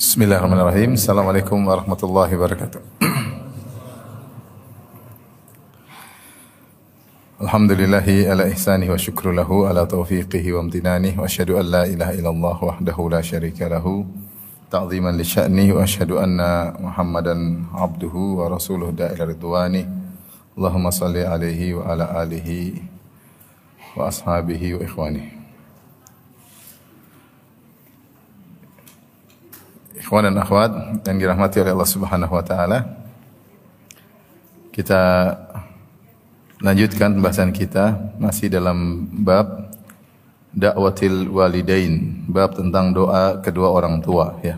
Bismillahirrahmanirrahim. 0.00 0.96
Assalamualaikum 0.96 1.60
warahmatullahi 1.60 2.32
wabarakatuh. 2.32 2.80
Alhamdulillahi 7.44 8.24
ala 8.24 8.48
ihsanihi 8.48 8.88
wa 8.88 8.96
syukru 8.96 9.36
lahu 9.36 9.68
ala 9.68 9.84
taufiqihi 9.84 10.56
wa 10.56 10.64
amtinanihi 10.64 11.20
wa 11.20 11.28
asyhadu 11.28 11.60
an 11.60 11.68
la 11.68 11.84
ilaha 11.84 12.16
illallah 12.16 12.56
wahdahu 12.56 13.12
la 13.12 13.20
syarika 13.20 13.68
lahu 13.68 14.08
ta'ziman 14.72 15.20
li 15.20 15.24
sya'nihi 15.28 15.76
wa 15.76 15.84
asyhadu 15.84 16.16
anna 16.16 16.72
Muhammadan 16.80 17.68
abduhu 17.76 18.40
wa 18.40 18.48
rasuluhu 18.48 18.96
da'ila 18.96 19.28
ridwani. 19.28 19.84
Allahumma 20.56 20.96
salli 20.96 21.28
alaihi 21.28 21.76
wa 21.76 21.92
ala 21.92 22.24
alihi 22.24 22.80
wa 24.00 24.08
ashabihi 24.08 24.80
wa 24.80 24.80
ikhwanihi. 24.80 25.39
Ikhwan 30.00 30.32
dan 30.32 30.40
akhwat 30.40 30.72
yang 31.04 31.16
dirahmati 31.20 31.60
oleh 31.60 31.76
Allah 31.76 31.90
Subhanahu 31.92 32.32
wa 32.32 32.40
taala. 32.40 32.88
Kita 34.72 35.00
lanjutkan 36.64 37.20
pembahasan 37.20 37.52
kita 37.52 38.16
masih 38.16 38.48
dalam 38.48 39.04
bab 39.20 39.68
dakwatil 40.56 41.28
walidain, 41.28 42.24
bab 42.24 42.56
tentang 42.56 42.96
doa 42.96 43.44
kedua 43.44 43.68
orang 43.68 44.00
tua 44.00 44.40
ya. 44.40 44.56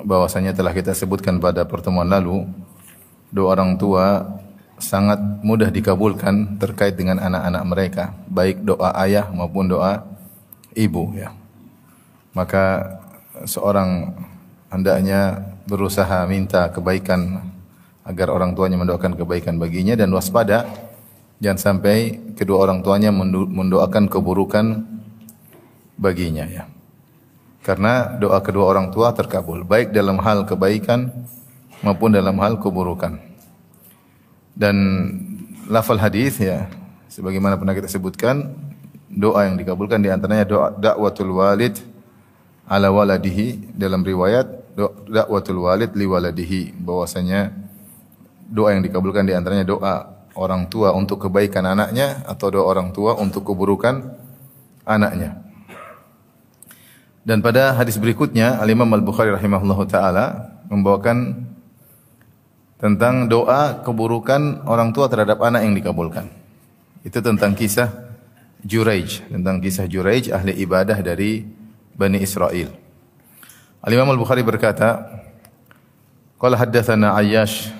Bahwasanya 0.00 0.56
telah 0.56 0.72
kita 0.72 0.96
sebutkan 0.96 1.36
pada 1.36 1.68
pertemuan 1.68 2.08
lalu, 2.08 2.48
doa 3.28 3.52
orang 3.52 3.76
tua 3.76 4.24
sangat 4.80 5.20
mudah 5.44 5.68
dikabulkan 5.68 6.56
terkait 6.56 6.96
dengan 6.96 7.20
anak-anak 7.20 7.62
mereka, 7.68 8.04
baik 8.26 8.64
doa 8.64 8.88
ayah 9.04 9.28
maupun 9.30 9.68
doa 9.68 10.00
ibu 10.72 11.12
ya. 11.12 11.30
Maka 12.34 12.98
seorang 13.42 14.14
hendaknya 14.70 15.42
berusaha 15.66 16.22
minta 16.30 16.70
kebaikan 16.70 17.50
agar 18.06 18.30
orang 18.30 18.54
tuanya 18.54 18.78
mendoakan 18.78 19.18
kebaikan 19.18 19.58
baginya 19.58 19.98
dan 19.98 20.14
waspada 20.14 20.68
jangan 21.42 21.58
sampai 21.58 22.20
kedua 22.38 22.62
orang 22.62 22.86
tuanya 22.86 23.10
mendoakan 23.10 24.06
keburukan 24.06 24.86
baginya 25.98 26.46
ya. 26.46 26.70
Karena 27.64 28.20
doa 28.20 28.44
kedua 28.44 28.68
orang 28.68 28.92
tua 28.92 29.16
terkabul 29.16 29.64
baik 29.64 29.90
dalam 29.90 30.20
hal 30.20 30.44
kebaikan 30.44 31.08
maupun 31.80 32.12
dalam 32.12 32.36
hal 32.38 32.60
keburukan. 32.60 33.16
Dan 34.52 34.76
lafal 35.66 35.96
hadis 35.98 36.38
ya 36.38 36.68
sebagaimana 37.08 37.56
pernah 37.56 37.72
kita 37.72 37.88
sebutkan 37.88 38.52
doa 39.08 39.48
yang 39.48 39.56
dikabulkan 39.56 40.04
di 40.04 40.12
antaranya 40.12 40.44
doa 40.44 40.66
dakwatul 40.76 41.32
walid 41.40 41.93
ala 42.64 42.88
waladihi 42.88 43.76
dalam 43.76 44.00
riwayat 44.00 44.76
dakwatul 45.08 45.68
walid 45.68 45.92
li 45.94 46.06
waladihi 46.08 46.74
bahwasanya 46.80 47.52
doa 48.48 48.74
yang 48.74 48.82
dikabulkan 48.82 49.24
di 49.28 49.36
antaranya 49.36 49.64
doa 49.64 49.94
orang 50.34 50.66
tua 50.66 50.90
untuk 50.92 51.28
kebaikan 51.28 51.62
anaknya 51.64 52.26
atau 52.26 52.50
doa 52.50 52.64
orang 52.66 52.90
tua 52.90 53.14
untuk 53.14 53.46
keburukan 53.46 54.02
anaknya. 54.82 55.40
Dan 57.24 57.40
pada 57.40 57.72
hadis 57.72 57.96
berikutnya 57.96 58.60
Al 58.60 58.68
Imam 58.68 58.90
Al 58.92 59.00
Bukhari 59.00 59.32
rahimahullahu 59.32 59.88
taala 59.88 60.52
membawakan 60.68 61.48
tentang 62.76 63.32
doa 63.32 63.80
keburukan 63.80 64.68
orang 64.68 64.92
tua 64.92 65.08
terhadap 65.08 65.40
anak 65.40 65.64
yang 65.64 65.72
dikabulkan. 65.72 66.28
Itu 67.00 67.24
tentang 67.24 67.56
kisah 67.56 67.88
Juraij, 68.60 69.24
tentang 69.32 69.60
kisah 69.64 69.88
Juraij 69.88 70.28
ahli 70.28 70.52
ibadah 70.60 71.00
dari 71.00 71.48
Bani 71.94 72.18
Israel. 72.18 72.74
Al-Imam 73.82 74.10
Al-Bukhari 74.10 74.42
berkata, 74.42 75.22
Qala 76.40 76.58
haddathana 76.60 77.14
Ayyash 77.16 77.72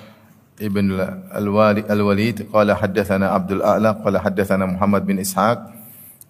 ibn 0.57 0.95
Al-Walid, 1.35 2.47
qala 2.47 2.79
haddathana 2.79 3.35
Abdul 3.35 3.59
A'la, 3.59 3.99
qala 3.99 4.23
haddathana 4.23 4.65
Muhammad 4.65 5.03
bin 5.03 5.19
Ishaq, 5.19 5.59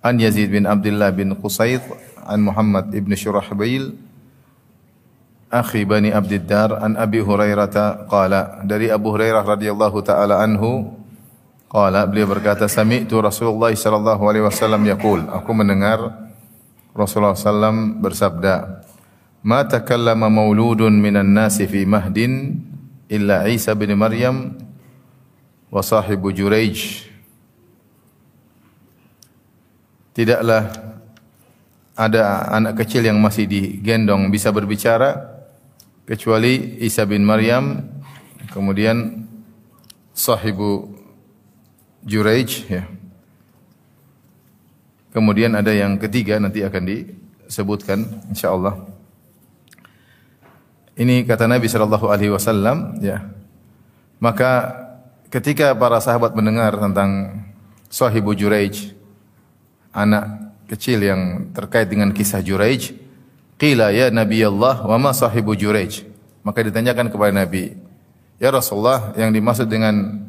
an 0.01 0.15
Yazid 0.17 0.49
bin 0.49 0.65
Abdullah 0.65 1.13
bin 1.13 1.37
Qusayt, 1.37 1.85
an 2.25 2.41
Muhammad 2.41 2.89
ibn 2.91 3.13
Shurahbil, 3.13 3.93
akhi 5.53 5.85
Bani 5.85 6.09
Abdiddar, 6.09 6.81
an 6.81 6.97
Abi 6.97 7.21
Hurairah 7.21 8.09
qala, 8.09 8.65
dari 8.65 8.89
Abu 8.89 9.13
Hurairah 9.13 9.45
radhiyallahu 9.45 10.01
taala 10.01 10.41
anhu, 10.41 10.97
qala 11.69 12.09
beliau 12.09 12.25
berkata, 12.33 12.65
sami'tu 12.65 13.21
Rasulullah 13.21 13.69
sallallahu 13.69 14.23
alaihi 14.25 14.43
wasallam 14.49 14.81
yaqul, 14.89 15.21
aku 15.29 15.53
mendengar 15.53 16.24
Rasulullah 16.95 17.35
SAW 17.35 17.99
bersabda, 17.99 18.87
"Ma 19.43 19.67
takallama 19.67 20.31
mauludun 20.31 20.95
minan 20.95 21.35
nasi 21.35 21.67
fi 21.67 21.83
mahdin 21.83 22.63
illa 23.11 23.43
Isa 23.51 23.75
bin 23.75 23.91
Maryam 23.99 24.55
wa 25.67 25.83
sahibu 25.83 26.31
Juraij." 26.31 27.03
Tidaklah 30.15 30.71
ada 31.99 32.47
anak 32.55 32.79
kecil 32.79 33.03
yang 33.03 33.19
masih 33.19 33.43
digendong 33.43 34.31
bisa 34.31 34.55
berbicara 34.55 35.43
kecuali 36.07 36.79
Isa 36.79 37.03
bin 37.03 37.27
Maryam 37.27 37.83
kemudian 38.55 39.27
sahibu 40.15 40.95
Juraij 42.07 42.51
ya 42.71 42.94
Kemudian 45.15 45.55
ada 45.55 45.71
yang 45.71 45.95
ketiga 45.95 46.43
nanti 46.43 46.59
akan 46.59 46.83
disebutkan 46.83 48.03
insyaallah. 48.35 48.83
Ini 50.99 51.23
kata 51.23 51.47
Nabi 51.47 51.71
sallallahu 51.71 52.11
alaihi 52.11 52.35
wasallam 52.35 52.99
ya. 52.99 53.23
Maka 54.19 54.75
ketika 55.31 55.71
para 55.71 56.03
sahabat 56.03 56.35
mendengar 56.35 56.75
tentang 56.75 57.31
Sahibu 57.87 58.35
Juraij 58.35 58.91
anak 59.95 60.51
kecil 60.67 60.99
yang 60.99 61.47
terkait 61.55 61.87
dengan 61.87 62.11
kisah 62.11 62.43
Juraij, 62.43 62.91
qila 63.55 63.95
ya 63.95 64.11
Nabi 64.11 64.43
Allah 64.43 64.83
wa 64.83 64.99
ma 64.99 65.15
sahibu 65.15 65.55
Juraij? 65.55 66.03
Maka 66.43 66.59
ditanyakan 66.59 67.07
kepada 67.07 67.31
Nabi, 67.31 67.71
"Ya 68.35 68.51
Rasulullah, 68.51 69.15
yang 69.15 69.31
dimaksud 69.31 69.71
dengan 69.71 70.27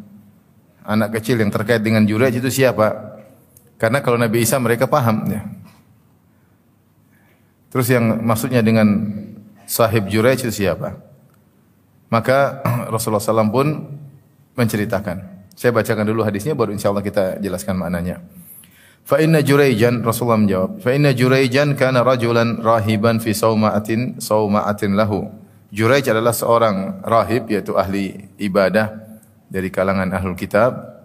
anak 0.87 1.19
kecil 1.19 1.43
yang 1.43 1.51
terkait 1.51 1.83
dengan 1.83 2.07
Juraij 2.07 2.39
itu 2.39 2.51
siapa?" 2.55 3.06
Karena 3.77 4.01
kalau 4.01 4.17
Nabi 4.17 4.45
Isa 4.45 4.57
mereka 4.57 4.89
paham 4.89 5.29
ya. 5.29 5.45
Terus 7.69 7.93
yang 7.93 8.25
maksudnya 8.25 8.65
dengan 8.65 8.89
sahib 9.69 10.09
Juraij 10.09 10.41
itu 10.41 10.65
siapa? 10.65 10.97
Maka 12.09 12.65
Rasulullah 12.93 13.21
SAW 13.21 13.53
pun 13.53 13.67
menceritakan. 14.57 15.49
Saya 15.53 15.73
bacakan 15.77 16.09
dulu 16.09 16.25
hadisnya 16.25 16.57
baru 16.57 16.73
insya 16.73 16.89
Allah 16.89 17.05
kita 17.05 17.37
jelaskan 17.41 17.77
maknanya. 17.77 18.25
Fa 19.07 19.23
inna 19.23 19.39
Juraijan 19.39 20.03
Rasulullah 20.03 20.41
menjawab, 20.41 20.83
fa 20.83 20.91
inna 20.91 21.15
Juraijan 21.15 21.79
kana 21.79 22.03
rajulan 22.03 22.59
rahiban 22.59 23.23
fi 23.23 23.31
sauma'atin 23.37 24.19
sauma'atin 24.19 24.99
lahu. 24.99 25.31
Juraij 25.71 26.11
adalah 26.11 26.35
seorang 26.35 27.05
rahib 27.07 27.47
yaitu 27.53 27.77
ahli 27.77 28.33
ibadah 28.41 28.97
dari 29.47 29.71
kalangan 29.71 30.11
ahlul 30.11 30.35
kitab 30.35 30.96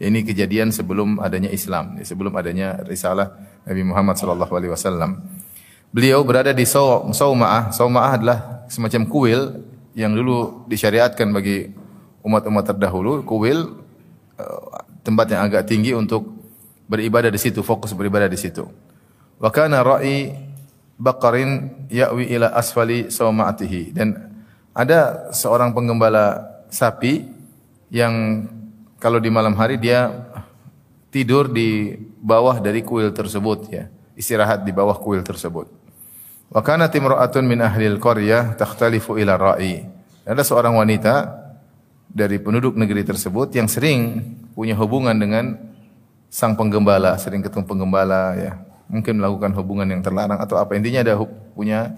ini 0.00 0.24
kejadian 0.24 0.72
sebelum 0.72 1.20
adanya 1.20 1.52
Islam, 1.52 2.00
sebelum 2.00 2.32
adanya 2.32 2.80
risalah 2.88 3.36
Nabi 3.68 3.84
Muhammad 3.84 4.16
sallallahu 4.16 4.52
alaihi 4.56 4.72
wasallam. 4.72 5.20
Beliau 5.92 6.24
berada 6.24 6.56
di 6.56 6.64
Sauma'ah. 6.64 7.68
Sauma'ah 7.68 8.12
adalah 8.16 8.38
semacam 8.72 9.04
kuil 9.04 9.60
yang 9.92 10.16
dulu 10.16 10.64
disyariatkan 10.72 11.28
bagi 11.36 11.68
umat-umat 12.24 12.64
terdahulu, 12.72 13.20
kuil 13.28 13.76
eh, 14.40 14.60
tempat 15.04 15.36
yang 15.36 15.44
agak 15.44 15.68
tinggi 15.68 15.92
untuk 15.92 16.32
beribadah 16.88 17.28
di 17.28 17.36
situ, 17.36 17.60
fokus 17.60 17.92
beribadah 17.92 18.30
di 18.30 18.40
situ. 18.40 18.64
Wa 19.36 19.52
kana 19.52 19.84
ra'i 19.84 20.32
baqarin 20.96 21.84
ya'wi 21.92 22.28
ila 22.36 22.56
asfali 22.56 23.08
dan 23.92 24.32
ada 24.72 25.32
seorang 25.32 25.76
penggembala 25.76 26.40
sapi 26.70 27.24
yang 27.90 28.46
kalau 29.00 29.16
di 29.16 29.32
malam 29.32 29.56
hari 29.56 29.80
dia 29.80 30.12
tidur 31.08 31.48
di 31.48 31.96
bawah 32.20 32.60
dari 32.60 32.84
kuil 32.84 33.10
tersebut 33.16 33.72
ya, 33.72 33.88
istirahat 34.12 34.62
di 34.62 34.70
bawah 34.76 34.94
kuil 35.00 35.24
tersebut. 35.24 35.66
Wa 36.52 36.60
kanat 36.60 36.92
imra'atun 36.92 37.48
min 37.48 37.64
ahli 37.64 37.88
al-qaryah 37.88 38.60
takhtalifu 38.60 39.16
ila 39.16 39.40
ra'i. 39.40 39.88
Ada 40.28 40.44
seorang 40.44 40.76
wanita 40.76 41.32
dari 42.12 42.36
penduduk 42.36 42.76
negeri 42.76 43.00
tersebut 43.00 43.48
yang 43.56 43.72
sering 43.72 44.20
punya 44.52 44.76
hubungan 44.76 45.16
dengan 45.16 45.56
sang 46.28 46.54
penggembala, 46.54 47.16
sering 47.16 47.40
ketemu 47.40 47.64
penggembala 47.64 48.36
ya. 48.36 48.52
Mungkin 48.90 49.16
melakukan 49.22 49.54
hubungan 49.56 49.86
yang 49.88 50.02
terlarang 50.04 50.42
atau 50.42 50.58
apa 50.58 50.76
intinya 50.76 51.00
ada 51.00 51.14
punya 51.54 51.94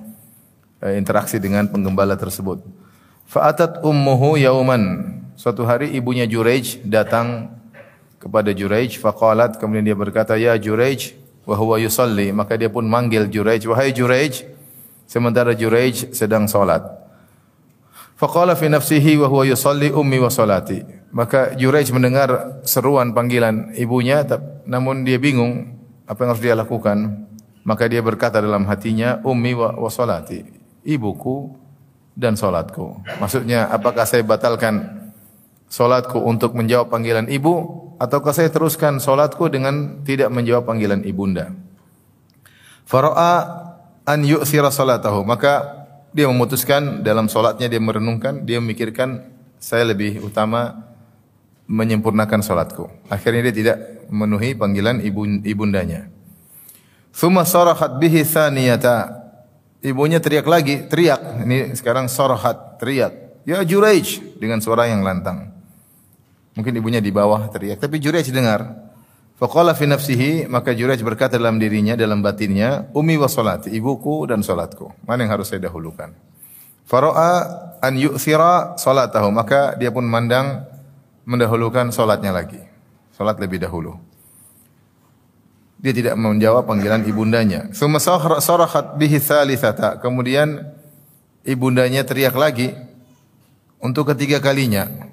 eh, 0.78 0.94
interaksi 1.00 1.40
dengan 1.42 1.66
penggembala 1.66 2.14
tersebut. 2.14 2.62
Fa'atat 3.26 3.80
ummuhu 3.80 4.36
yauman 4.36 5.16
Suatu 5.32 5.64
hari 5.64 5.96
ibunya 5.96 6.28
Juraij 6.28 6.84
datang 6.84 7.56
kepada 8.20 8.52
Juraij 8.52 9.00
faqalat 9.00 9.56
kemudian 9.56 9.82
dia 9.82 9.96
berkata 9.96 10.36
ya 10.36 10.54
Juraij 10.60 11.16
wa 11.48 11.56
huwa 11.58 11.80
yusalli 11.80 12.30
maka 12.30 12.54
dia 12.54 12.70
pun 12.70 12.86
manggil 12.86 13.26
Juraij 13.26 13.64
wahai 13.66 13.90
Juraij 13.96 14.46
sementara 15.08 15.56
Juraij 15.56 16.12
sedang 16.12 16.46
salat. 16.46 16.84
Faqala 18.20 18.54
fi 18.54 18.70
nafsihi 18.70 19.18
wa 19.18 19.26
huwa 19.26 19.44
yusalli 19.48 19.90
ummi 19.90 20.22
wa 20.22 20.30
salati. 20.30 20.84
Maka 21.12 21.58
Juraij 21.58 21.90
mendengar 21.90 22.62
seruan 22.62 23.10
panggilan 23.12 23.74
ibunya 23.74 24.24
namun 24.64 25.02
dia 25.02 25.18
bingung 25.18 25.74
apa 26.06 26.22
yang 26.22 26.30
harus 26.30 26.44
dia 26.44 26.54
lakukan. 26.54 27.28
Maka 27.66 27.90
dia 27.90 28.02
berkata 28.02 28.42
dalam 28.42 28.66
hatinya 28.66 29.18
ummi 29.26 29.58
wa, 29.58 29.74
wa 29.74 29.90
salati. 29.90 30.46
Ibuku 30.86 31.50
dan 32.14 32.38
salatku. 32.38 33.02
Maksudnya 33.18 33.66
apakah 33.74 34.06
saya 34.06 34.22
batalkan 34.22 35.01
salatku 35.72 36.20
untuk 36.20 36.52
menjawab 36.52 36.92
panggilan 36.92 37.32
ibu 37.32 37.80
ataukah 37.96 38.36
saya 38.36 38.52
teruskan 38.52 39.00
salatku 39.00 39.48
dengan 39.48 40.04
tidak 40.04 40.28
menjawab 40.28 40.68
panggilan 40.68 41.00
ibunda? 41.08 41.56
Fara'a 42.84 43.32
an 44.04 44.20
yu'thira 44.20 44.68
salatahu. 44.68 45.24
Maka 45.24 45.80
dia 46.12 46.28
memutuskan 46.28 47.00
dalam 47.00 47.32
salatnya 47.32 47.72
dia 47.72 47.80
merenungkan, 47.80 48.44
dia 48.44 48.60
memikirkan 48.60 49.32
saya 49.56 49.88
lebih 49.88 50.20
utama 50.20 50.92
menyempurnakan 51.64 52.44
salatku. 52.44 52.92
Akhirnya 53.08 53.48
dia 53.48 53.54
tidak 53.56 53.76
memenuhi 54.12 54.52
panggilan 54.52 55.00
ibu, 55.00 55.24
ibundanya. 55.40 56.12
Thumma 57.16 57.48
sarahat 57.48 57.96
bihi 57.96 58.28
thaniyata. 58.28 59.24
Ibunya 59.82 60.22
teriak 60.22 60.46
lagi, 60.46 60.84
teriak. 60.86 61.42
Ini 61.42 61.74
sekarang 61.74 62.06
sarahat, 62.12 62.76
teriak. 62.76 63.42
Ya 63.42 63.64
Juraij 63.66 64.20
dengan 64.38 64.62
suara 64.62 64.86
yang 64.86 65.02
lantang. 65.02 65.51
Mungkin 66.52 66.72
ibunya 66.76 67.00
di 67.00 67.08
bawah 67.08 67.48
teriak, 67.48 67.80
tapi 67.80 67.96
Juraij 67.96 68.28
dengar. 68.28 68.92
Faqala 69.42 69.74
fi 69.74 69.90
nafsihi 69.90 70.46
maka 70.46 70.70
Jurayj 70.70 71.02
berkata 71.02 71.34
dalam 71.34 71.58
dirinya 71.58 71.98
dalam 71.98 72.22
batinnya 72.22 72.86
ummi 72.94 73.18
wa 73.18 73.26
salati 73.26 73.74
ibuku 73.74 74.30
dan 74.30 74.38
salatku. 74.44 74.94
Mana 75.02 75.26
yang 75.26 75.34
harus 75.34 75.50
saya 75.50 75.66
dahulukan? 75.66 76.14
Fara'a 76.86 77.32
an 77.82 77.94
yu'thira 77.98 78.78
salatahu 78.78 79.34
maka 79.34 79.74
dia 79.80 79.90
pun 79.90 80.06
mandang 80.06 80.62
mendahulukan 81.26 81.90
salatnya 81.90 82.30
lagi. 82.30 82.62
Salat 83.18 83.42
lebih 83.42 83.58
dahulu. 83.58 83.98
Dia 85.82 85.90
tidak 85.90 86.14
menjawab 86.14 86.62
panggilan 86.62 87.02
ibundanya. 87.02 87.74
Summa 87.74 87.98
sarahat 87.98 88.94
bihi 88.94 89.18
thalithata. 89.18 89.98
Kemudian 89.98 90.70
ibundanya 91.42 92.06
teriak 92.06 92.38
lagi 92.38 92.70
untuk 93.82 94.14
ketiga 94.14 94.38
kalinya 94.38 95.11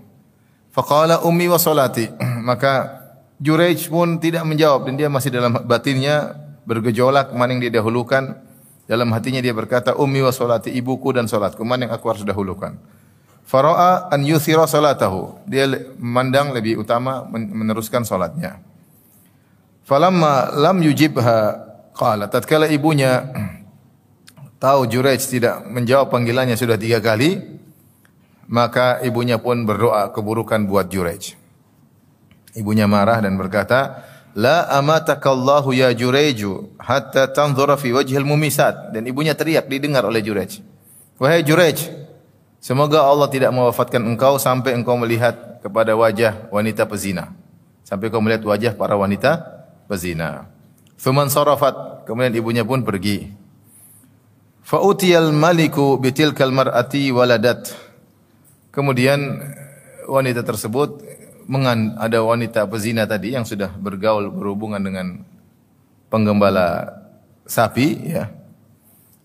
faqala 0.80 1.28
ummi 1.28 1.52
wa 1.52 1.60
salati 1.60 2.08
maka 2.50 3.00
Juraij 3.40 3.88
pun 3.88 4.20
tidak 4.20 4.44
menjawab 4.44 4.88
dan 4.88 5.00
dia 5.00 5.08
masih 5.12 5.31
dalam 5.31 5.64
batinnya 5.64 6.36
bergejolak 6.68 7.31
mana 7.31 7.56
yang 7.56 7.64
dia 7.64 7.74
dahulukan. 7.80 8.36
Dalam 8.84 9.14
hatinya 9.14 9.40
dia 9.40 9.54
berkata, 9.54 9.96
"Ummi 9.96 10.20
wa 10.26 10.34
salati 10.34 10.74
ibuku 10.74 11.14
dan 11.14 11.30
salatku, 11.30 11.62
mana 11.64 11.88
yang 11.88 11.94
aku 11.94 12.06
harus 12.10 12.24
dahulukan?" 12.26 12.76
Fara'a 13.46 14.12
an 14.12 14.22
yuthira 14.26 14.66
salatahu. 14.66 15.46
Dia 15.48 15.66
memandang 15.98 16.54
lebih 16.54 16.81
utama 16.84 17.26
meneruskan 17.31 18.04
salatnya. 18.06 18.62
Falamma 19.86 20.54
lam 20.54 20.81
yujibha 20.86 21.58
qala 21.98 22.30
tatkala 22.30 22.70
ibunya 22.70 23.26
tahu 24.64 24.90
Juraij 24.90 25.22
tidak 25.22 25.66
menjawab 25.70 26.14
panggilannya 26.14 26.60
sudah 26.60 26.78
tiga 26.78 27.00
kali, 27.02 27.59
maka 28.50 28.98
ibunya 29.06 29.38
pun 29.38 29.63
berdoa 29.63 30.10
keburukan 30.10 30.66
buat 30.66 30.90
Juraij. 30.90 31.38
Ibunya 32.57 32.90
marah 32.90 33.22
dan 33.22 33.38
berkata, 33.38 34.10
La 34.38 34.69
amatakallahu 34.78 35.74
ya 35.74 35.90
Jureju 35.94 36.78
hatta 36.78 37.30
tanzura 37.30 37.78
fi 37.78 37.94
wajhil 37.94 38.25
mumisat. 38.25 38.94
Dan 38.94 39.10
ibunya 39.10 39.34
teriak 39.34 39.66
didengar 39.66 40.06
oleh 40.06 40.22
Jurej. 40.22 40.62
Wahai 41.18 41.42
Jurej, 41.42 41.90
semoga 42.62 43.06
Allah 43.06 43.30
tidak 43.30 43.54
mewafatkan 43.54 44.06
engkau 44.06 44.38
sampai 44.38 44.78
engkau 44.78 44.98
melihat 45.02 45.62
kepada 45.66 45.98
wajah 45.98 46.50
wanita 46.54 46.86
pezina. 46.86 47.34
Sampai 47.86 48.13
kau 48.13 48.22
melihat 48.22 48.45
wajah 48.45 48.78
para 48.78 48.94
wanita 48.94 49.66
pezina. 49.90 50.45
Thuman 51.02 51.31
sarafat, 51.31 52.06
kemudian 52.06 52.34
ibunya 52.38 52.62
pun 52.62 52.86
pergi. 52.86 53.34
Fa'utiyal 54.62 55.34
maliku 55.34 55.98
bitilkal 55.98 56.54
mar'ati 56.54 57.10
waladat. 57.10 57.89
Kemudian 58.69 59.42
wanita 60.06 60.45
tersebut 60.45 61.01
ada 61.98 62.21
wanita 62.21 62.69
pezina 62.69 63.10
tadi 63.10 63.33
yang 63.33 63.42
sudah 63.42 63.74
bergaul 63.74 64.30
berhubungan 64.30 64.77
dengan 64.77 65.25
penggembala 66.13 66.94
sapi 67.50 68.13
ya. 68.13 68.30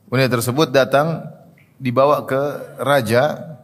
Wanita 0.09 0.41
tersebut 0.41 0.73
datang 0.73 1.29
dibawa 1.77 2.25
ke 2.25 2.41
raja 2.81 3.57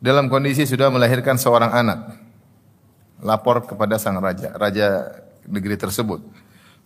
dalam 0.00 0.32
kondisi 0.32 0.64
sudah 0.64 0.88
melahirkan 0.88 1.36
seorang 1.36 1.72
anak. 1.72 2.00
Lapor 3.20 3.64
kepada 3.64 3.96
sang 4.00 4.20
raja, 4.20 4.52
raja 4.56 4.88
negeri 5.48 5.76
tersebut. 5.76 6.20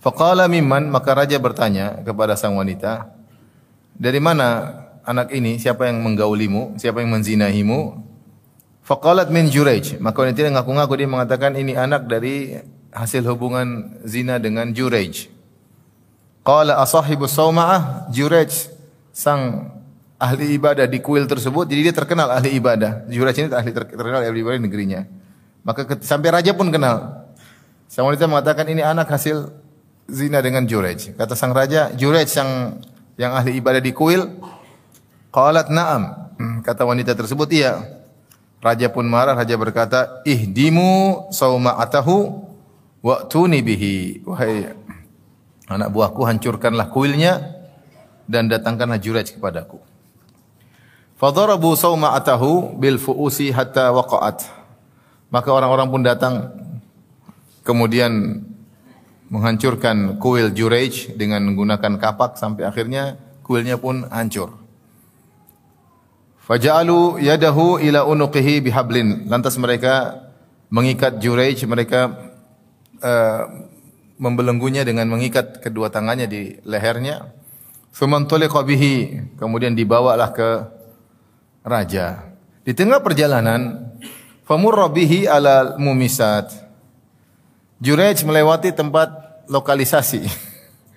Faqala 0.02 0.46
mimman 0.50 0.90
maka 0.90 1.14
raja 1.14 1.36
bertanya 1.38 2.00
kepada 2.06 2.34
sang 2.38 2.56
wanita, 2.56 3.10
"Dari 3.94 4.18
mana 4.22 4.72
anak 5.10 5.34
ini? 5.34 5.58
Siapa 5.58 5.90
yang 5.90 5.98
menggaulimu? 6.06 6.78
Siapa 6.78 7.02
yang 7.02 7.10
menzinahimu?" 7.10 8.06
Faqalat 8.86 9.30
min 9.30 9.46
Juraij. 9.46 10.02
Maka 10.02 10.26
wanita 10.26 10.42
ini 10.42 10.54
ngaku-ngaku 10.58 10.94
dia 10.98 11.06
mengatakan 11.06 11.54
ini 11.54 11.78
anak 11.78 12.10
dari 12.10 12.58
hasil 12.90 13.22
hubungan 13.30 13.98
zina 14.02 14.42
dengan 14.42 14.70
Juraij. 14.74 15.30
Qala 16.42 16.82
asahibu 16.82 17.30
sawma'ah 17.30 18.10
Juraij 18.10 18.50
sang 19.14 19.70
ahli 20.18 20.58
ibadah 20.58 20.90
di 20.90 20.98
kuil 20.98 21.24
tersebut 21.30 21.70
jadi 21.70 21.90
dia 21.90 21.94
terkenal 21.94 22.34
ahli 22.34 22.58
ibadah. 22.58 23.06
Juraij 23.06 23.46
ini 23.46 23.48
ahli 23.54 23.70
terkenal 23.70 24.26
ahli 24.26 24.42
ibadah 24.42 24.58
di 24.58 24.64
negerinya. 24.66 25.00
Maka 25.62 25.86
sampai 26.02 26.34
raja 26.34 26.50
pun 26.56 26.72
kenal. 26.72 27.28
Sang 27.86 28.10
wanita 28.10 28.26
mengatakan 28.26 28.66
ini 28.66 28.82
anak 28.82 29.06
hasil 29.06 29.54
zina 30.10 30.42
dengan 30.42 30.66
Juraij. 30.66 31.14
Kata 31.14 31.38
sang 31.38 31.54
raja, 31.54 31.94
Juraij 31.94 32.26
yang 32.34 32.82
yang 33.14 33.32
ahli 33.38 33.60
ibadah 33.60 33.78
di 33.78 33.94
kuil. 33.94 34.26
Qalat 35.30 35.70
na'am. 35.70 36.02
Hmm, 36.36 36.56
kata 36.66 36.82
wanita 36.82 37.14
tersebut, 37.14 37.46
iya. 37.54 37.78
Raja 38.60 38.92
pun 38.92 39.06
marah, 39.08 39.32
raja 39.32 39.56
berkata, 39.56 40.20
"Ihdimu 40.26 41.30
sauma'atahu 41.32 42.44
wa'tuni 43.00 43.64
bihi." 43.64 44.26
Wahai 44.26 44.74
anak 45.70 45.88
buahku, 45.94 46.26
hancurkanlah 46.26 46.90
kuilnya 46.92 47.56
dan 48.28 48.50
datangkanlah 48.50 49.00
Juraj 49.00 49.32
kepadaku. 49.32 49.80
Fadarabu 51.16 51.72
sauma'atahu 51.72 52.76
bil 52.76 53.00
fu'usi 53.00 53.54
hatta 53.54 53.94
waqa'at. 53.96 54.44
Maka 55.30 55.48
orang-orang 55.54 55.88
pun 55.88 56.02
datang 56.02 56.34
kemudian 57.64 58.44
menghancurkan 59.30 60.18
kuil 60.18 60.50
Juraj 60.50 61.14
dengan 61.16 61.46
menggunakan 61.48 61.96
kapak 61.96 62.36
sampai 62.36 62.66
akhirnya 62.66 63.16
kuilnya 63.46 63.78
pun 63.80 64.04
hancur. 64.10 64.59
Faja'alu 66.50 67.22
yadahu 67.22 67.78
ila 67.78 68.02
unuqihi 68.10 68.58
bihablin. 68.58 69.30
Lantas 69.30 69.54
mereka 69.54 70.18
mengikat 70.66 71.22
Juraij, 71.22 71.62
mereka 71.62 72.10
uh, 72.98 73.70
membelenggunya 74.18 74.82
dengan 74.82 75.06
mengikat 75.06 75.62
kedua 75.62 75.94
tangannya 75.94 76.26
di 76.26 76.58
lehernya. 76.66 77.30
Faman 77.94 78.26
bihi, 78.26 78.94
kemudian 79.38 79.78
dibawalah 79.78 80.34
ke 80.34 80.50
raja. 81.62 82.34
Di 82.66 82.74
tengah 82.74 82.98
perjalanan, 82.98 83.94
famurra 84.42 84.90
bihi 84.90 85.30
ala 85.30 85.78
mumisat. 85.78 86.50
Juraij 87.78 88.26
melewati 88.26 88.74
tempat 88.74 89.46
lokalisasi. 89.46 90.26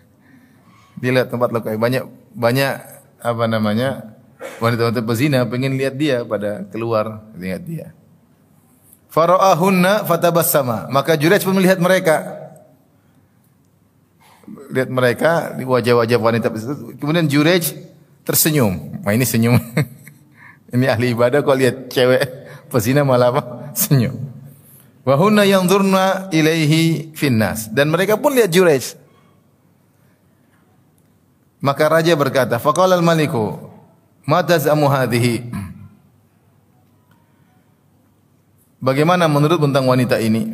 Dilihat 1.02 1.30
tempat 1.30 1.54
lokalisasi 1.54 1.78
banyak 1.78 2.04
banyak 2.34 2.74
apa 3.22 3.46
namanya 3.46 4.13
wanita-wanita 4.62 5.02
pezina 5.04 5.44
pengen 5.48 5.76
lihat 5.76 5.96
dia 5.98 6.22
pada 6.24 6.66
keluar 6.70 7.24
lihat 7.38 7.62
dia. 7.66 7.88
Fara'ahunna 9.14 10.10
fatabassama. 10.10 10.90
Maka 10.90 11.14
Jurayj 11.14 11.46
pun 11.46 11.54
melihat 11.54 11.78
mereka. 11.78 12.42
Lihat 14.74 14.90
mereka 14.90 15.54
di 15.54 15.64
wajah-wajah 15.70 16.18
wanita 16.18 16.50
kemudian 16.98 17.30
Jurayj 17.30 17.78
tersenyum. 18.26 19.06
Wah 19.06 19.14
ini 19.14 19.22
senyum. 19.22 19.62
ini 20.74 20.86
ahli 20.90 21.14
ibadah 21.14 21.46
kok 21.46 21.54
lihat 21.54 21.94
cewek 21.94 22.22
pezina 22.74 23.06
malah 23.06 23.30
apa? 23.30 23.44
Senyum. 23.78 24.18
Wa 25.06 25.14
hunna 25.20 25.46
yanzurna 25.46 26.34
ilaihi 26.34 27.14
finnas 27.14 27.70
dan 27.70 27.94
mereka 27.94 28.18
pun 28.18 28.34
lihat 28.34 28.50
Jurayj. 28.50 28.98
Maka 31.64 31.88
raja 31.88 32.12
berkata, 32.20 32.60
faqala 32.60 33.00
al-maliku 33.00 33.73
Mata 34.24 34.56
zamu 34.56 34.88
hadhihi? 34.88 35.52
Bagaimana 38.80 39.28
menurut 39.28 39.60
tentang 39.60 39.88
wanita 39.88 40.20
ini? 40.20 40.48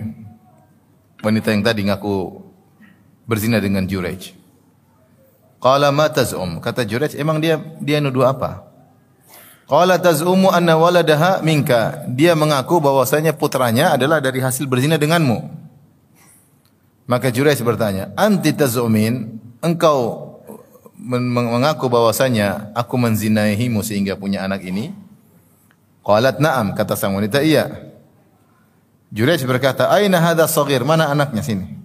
Wanita 1.21 1.53
yang 1.53 1.61
tadi 1.65 1.85
ngaku 1.85 2.45
berzina 3.29 3.61
dengan 3.61 3.85
Jurayj. 3.85 4.33
Qala 5.61 5.93
ma 5.93 6.09
taz'um? 6.09 6.61
Kata 6.61 6.85
Jurayj, 6.85 7.17
emang 7.17 7.37
dia 7.37 7.61
dia 7.81 8.01
nuduh 8.01 8.25
apa? 8.25 8.65
Qala 9.69 10.01
taz'umu 10.01 10.49
anna 10.49 10.73
waladaha 10.77 11.45
minka. 11.45 12.05
Dia 12.09 12.33
mengaku 12.33 12.81
bahwasanya 12.81 13.37
putranya 13.37 13.93
adalah 13.93 14.17
dari 14.17 14.41
hasil 14.41 14.65
berzina 14.65 14.97
denganmu. 14.97 15.45
Maka 17.05 17.29
Jurayj 17.33 17.61
bertanya, 17.61 18.13
"Anti 18.17 18.53
taz'umin? 18.53 19.41
Engkau 19.61 20.28
mengaku 20.99 21.87
bahwasanya 21.87 22.75
aku 22.75 22.99
menzinaihimu 22.99 23.79
sehingga 23.81 24.19
punya 24.19 24.43
anak 24.43 24.67
ini?" 24.67 24.91
Qalat 26.03 26.41
na'am, 26.41 26.75
kata 26.75 26.99
sang 26.99 27.15
wanita, 27.15 27.43
"Iya." 27.43 27.89
Jurayj 29.09 29.41
berkata, 29.47 29.89
"Aina 29.89 30.21
hadha 30.21 30.45
saghir? 30.45 30.83
Mana 30.83 31.09
anaknya 31.09 31.41
sini?" 31.41 31.79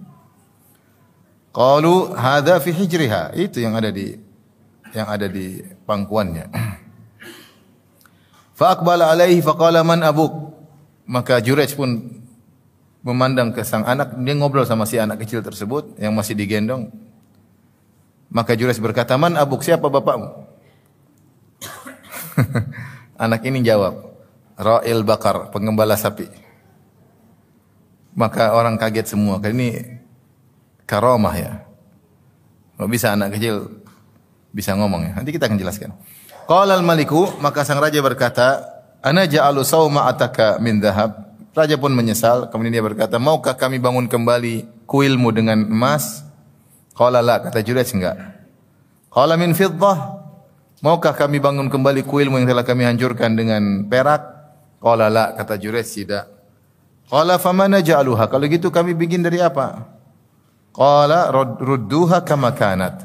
Qalu 1.55 2.11
hadha 2.19 2.59
fi 2.59 2.75
hijriha. 2.75 3.31
Itu 3.39 3.63
yang 3.63 3.79
ada 3.79 3.87
di 3.87 4.19
yang 4.91 5.07
ada 5.07 5.31
di 5.31 5.63
pangkuannya. 5.87 6.51
Fa 8.59 8.75
aqbala 8.75 9.11
alaihi 9.11 9.43
fa 9.43 9.55
qala 9.55 9.83
man 9.83 10.03
abuk? 10.03 10.31
Maka 11.07 11.43
Jurej 11.43 11.75
pun 11.75 12.23
memandang 13.03 13.51
ke 13.51 13.67
sang 13.67 13.83
anak, 13.83 14.15
dia 14.15 14.33
ngobrol 14.33 14.63
sama 14.63 14.87
si 14.87 14.95
anak 14.95 15.19
kecil 15.23 15.43
tersebut 15.43 15.99
yang 15.99 16.15
masih 16.15 16.39
digendong. 16.39 16.87
Maka 18.35 18.51
Jurej 18.59 18.75
berkata, 18.83 19.15
"Man 19.15 19.39
abuk? 19.39 19.63
Siapa 19.63 19.87
bapakmu?" 19.87 20.27
anak 23.23 23.47
ini 23.47 23.63
jawab, 23.63 24.11
"Ra'il 24.59 25.07
bakar, 25.07 25.55
pengembala 25.55 25.95
sapi." 25.95 26.27
Maka 28.11 28.51
orang 28.51 28.75
kaget 28.75 29.15
semua. 29.15 29.39
Karena 29.39 29.55
ini 29.55 29.69
karomah 30.83 31.35
ya. 31.35 31.63
Kok 32.75 32.91
bisa 32.91 33.15
anak 33.15 33.39
kecil 33.39 33.71
bisa 34.51 34.75
ngomong 34.75 35.07
ya? 35.07 35.11
Nanti 35.15 35.31
kita 35.31 35.47
akan 35.47 35.59
jelaskan. 35.59 35.95
Qala 36.43 36.75
al-maliku, 36.75 37.39
maka 37.39 37.63
sang 37.63 37.79
raja 37.79 38.03
berkata, 38.03 38.67
"Ana 38.99 39.23
ja'alu 39.23 39.63
sawma 39.63 40.11
ataka 40.11 40.59
min 40.59 40.83
dhahab." 40.83 41.23
Raja 41.55 41.79
pun 41.79 41.95
menyesal, 41.95 42.51
kemudian 42.51 42.75
dia 42.75 42.83
berkata, 42.83 43.15
"Maukah 43.15 43.55
kami 43.55 43.79
bangun 43.79 44.11
kembali 44.11 44.83
kuilmu 44.83 45.31
dengan 45.31 45.63
emas?" 45.63 46.27
Qala 46.95 47.19
la, 47.19 47.43
kata 47.43 47.59
Jurayj 47.59 47.91
enggak. 47.91 48.15
Qala 49.11 49.35
min 49.35 49.51
fiddah. 49.51 50.23
Maukah 50.79 51.11
kami 51.11 51.43
bangun 51.43 51.67
kembali 51.67 52.07
kuilmu 52.07 52.39
yang 52.39 52.47
telah 52.47 52.63
kami 52.63 52.87
hancurkan 52.87 53.35
dengan 53.35 53.83
perak? 53.91 54.23
Qala 54.79 55.11
la, 55.11 55.35
kata 55.35 55.59
Jurayj 55.59 55.87
tidak. 55.91 56.31
Qala 57.11 57.35
famana 57.35 57.83
ja'aluha? 57.83 58.31
Kalau 58.31 58.47
gitu 58.47 58.71
kami 58.71 58.95
bikin 58.95 59.19
dari 59.19 59.43
apa? 59.43 59.91
Qala 60.71 61.31
rudduha 61.59 62.23
kama 62.23 62.55
kanat. 62.55 63.03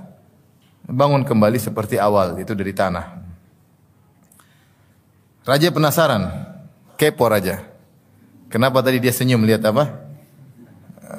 Bangun 0.91 1.23
kembali 1.23 1.59
seperti 1.59 1.99
awal, 1.99 2.35
itu 2.39 2.55
dari 2.55 2.75
tanah. 2.75 3.23
Raja 5.47 5.71
penasaran, 5.71 6.23
kepo 6.99 7.27
raja. 7.31 7.63
Kenapa 8.51 8.83
tadi 8.83 8.99
dia 8.99 9.15
senyum 9.15 9.47
lihat 9.47 9.63
apa? 9.63 9.87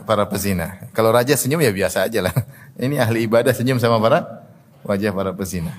Para 0.04 0.28
pezina. 0.28 0.92
Kalau 0.92 1.16
raja 1.16 1.36
senyum 1.40 1.64
ya 1.64 1.72
biasa 1.72 2.08
aja 2.08 2.20
lah. 2.28 2.36
Ini 2.82 2.98
ahli 2.98 3.30
ibadah 3.30 3.54
senyum 3.54 3.78
sama 3.78 4.02
para 4.02 4.42
wajah 4.82 5.14
para 5.14 5.30
pezina. 5.38 5.78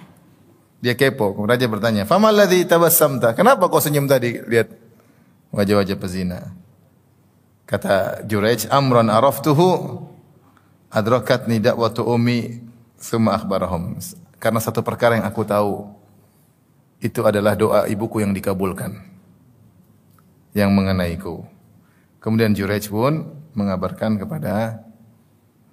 Dia 0.78 0.94
kepo. 0.94 1.34
Raja 1.42 1.66
bertanya, 1.66 2.06
"Fama 2.06 2.30
alladhi 2.30 2.62
tabassamta?" 2.62 3.34
Kenapa 3.34 3.66
kau 3.66 3.82
senyum 3.82 4.06
tadi 4.06 4.38
lihat 4.38 4.70
wajah-wajah 5.50 5.98
pezina? 5.98 6.54
Kata 7.66 8.22
Jurayj, 8.22 8.70
"Amran 8.70 9.10
araftuhu 9.10 9.98
adrakatni 10.94 11.58
da'watu 11.58 12.06
ummi 12.06 12.62
summa 12.98 13.34
akhbarahum." 13.34 13.98
Karena 14.38 14.58
satu 14.62 14.82
perkara 14.82 15.18
yang 15.18 15.26
aku 15.26 15.42
tahu, 15.42 15.86
itu 17.02 17.22
adalah 17.26 17.58
doa 17.58 17.90
ibuku 17.90 18.22
yang 18.22 18.30
dikabulkan 18.30 18.94
yang 20.54 20.70
mengenaiku. 20.70 21.42
Kemudian 22.22 22.54
Jurayj 22.54 22.86
pun 22.86 23.26
mengabarkan 23.58 24.22
kepada 24.22 24.86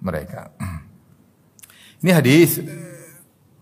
mereka. 0.02 0.50
Ini 2.00 2.10
hadis 2.16 2.64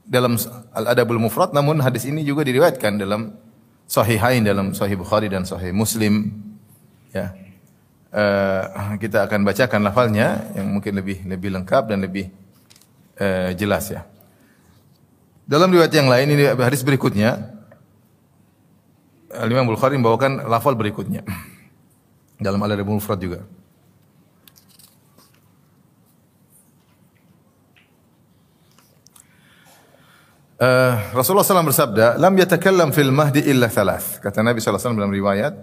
dalam 0.07 0.39
Al-Adabul 0.71 1.19
Mufrad 1.19 1.51
namun 1.51 1.83
hadis 1.83 2.07
ini 2.07 2.23
juga 2.23 2.47
diriwayatkan 2.47 2.95
dalam 2.97 3.35
Sahihain 3.89 4.45
dalam 4.45 4.77
Sahih 4.77 5.01
Bukhari 5.01 5.27
dan 5.33 5.43
Sahih 5.43 5.75
Muslim 5.75 6.31
ya. 7.11 7.35
Uh, 8.09 8.97
kita 8.97 9.29
akan 9.29 9.45
bacakan 9.45 9.85
lafalnya 9.85 10.49
yang 10.57 10.73
mungkin 10.73 10.97
lebih 10.97 11.29
lebih 11.29 11.53
lengkap 11.53 11.93
dan 11.93 12.01
lebih 12.01 12.33
uh, 13.21 13.53
jelas 13.53 13.91
ya. 13.93 14.07
Dalam 15.49 15.69
riwayat 15.73 15.93
yang 15.93 16.09
lain 16.09 16.29
ini 16.33 16.45
hadis 16.57 16.85
berikutnya 16.85 17.59
Al-Imam 19.35 19.69
Bukhari 19.69 19.99
membawakan 20.01 20.47
lafal 20.49 20.79
berikutnya. 20.79 21.27
Dalam 22.39 22.63
Al-Adab 22.63 22.87
Mufrad 22.87 23.19
juga. 23.19 23.43
Uh, 30.59 31.15
Rasulullah 31.15 31.47
SAW 31.47 31.71
bersabda, 31.71 32.19
"Lam 32.19 32.35
yatakallam 32.35 32.91
fil 32.91 33.15
mahdi 33.15 33.47
illa 33.47 33.71
thalath." 33.71 34.19
Kata 34.19 34.43
Nabi 34.43 34.59
SAW 34.59 34.99
dalam 34.99 35.15
riwayat, 35.15 35.55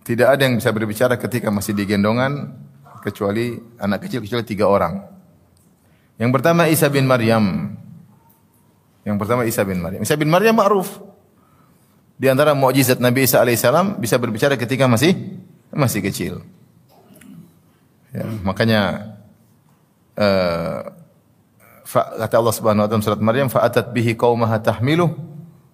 tidak 0.00 0.32
ada 0.32 0.48
yang 0.48 0.56
bisa 0.56 0.72
berbicara 0.72 1.20
ketika 1.20 1.52
masih 1.52 1.76
digendongan 1.76 2.56
kecuali 3.04 3.60
anak 3.76 4.08
kecil 4.08 4.24
kecuali 4.24 4.44
tiga 4.48 4.64
orang. 4.64 5.04
Yang 6.16 6.30
pertama 6.40 6.72
Isa 6.72 6.88
bin 6.88 7.04
Maryam. 7.04 7.76
Yang 9.04 9.16
pertama 9.20 9.44
Isa 9.44 9.60
bin 9.60 9.84
Maryam. 9.84 10.00
Isa 10.00 10.16
bin 10.16 10.32
Maryam 10.32 10.56
ma'ruf. 10.56 11.04
Di 12.16 12.32
antara 12.32 12.56
mukjizat 12.56 13.04
Nabi 13.04 13.28
Isa 13.28 13.44
alaihissalam 13.44 14.00
bisa 14.00 14.16
berbicara 14.16 14.56
ketika 14.56 14.88
masih 14.88 15.36
masih 15.68 16.00
kecil. 16.00 16.40
Ya, 18.08 18.24
makanya 18.40 18.80
uh, 20.16 21.03
kata 21.84 22.34
Allah 22.40 22.54
Subhanahu 22.56 22.84
wa 22.84 22.88
taala 22.88 23.04
surat 23.04 23.22
Maryam 23.22 23.48
fa'atat 23.52 23.92
bihi 23.92 24.16
qaumaha 24.16 24.58
tahmilu 24.58 25.12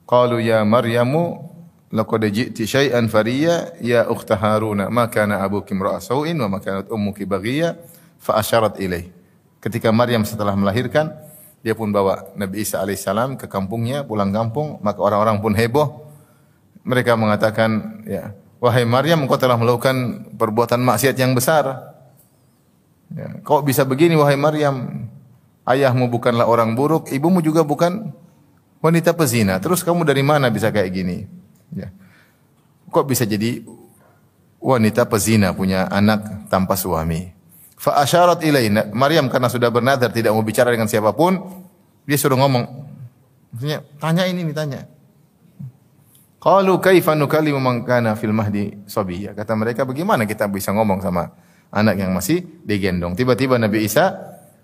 qalu 0.04 0.42
ya 0.42 0.66
Maryamu 0.66 1.50
laqad 1.94 2.26
ji'ti 2.26 2.66
syai'an 2.66 3.06
fariya 3.06 3.78
ya 3.78 4.06
ukhta 4.10 4.34
Haruna 4.34 4.90
ma 4.90 5.06
kana 5.06 5.42
abuki 5.42 5.74
imra'a 5.74 6.02
wa 6.02 6.46
ma 6.50 6.58
kanat 6.58 6.90
ummuki 6.90 7.22
baghiya 7.26 7.78
fa 8.18 8.42
asyarat 8.42 8.78
ilaih. 8.82 9.10
Ketika 9.62 9.92
Maryam 9.94 10.26
setelah 10.26 10.56
melahirkan 10.58 11.14
dia 11.60 11.76
pun 11.76 11.92
bawa 11.92 12.32
Nabi 12.36 12.64
Isa 12.64 12.80
alaihissalam 12.80 13.36
ke 13.36 13.44
kampungnya, 13.44 14.00
pulang 14.04 14.32
kampung, 14.32 14.80
maka 14.80 15.04
orang-orang 15.04 15.44
pun 15.44 15.52
heboh 15.52 16.08
mereka 16.80 17.12
mengatakan, 17.20 18.00
ya, 18.08 18.32
wahai 18.56 18.88
Maryam, 18.88 19.20
engkau 19.20 19.36
telah 19.36 19.60
melakukan 19.60 20.24
perbuatan 20.40 20.80
maksiat 20.80 21.12
yang 21.20 21.36
besar. 21.36 21.92
Ya, 23.12 23.36
kok 23.44 23.68
bisa 23.68 23.84
begini, 23.84 24.16
wahai 24.16 24.40
Maryam? 24.40 25.04
Ayahmu 25.68 26.08
bukanlah 26.08 26.48
orang 26.48 26.72
buruk, 26.74 27.12
ibumu 27.12 27.44
juga 27.44 27.62
bukan 27.62 28.10
wanita 28.80 29.12
pezina. 29.12 29.60
Terus 29.60 29.84
kamu 29.84 30.08
dari 30.08 30.24
mana 30.24 30.48
bisa 30.48 30.72
kayak 30.72 30.90
gini? 30.90 31.28
Ya. 31.76 31.92
Kok 32.90 33.06
bisa 33.06 33.28
jadi 33.28 33.62
wanita 34.58 35.06
pezina 35.06 35.54
punya 35.54 35.86
anak 35.86 36.50
tanpa 36.50 36.74
suami? 36.74 37.30
Fa 37.80 38.00
asyarat 38.02 38.44
ilaina. 38.44 38.88
Maryam 38.92 39.28
karena 39.32 39.48
sudah 39.48 39.72
bernadar 39.72 40.12
tidak 40.12 40.36
mau 40.36 40.44
bicara 40.44 40.72
dengan 40.72 40.88
siapa 40.88 41.12
pun, 41.16 41.38
dia 42.04 42.18
suruh 42.18 42.36
ngomong. 42.36 42.64
Maksudnya, 43.54 43.82
tanya 43.98 44.24
ini 44.28 44.44
nih, 44.46 44.54
tanya. 44.56 44.80
Qalu 46.40 46.80
kaifa 46.80 47.12
nukallimu 47.12 47.60
man 47.60 47.84
kana 47.84 48.16
fil 48.16 48.32
mahdi 48.32 48.72
sabiyya. 48.88 49.36
Kata 49.36 49.52
mereka 49.52 49.84
bagaimana 49.84 50.24
kita 50.24 50.48
bisa 50.48 50.72
ngomong 50.72 51.04
sama 51.04 51.36
anak 51.68 52.00
yang 52.00 52.16
masih 52.16 52.40
digendong. 52.64 53.12
Tiba-tiba 53.12 53.60
Nabi 53.60 53.84
Isa 53.84 54.16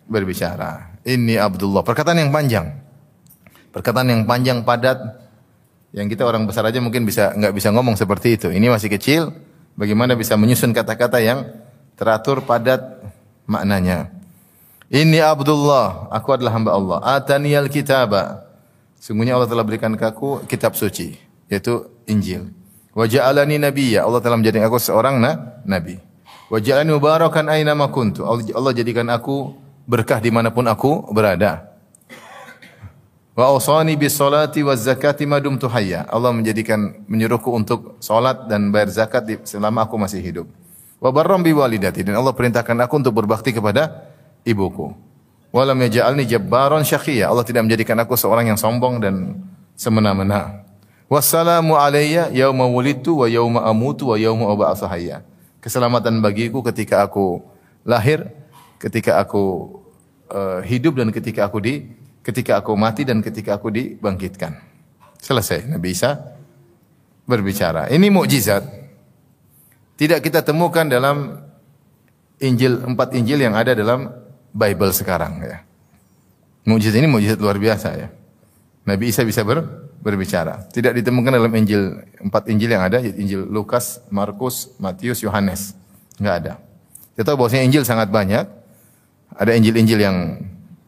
berbicara. 0.06 0.98
Ini 1.06 1.38
Abdullah. 1.38 1.86
Perkataan 1.86 2.18
yang 2.18 2.30
panjang. 2.34 2.72
Perkataan 3.70 4.08
yang 4.08 4.22
panjang 4.24 4.64
padat 4.64 5.26
yang 5.94 6.08
kita 6.10 6.24
orang 6.28 6.44
besar 6.44 6.64
aja 6.66 6.80
mungkin 6.80 7.04
bisa 7.08 7.32
nggak 7.36 7.52
bisa 7.52 7.68
ngomong 7.70 7.94
seperti 7.94 8.40
itu. 8.40 8.48
Ini 8.52 8.72
masih 8.72 8.88
kecil, 8.92 9.32
bagaimana 9.76 10.16
bisa 10.16 10.34
menyusun 10.36 10.72
kata-kata 10.72 11.20
yang 11.20 11.48
teratur 11.96 12.44
padat 12.44 12.80
maknanya. 13.48 14.12
Ini 14.86 15.18
Abdullah, 15.24 16.08
aku 16.14 16.36
adalah 16.36 16.52
hamba 16.54 16.70
Allah. 16.76 16.98
Ataniyal 17.18 17.66
kitaba. 17.72 18.46
Sungguhnya 19.02 19.34
Allah 19.34 19.50
telah 19.50 19.64
berikan 19.66 19.92
ke 19.98 20.04
aku 20.06 20.46
kitab 20.46 20.74
suci 20.78 21.18
yaitu 21.46 21.86
Injil. 22.06 22.50
Wa 22.96 23.06
ja'alani 23.06 23.60
nabiyya. 23.60 24.06
Allah 24.06 24.22
telah 24.22 24.38
menjadikan 24.40 24.66
aku 24.66 24.78
seorang 24.80 25.20
na, 25.20 25.62
nabi. 25.68 26.00
Wa 26.48 26.58
ja'alani 26.58 26.94
mubarakan 26.94 27.50
aina 27.50 27.74
ma 27.74 27.90
kuntu. 27.90 28.24
Allah 28.24 28.72
jadikan 28.72 29.06
aku 29.10 29.52
berkah 29.86 30.18
di 30.18 30.34
mana 30.34 30.50
pun 30.50 30.66
aku 30.66 31.08
berada. 31.14 31.72
Wa 33.36 33.52
awsani 33.52 33.94
bis 33.94 34.16
salati 34.16 34.64
waz 34.66 34.82
zakati 34.82 35.24
ma 35.24 35.38
dumtu 35.38 35.70
hayya. 35.70 36.08
Allah 36.10 36.32
menjadikan 36.32 37.06
menyuruhku 37.06 37.52
untuk 37.52 38.00
salat 38.02 38.48
dan 38.50 38.74
bayar 38.74 38.90
zakat 38.90 39.28
selama 39.46 39.86
aku 39.86 39.94
masih 39.96 40.20
hidup. 40.20 40.46
Wa 40.98 41.12
barram 41.12 41.44
bi 41.44 41.52
walidati 41.52 42.02
dan 42.02 42.16
Allah 42.16 42.32
perintahkan 42.32 42.74
aku 42.88 42.94
untuk 42.96 43.12
berbakti 43.12 43.52
kepada 43.52 44.08
ibuku. 44.42 44.96
Walam 45.52 45.78
yaj'alni 45.84 46.24
jabbaran 46.24 46.82
syaqiyya. 46.82 47.28
Allah 47.28 47.44
tidak 47.44 47.68
menjadikan 47.68 47.96
aku 48.00 48.16
seorang 48.16 48.48
yang 48.48 48.58
sombong 48.58 49.00
dan 49.04 49.40
semena-mena. 49.76 50.64
Wassalamu 51.06 51.78
alayya 51.78 52.32
yauma 52.34 52.66
wulidtu 52.66 53.20
wa 53.20 53.28
yauma 53.30 53.62
amutu 53.68 54.10
wa 54.10 54.16
yauma 54.16 54.48
ub'atsu. 54.50 54.88
Keselamatan 55.60 56.24
bagiku 56.24 56.64
ketika 56.64 57.04
aku 57.04 57.44
lahir, 57.84 58.32
ketika 58.80 59.20
aku 59.20 59.75
uh, 60.30 60.60
hidup 60.62 60.98
dan 60.98 61.10
ketika 61.14 61.46
aku 61.46 61.58
di 61.62 61.86
ketika 62.26 62.58
aku 62.58 62.74
mati 62.74 63.06
dan 63.06 63.22
ketika 63.22 63.58
aku 63.58 63.70
dibangkitkan. 63.70 64.58
Selesai 65.22 65.66
Nabi 65.70 65.94
Isa 65.94 66.18
berbicara. 67.26 67.90
Ini 67.90 68.06
mukjizat. 68.10 68.62
Tidak 69.96 70.20
kita 70.20 70.44
temukan 70.44 70.84
dalam 70.84 71.40
Injil 72.42 72.84
empat 72.84 73.16
Injil 73.16 73.48
yang 73.48 73.56
ada 73.56 73.72
dalam 73.72 74.12
Bible 74.52 74.92
sekarang 74.92 75.40
ya. 75.40 75.58
Mujizat 76.66 76.98
ini 76.98 77.06
mujizat 77.06 77.38
luar 77.38 77.56
biasa 77.56 77.88
ya. 77.94 78.08
Nabi 78.86 79.10
Isa 79.10 79.22
bisa 79.22 79.46
ber, 79.46 79.62
berbicara. 80.02 80.66
Tidak 80.70 80.94
ditemukan 80.98 81.30
dalam 81.34 81.52
Injil 81.54 82.02
empat 82.22 82.50
Injil 82.50 82.74
yang 82.74 82.82
ada, 82.82 82.98
Injil 83.02 83.46
Lukas, 83.46 84.02
Markus, 84.10 84.74
Matius, 84.82 85.22
Yohanes. 85.22 85.78
Enggak 86.18 86.34
ada. 86.42 86.52
Kita 87.14 87.32
tahu 87.32 87.46
bahwasanya 87.46 87.64
Injil 87.66 87.82
sangat 87.86 88.10
banyak. 88.10 88.46
Ada 89.36 89.52
Injil-Injil 89.56 90.00
yang 90.00 90.16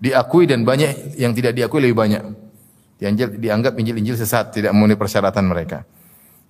diakui 0.01 0.49
dan 0.49 0.65
banyak 0.65 1.21
yang 1.21 1.37
tidak 1.37 1.53
diakui 1.53 1.85
lebih 1.85 1.99
banyak. 1.99 2.23
Injil 2.99 3.39
dianggap 3.39 3.79
Injil-Injil 3.79 4.19
sesat, 4.19 4.51
tidak 4.51 4.75
memenuhi 4.75 4.99
persyaratan 4.99 5.45
mereka. 5.47 5.87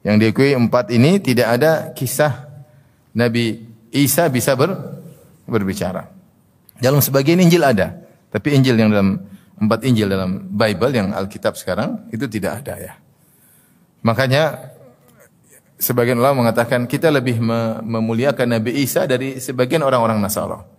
Yang 0.01 0.17
diakui 0.25 0.57
empat 0.57 0.89
ini 0.95 1.21
tidak 1.21 1.61
ada 1.61 1.93
kisah 1.93 2.49
Nabi 3.13 3.67
Isa 3.93 4.31
bisa 4.33 4.57
ber, 4.57 4.73
berbicara. 5.45 6.09
Dalam 6.79 7.03
sebagian 7.03 7.43
Injil 7.43 7.67
ada, 7.67 7.99
tapi 8.31 8.55
Injil 8.55 8.79
yang 8.79 8.89
dalam 8.95 9.19
empat 9.59 9.81
Injil 9.85 10.07
dalam 10.07 10.47
Bible 10.49 10.93
yang 10.95 11.11
Alkitab 11.13 11.59
sekarang 11.59 12.09
itu 12.15 12.31
tidak 12.31 12.63
ada 12.65 12.75
ya. 12.79 12.95
Makanya 14.07 14.73
sebagian 15.77 16.23
ulama 16.23 16.47
mengatakan 16.47 16.87
kita 16.87 17.11
lebih 17.11 17.43
memuliakan 17.83 18.57
Nabi 18.57 18.87
Isa 18.87 19.05
dari 19.11 19.43
sebagian 19.43 19.83
orang-orang 19.83 20.23
Nasara. 20.23 20.78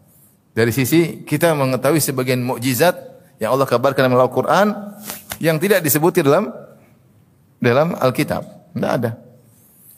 Dari 0.54 0.72
sisi 0.74 1.24
kita 1.24 1.54
mengetahui 1.54 2.02
sebagian 2.02 2.42
mukjizat 2.42 2.98
yang 3.40 3.56
Allah 3.56 3.70
kabarkan 3.70 4.10
dalam 4.10 4.20
Al-Qur'an 4.20 4.68
yang 5.40 5.62
tidak 5.62 5.80
disebut 5.86 6.20
dalam 6.20 6.52
dalam 7.62 7.96
Alkitab. 7.96 8.74
Tidak 8.76 8.92
ada. 8.92 9.12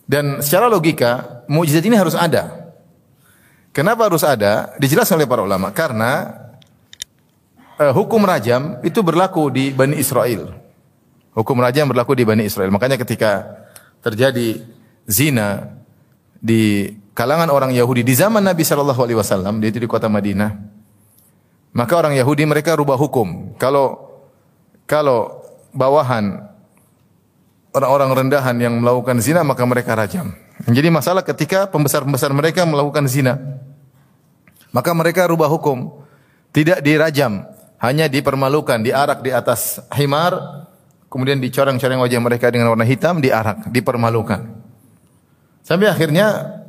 Dan 0.05 0.43
secara 0.43 0.67
logika, 0.67 1.43
mukjizat 1.47 1.87
ini 1.87 1.95
harus 1.95 2.13
ada. 2.17 2.73
Kenapa 3.71 4.11
harus 4.11 4.27
ada? 4.27 4.75
Dijelaskan 4.75 5.23
oleh 5.23 5.29
para 5.29 5.41
ulama. 5.47 5.71
Karena 5.71 6.35
uh, 7.79 7.93
hukum 7.95 8.19
rajam 8.27 8.83
itu 8.83 8.99
berlaku 8.99 9.47
di 9.47 9.71
Bani 9.71 9.95
Israel. 9.95 10.51
Hukum 11.31 11.55
rajam 11.63 11.87
berlaku 11.87 12.11
di 12.19 12.27
Bani 12.27 12.43
Israel. 12.43 12.67
Makanya 12.75 12.99
ketika 12.99 13.47
terjadi 14.03 14.59
zina 15.07 15.79
di 16.43 16.91
kalangan 17.21 17.53
orang 17.53 17.69
Yahudi 17.69 18.01
di 18.01 18.17
zaman 18.17 18.41
Nabi 18.41 18.65
Shallallahu 18.65 18.97
Alaihi 18.97 19.21
Wasallam, 19.21 19.61
itu 19.61 19.77
di 19.77 19.85
kota 19.85 20.09
Madinah, 20.09 20.57
maka 21.77 21.93
orang 21.93 22.17
Yahudi 22.17 22.49
mereka 22.49 22.73
rubah 22.73 22.97
hukum. 22.97 23.53
Kalau 23.61 24.09
kalau 24.89 25.45
bawahan 25.69 26.49
orang-orang 27.77 28.25
rendahan 28.25 28.57
yang 28.57 28.73
melakukan 28.81 29.21
zina 29.21 29.45
maka 29.45 29.61
mereka 29.69 29.93
rajam. 29.93 30.33
Jadi 30.65 30.89
masalah 30.89 31.21
ketika 31.21 31.69
pembesar-pembesar 31.69 32.33
mereka 32.33 32.65
melakukan 32.65 33.05
zina. 33.05 33.37
Maka 34.73 34.89
mereka 34.97 35.29
rubah 35.29 35.45
hukum. 35.45 36.01
Tidak 36.51 36.81
dirajam, 36.81 37.45
hanya 37.77 38.09
dipermalukan, 38.09 38.81
diarak 38.81 39.21
di 39.21 39.29
atas 39.29 39.77
himar, 39.93 40.65
kemudian 41.05 41.37
dicoreng-coreng 41.37 42.01
wajah 42.01 42.19
mereka 42.19 42.49
dengan 42.49 42.73
warna 42.73 42.83
hitam, 42.83 43.21
diarak, 43.21 43.69
dipermalukan. 43.71 44.51
Sampai 45.63 45.87
akhirnya 45.87 46.60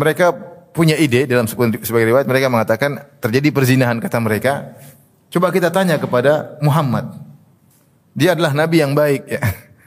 mereka 0.00 0.32
punya 0.72 0.96
ide 0.96 1.28
dalam 1.28 1.44
sebagai 1.44 2.08
riwayat 2.08 2.24
mereka 2.24 2.48
mengatakan 2.48 3.04
terjadi 3.20 3.52
perzinahan 3.52 4.00
kata 4.00 4.16
mereka. 4.24 4.80
Coba 5.28 5.52
kita 5.52 5.68
tanya 5.68 6.00
kepada 6.00 6.56
Muhammad. 6.64 7.12
Dia 8.16 8.32
adalah 8.34 8.56
nabi 8.56 8.80
yang 8.80 8.96
baik 8.96 9.28
ya. 9.28 9.44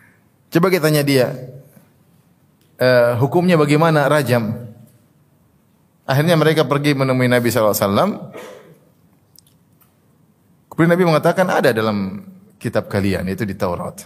Coba 0.54 0.70
kita 0.70 0.86
tanya 0.86 1.02
dia, 1.02 1.34
uh, 2.78 3.18
hukumnya 3.18 3.58
bagaimana 3.58 4.06
rajam? 4.06 4.70
Akhirnya 6.06 6.38
mereka 6.38 6.68
pergi 6.68 6.94
menemui 6.94 7.26
Nabi 7.26 7.48
SAW. 7.50 7.74
Kemudian 10.70 10.92
Nabi 10.94 11.06
mengatakan 11.10 11.48
ada 11.48 11.74
dalam 11.74 12.22
kitab 12.60 12.92
kalian, 12.92 13.26
itu 13.34 13.48
di 13.48 13.56
Taurat. 13.56 14.04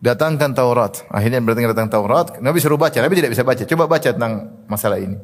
Datangkan 0.00 0.56
Taurat. 0.56 1.06
Akhirnya 1.12 1.38
berarti 1.44 1.70
datang 1.70 1.92
Taurat. 1.92 2.40
Nabi 2.40 2.58
suruh 2.58 2.80
baca, 2.80 2.98
Nabi 2.98 3.20
tidak 3.20 3.36
bisa 3.36 3.44
baca. 3.44 3.62
Coba 3.62 3.84
baca 3.86 4.10
tentang 4.10 4.53
masalah 4.66 5.00
ini. 5.00 5.16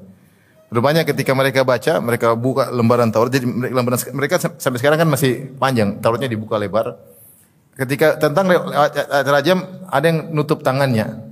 Rupanya 0.71 1.03
ketika 1.03 1.35
mereka 1.35 1.67
baca, 1.67 1.99
mereka 1.99 2.39
buka 2.39 2.71
lembaran 2.71 3.11
Taurat. 3.11 3.35
Jadi 3.35 3.43
lembaran 3.49 3.99
mereka 4.15 4.39
sampai 4.39 4.79
sekarang 4.79 5.03
kan 5.03 5.09
masih 5.11 5.51
panjang. 5.59 5.99
Tauratnya 5.99 6.31
dibuka 6.31 6.55
lebar. 6.55 6.95
Ketika 7.75 8.15
tentang 8.23 8.47
rajam 9.11 9.67
ada 9.91 10.07
yang 10.07 10.31
nutup 10.31 10.63
tangannya. 10.63 11.27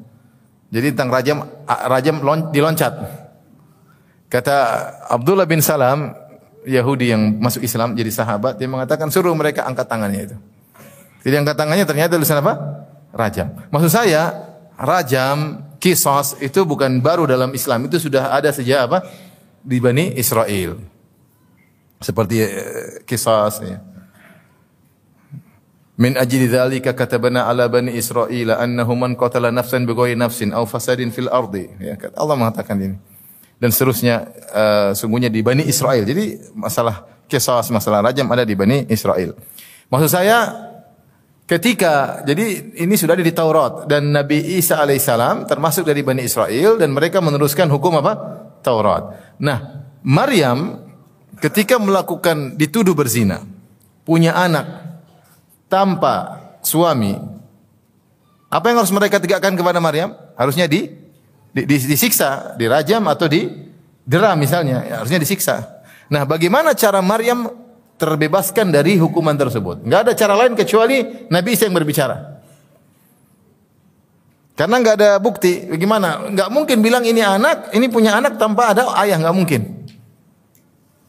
Jadi 0.74 0.90
tentang 0.90 1.14
rajam 1.14 1.38
rajam 1.64 2.18
diloncat. 2.50 2.92
Kata 4.28 4.56
Abdullah 5.08 5.46
bin 5.46 5.62
Salam, 5.62 6.12
Yahudi 6.66 7.14
yang 7.14 7.38
masuk 7.40 7.64
Islam 7.64 7.94
jadi 7.94 8.10
sahabat, 8.12 8.58
dia 8.60 8.68
mengatakan 8.68 9.08
suruh 9.08 9.32
mereka 9.38 9.64
angkat 9.64 9.86
tangannya 9.88 10.20
itu. 10.28 10.36
Jadi 11.22 11.34
angkat 11.46 11.56
tangannya 11.56 11.84
ternyata 11.88 12.18
tulisan 12.18 12.42
apa? 12.42 12.84
Rajam. 13.14 13.54
Maksud 13.72 13.88
saya, 13.88 14.34
rajam, 14.76 15.62
kisos 15.78 16.38
itu 16.42 16.62
bukan 16.66 16.98
baru 16.98 17.26
dalam 17.26 17.54
Islam, 17.54 17.86
itu 17.86 17.98
sudah 18.02 18.34
ada 18.34 18.50
sejak 18.50 18.90
apa? 18.90 19.06
Di 19.62 19.78
Bani 19.78 20.14
Israel. 20.18 20.78
Seperti 21.98 22.36
eh, 22.42 23.02
kisos 23.02 23.62
ya. 23.62 23.82
Min 25.98 26.14
ajli 26.14 26.46
dzalika 26.46 26.94
katabana 26.94 27.50
ala 27.50 27.66
bani 27.66 27.90
Israil 27.90 28.54
annahu 28.54 28.94
man 28.94 29.18
qatala 29.18 29.50
nafsan 29.50 29.82
nafsin 30.14 30.54
aw 30.54 30.62
fasadin 30.62 31.10
fil 31.10 31.26
ardi. 31.26 31.66
Ya, 31.82 31.98
Allah 32.14 32.38
mengatakan 32.38 32.78
ini. 32.78 32.94
Dan 33.58 33.74
seterusnya 33.74 34.30
uh, 34.54 34.90
sungguhnya 34.94 35.26
di 35.26 35.42
Bani 35.42 35.66
Israel. 35.66 36.06
Jadi 36.06 36.54
masalah 36.54 37.02
kisah, 37.26 37.66
masalah 37.74 38.06
rajam 38.06 38.30
ada 38.30 38.46
di 38.46 38.54
Bani 38.54 38.86
Israel. 38.86 39.34
Maksud 39.90 40.06
saya 40.06 40.67
ketika 41.48 42.20
jadi 42.28 42.76
ini 42.76 42.94
sudah 42.94 43.16
ada 43.16 43.24
di 43.24 43.32
Taurat 43.32 43.88
dan 43.88 44.12
Nabi 44.12 44.60
Isa 44.60 44.84
alaihissalam 44.84 45.48
termasuk 45.48 45.88
dari 45.88 46.04
Bani 46.04 46.20
Israel 46.20 46.76
dan 46.76 46.92
mereka 46.92 47.24
meneruskan 47.24 47.72
hukum 47.72 47.96
apa? 47.98 48.12
Taurat. 48.60 49.34
Nah, 49.40 49.88
Maryam 50.04 50.84
ketika 51.40 51.80
melakukan 51.80 52.58
dituduh 52.58 52.92
berzina, 52.92 53.42
punya 54.04 54.34
anak 54.36 55.00
tanpa 55.70 56.36
suami, 56.60 57.16
apa 58.50 58.64
yang 58.68 58.78
harus 58.82 58.92
mereka 58.92 59.22
tegakkan 59.22 59.54
kepada 59.54 59.78
Maryam? 59.78 60.12
Harusnya 60.34 60.66
di, 60.66 60.90
di, 61.54 61.62
di 61.64 61.76
disiksa, 61.78 62.54
dirajam 62.58 63.06
atau 63.06 63.30
di 63.30 63.46
dera 64.04 64.34
misalnya, 64.34 64.84
ya, 64.84 64.94
harusnya 65.00 65.20
disiksa. 65.22 65.84
Nah, 66.08 66.24
bagaimana 66.24 66.72
cara 66.72 67.04
Maryam 67.04 67.67
terbebaskan 67.98 68.70
dari 68.70 68.96
hukuman 68.96 69.34
tersebut? 69.34 69.84
Enggak 69.84 70.00
ada 70.08 70.12
cara 70.14 70.34
lain 70.38 70.54
kecuali 70.54 71.26
Nabi 71.28 71.48
Isa 71.52 71.66
yang 71.66 71.76
berbicara. 71.76 72.40
Karena 74.54 74.74
enggak 74.78 74.96
ada 75.02 75.10
bukti. 75.18 75.66
Bagaimana? 75.66 76.30
Enggak 76.30 76.48
mungkin 76.54 76.78
bilang 76.80 77.02
ini 77.02 77.20
anak, 77.20 77.74
ini 77.74 77.90
punya 77.90 78.16
anak 78.16 78.38
tanpa 78.38 78.72
ada 78.72 78.94
ayah, 79.02 79.18
enggak 79.18 79.36
mungkin. 79.36 79.62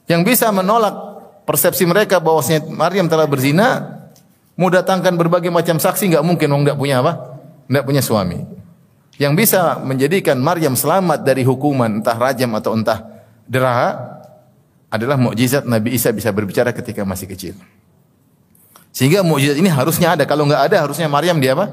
Yang 0.10 0.22
bisa 0.26 0.50
menolak 0.50 0.94
persepsi 1.46 1.86
mereka 1.86 2.18
bahwasanya 2.18 2.66
Maryam 2.68 3.06
telah 3.06 3.30
berzina 3.30 4.00
Mau 4.60 4.68
datangkan 4.68 5.16
berbagai 5.16 5.48
macam 5.48 5.80
saksi 5.80 6.12
nggak 6.12 6.26
mungkin 6.28 6.52
nggak 6.52 6.76
punya 6.76 7.00
apa? 7.00 7.40
Nggak 7.72 7.86
punya 7.88 8.04
suami. 8.04 8.44
Yang 9.16 9.48
bisa 9.48 9.80
menjadikan 9.80 10.36
Maryam 10.36 10.76
selamat 10.76 11.24
dari 11.24 11.48
hukuman 11.48 12.04
entah 12.04 12.20
rajam 12.20 12.52
atau 12.60 12.76
entah 12.76 13.08
deraha 13.48 14.19
adalah 14.90 15.16
mukjizat 15.16 15.70
Nabi 15.70 15.94
Isa 15.94 16.10
bisa 16.10 16.34
berbicara 16.34 16.74
ketika 16.74 17.06
masih 17.06 17.30
kecil. 17.30 17.56
Sehingga 18.90 19.22
mukjizat 19.22 19.58
ini 19.62 19.70
harusnya 19.70 20.18
ada. 20.18 20.26
Kalau 20.26 20.50
nggak 20.50 20.74
ada 20.74 20.78
harusnya 20.82 21.06
Maryam 21.06 21.38
dia 21.38 21.54
apa? 21.54 21.70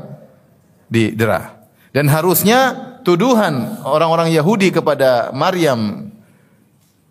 Di 0.87 1.17
derah. 1.17 1.57
Dan 1.97 2.13
harusnya 2.13 2.77
tuduhan 3.03 3.81
orang-orang 3.89 4.29
Yahudi 4.37 4.69
kepada 4.69 5.33
Maryam 5.33 6.13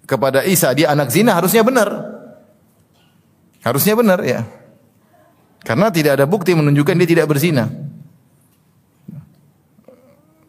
kepada 0.05 0.45
Isa 0.45 0.69
dia 0.77 0.93
anak 0.93 1.09
zina 1.09 1.33
harusnya 1.33 1.65
benar. 1.65 1.89
Harusnya 3.65 3.97
benar 3.97 4.21
ya. 4.21 4.45
Karena 5.65 5.89
tidak 5.89 6.21
ada 6.21 6.29
bukti 6.29 6.53
menunjukkan 6.53 6.93
dia 7.01 7.09
tidak 7.09 7.25
berzina. 7.25 7.65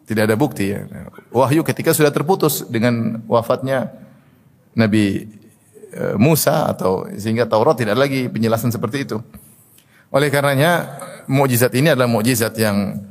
Tidak 0.05 0.23
ada 0.23 0.37
bukti 0.37 0.69
ya. 0.69 0.85
Wahyu 1.33 1.65
ketika 1.65 1.91
sudah 1.91 2.13
terputus 2.13 2.61
dengan 2.69 3.25
wafatnya 3.25 3.89
Nabi 4.77 5.25
Musa 6.19 6.67
atau 6.67 7.07
sehingga 7.15 7.47
Taurat 7.47 7.79
tidak 7.79 7.95
lagi 7.95 8.27
penjelasan 8.27 8.69
seperti 8.69 9.07
itu. 9.07 9.17
Oleh 10.11 10.31
karenanya 10.31 10.99
mukjizat 11.27 11.71
ini 11.75 11.91
adalah 11.91 12.07
mukjizat 12.07 12.55
yang 12.59 13.07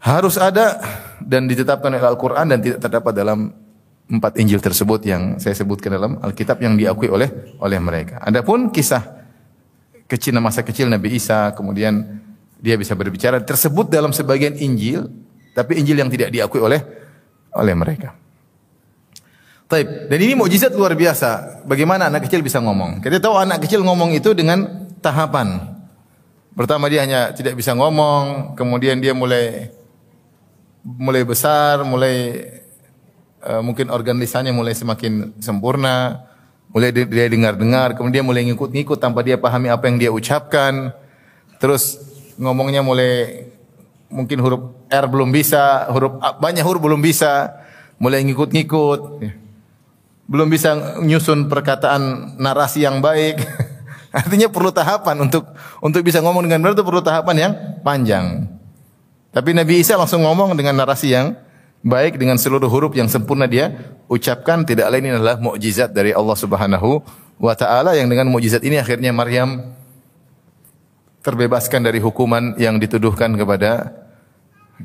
harus 0.00 0.36
ada 0.36 0.80
dan 1.24 1.48
ditetapkan 1.48 1.88
oleh 1.88 2.04
Al-Qur'an 2.04 2.46
dan 2.52 2.60
tidak 2.60 2.78
terdapat 2.84 3.12
dalam 3.16 3.52
empat 4.06 4.38
Injil 4.38 4.62
tersebut 4.62 5.02
yang 5.02 5.42
saya 5.42 5.56
sebutkan 5.56 5.90
dalam 5.90 6.20
Alkitab 6.22 6.62
yang 6.62 6.78
diakui 6.78 7.10
oleh 7.10 7.58
oleh 7.58 7.78
mereka. 7.80 8.22
Adapun 8.22 8.70
kisah 8.70 9.02
kecil 10.06 10.36
masa 10.38 10.62
kecil 10.62 10.86
Nabi 10.86 11.18
Isa 11.18 11.50
kemudian 11.56 12.22
dia 12.62 12.78
bisa 12.78 12.94
berbicara 12.94 13.42
tersebut 13.42 13.90
dalam 13.90 14.14
sebagian 14.14 14.54
Injil 14.56 15.10
tapi 15.56 15.80
Injil 15.80 15.98
yang 15.98 16.12
tidak 16.12 16.30
diakui 16.30 16.60
oleh 16.62 16.80
oleh 17.56 17.74
mereka. 17.74 18.25
Taib. 19.66 20.06
Dan 20.06 20.18
ini 20.22 20.38
mukjizat 20.38 20.70
luar 20.78 20.94
biasa. 20.94 21.62
Bagaimana 21.66 22.06
anak 22.06 22.30
kecil 22.30 22.38
bisa 22.38 22.62
ngomong? 22.62 23.02
Kita 23.02 23.18
tahu 23.18 23.34
anak 23.34 23.66
kecil 23.66 23.82
ngomong 23.82 24.14
itu 24.14 24.30
dengan 24.30 24.86
tahapan. 25.02 25.74
Pertama 26.54 26.86
dia 26.86 27.02
hanya 27.02 27.34
tidak 27.34 27.58
bisa 27.58 27.74
ngomong, 27.74 28.54
kemudian 28.54 29.02
dia 29.02 29.12
mulai 29.12 29.74
mulai 30.86 31.26
besar, 31.26 31.82
mulai 31.82 32.46
uh, 33.42 33.58
mungkin 33.60 33.90
organ 33.90 34.16
lisannya 34.22 34.54
mulai 34.54 34.72
semakin 34.72 35.34
sempurna, 35.42 36.24
mulai 36.70 36.94
dia 36.94 37.26
dengar-dengar, 37.26 37.98
kemudian 37.98 38.22
mulai 38.22 38.46
ngikut-ngikut 38.46 39.02
tanpa 39.02 39.26
dia 39.26 39.36
pahami 39.36 39.68
apa 39.68 39.84
yang 39.90 39.98
dia 39.98 40.10
ucapkan. 40.14 40.94
Terus 41.58 41.98
ngomongnya 42.38 42.86
mulai 42.86 43.50
mungkin 44.08 44.38
huruf 44.40 44.62
R 44.86 45.06
belum 45.10 45.34
bisa, 45.34 45.90
huruf 45.90 46.22
banyak 46.38 46.62
huruf 46.62 46.80
belum 46.80 47.02
bisa, 47.02 47.50
mulai 47.98 48.22
ngikut-ngikut. 48.24 49.20
Belum 50.26 50.50
bisa 50.50 50.98
nyusun 50.98 51.46
perkataan 51.46 52.34
narasi 52.38 52.82
yang 52.82 52.98
baik. 52.98 53.38
Artinya 54.18 54.50
perlu 54.50 54.74
tahapan 54.74 55.22
untuk 55.22 55.46
untuk 55.78 56.02
bisa 56.02 56.18
ngomong 56.24 56.46
dengan 56.46 56.66
benar 56.66 56.74
itu 56.74 56.82
perlu 56.86 57.02
tahapan 57.04 57.36
yang 57.36 57.52
panjang. 57.84 58.48
Tapi 59.30 59.52
Nabi 59.52 59.84
Isa 59.84 59.94
langsung 60.00 60.24
ngomong 60.24 60.56
dengan 60.56 60.80
narasi 60.80 61.12
yang 61.12 61.36
baik 61.84 62.16
dengan 62.16 62.40
seluruh 62.40 62.66
huruf 62.66 62.96
yang 62.96 63.06
sempurna 63.06 63.46
dia 63.46 63.94
ucapkan 64.10 64.66
tidak 64.66 64.90
lain 64.90 65.12
ini 65.12 65.14
adalah 65.20 65.38
mukjizat 65.38 65.92
dari 65.92 66.10
Allah 66.10 66.34
Subhanahu 66.34 67.04
wa 67.36 67.54
taala 67.54 67.94
yang 67.94 68.08
dengan 68.08 68.32
mukjizat 68.32 68.64
ini 68.64 68.80
akhirnya 68.80 69.12
Maryam 69.12 69.76
terbebaskan 71.20 71.82
dari 71.82 71.98
hukuman 71.98 72.54
yang 72.58 72.78
dituduhkan 72.78 73.34
kepada 73.34 73.92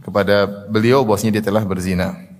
kepada 0.01 0.67
beliau 0.69 1.04
bahwasanya 1.06 1.39
dia 1.39 1.45
telah 1.45 1.63
berzina. 1.65 2.31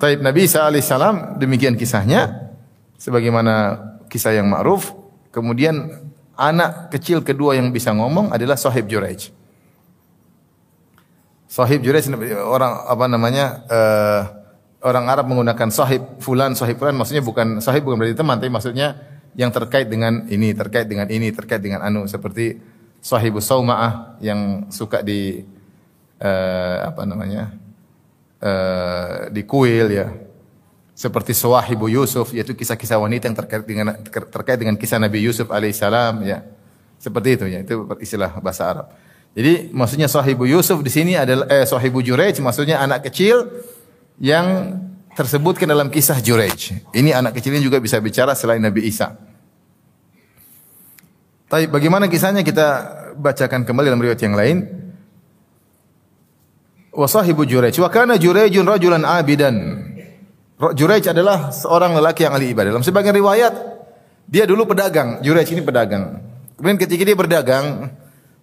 Taib 0.00 0.24
Nabi 0.24 0.48
Isa 0.48 0.64
alaihissalam 0.64 1.36
demikian 1.36 1.76
kisahnya 1.76 2.50
sebagaimana 2.96 3.76
kisah 4.08 4.32
yang 4.32 4.48
ma'ruf. 4.48 4.96
Kemudian 5.28 5.92
anak 6.40 6.88
kecil 6.88 7.20
kedua 7.20 7.60
yang 7.60 7.68
bisa 7.68 7.92
ngomong 7.92 8.32
adalah 8.32 8.56
Sahib 8.56 8.88
Juraij. 8.88 9.28
Sahib 11.44 11.84
Juraij 11.84 12.08
orang 12.40 12.72
apa 12.88 13.04
namanya 13.12 13.44
uh, 13.68 14.22
orang 14.80 15.04
Arab 15.12 15.28
menggunakan 15.28 15.68
sahib 15.68 16.16
fulan 16.24 16.56
sahib 16.56 16.80
fulan 16.80 16.96
maksudnya 16.96 17.20
bukan 17.20 17.60
sahib 17.60 17.84
bukan 17.84 18.00
berarti 18.00 18.16
teman 18.16 18.40
tapi 18.40 18.48
maksudnya 18.48 18.96
yang 19.36 19.52
terkait 19.52 19.92
dengan 19.92 20.24
ini 20.32 20.56
terkait 20.56 20.88
dengan 20.88 21.06
ini 21.12 21.28
terkait 21.28 21.60
dengan 21.60 21.84
anu 21.84 22.08
seperti 22.08 22.56
sahibus 23.04 23.44
saumaah 23.44 24.16
yang 24.24 24.72
suka 24.72 25.04
di 25.04 25.44
uh, 26.24 26.76
apa 26.88 27.04
namanya 27.04 27.59
uh, 28.40 29.28
di 29.32 29.44
kuil 29.44 29.88
ya 29.92 30.08
seperti 30.96 31.32
Sahibu 31.32 31.88
Yusuf 31.88 32.36
yaitu 32.36 32.52
kisah-kisah 32.52 33.00
wanita 33.00 33.32
yang 33.32 33.36
terkait 33.36 33.64
dengan 33.64 33.96
terkait 34.10 34.58
dengan 34.60 34.76
kisah 34.76 35.00
Nabi 35.00 35.24
Yusuf 35.24 35.48
alaihissalam 35.48 36.20
ya 36.28 36.44
seperti 37.00 37.40
itu 37.40 37.44
ya 37.48 37.64
itu 37.64 37.88
istilah 38.04 38.36
bahasa 38.44 38.68
Arab. 38.68 38.86
Jadi 39.30 39.70
maksudnya 39.70 40.10
sahibu 40.10 40.42
Yusuf 40.44 40.82
di 40.82 40.90
sini 40.90 41.14
adalah 41.14 41.46
eh 41.48 41.64
sahibu 41.64 42.02
Jurej 42.02 42.36
maksudnya 42.42 42.82
anak 42.82 43.08
kecil 43.08 43.48
yang 44.20 44.76
tersebutkan 45.16 45.70
dalam 45.70 45.88
kisah 45.88 46.20
Jurej. 46.20 46.76
Ini 46.92 47.16
anak 47.16 47.40
kecil 47.40 47.56
ini 47.56 47.64
juga 47.64 47.80
bisa 47.80 47.96
bicara 48.02 48.36
selain 48.36 48.60
Nabi 48.60 48.84
Isa. 48.90 49.16
Tapi 51.50 51.66
bagaimana 51.66 52.06
kisahnya 52.06 52.46
kita 52.46 52.68
bacakan 53.18 53.66
kembali 53.66 53.86
dalam 53.90 54.02
riwayat 54.02 54.22
yang 54.22 54.36
lain. 54.38 54.79
Wa 56.90 57.06
sahibu 57.06 57.46
Jurej 57.46 57.74
wa 57.78 57.90
kana 57.90 58.18
Jurejun 58.18 58.66
rajulan 58.66 59.06
abidan. 59.06 59.86
Jurej 60.74 61.06
adalah 61.08 61.54
seorang 61.54 61.96
lelaki 61.96 62.26
yang 62.26 62.36
ahli 62.36 62.52
ibadah. 62.52 62.74
Dalam 62.76 62.84
sebagian 62.84 63.14
riwayat 63.16 63.54
dia 64.28 64.44
dulu 64.44 64.68
pedagang. 64.68 65.22
Jurej 65.24 65.48
ini 65.54 65.62
pedagang. 65.64 66.20
Kemudian 66.58 66.76
ketika 66.76 67.02
dia 67.06 67.16
berdagang, 67.16 67.88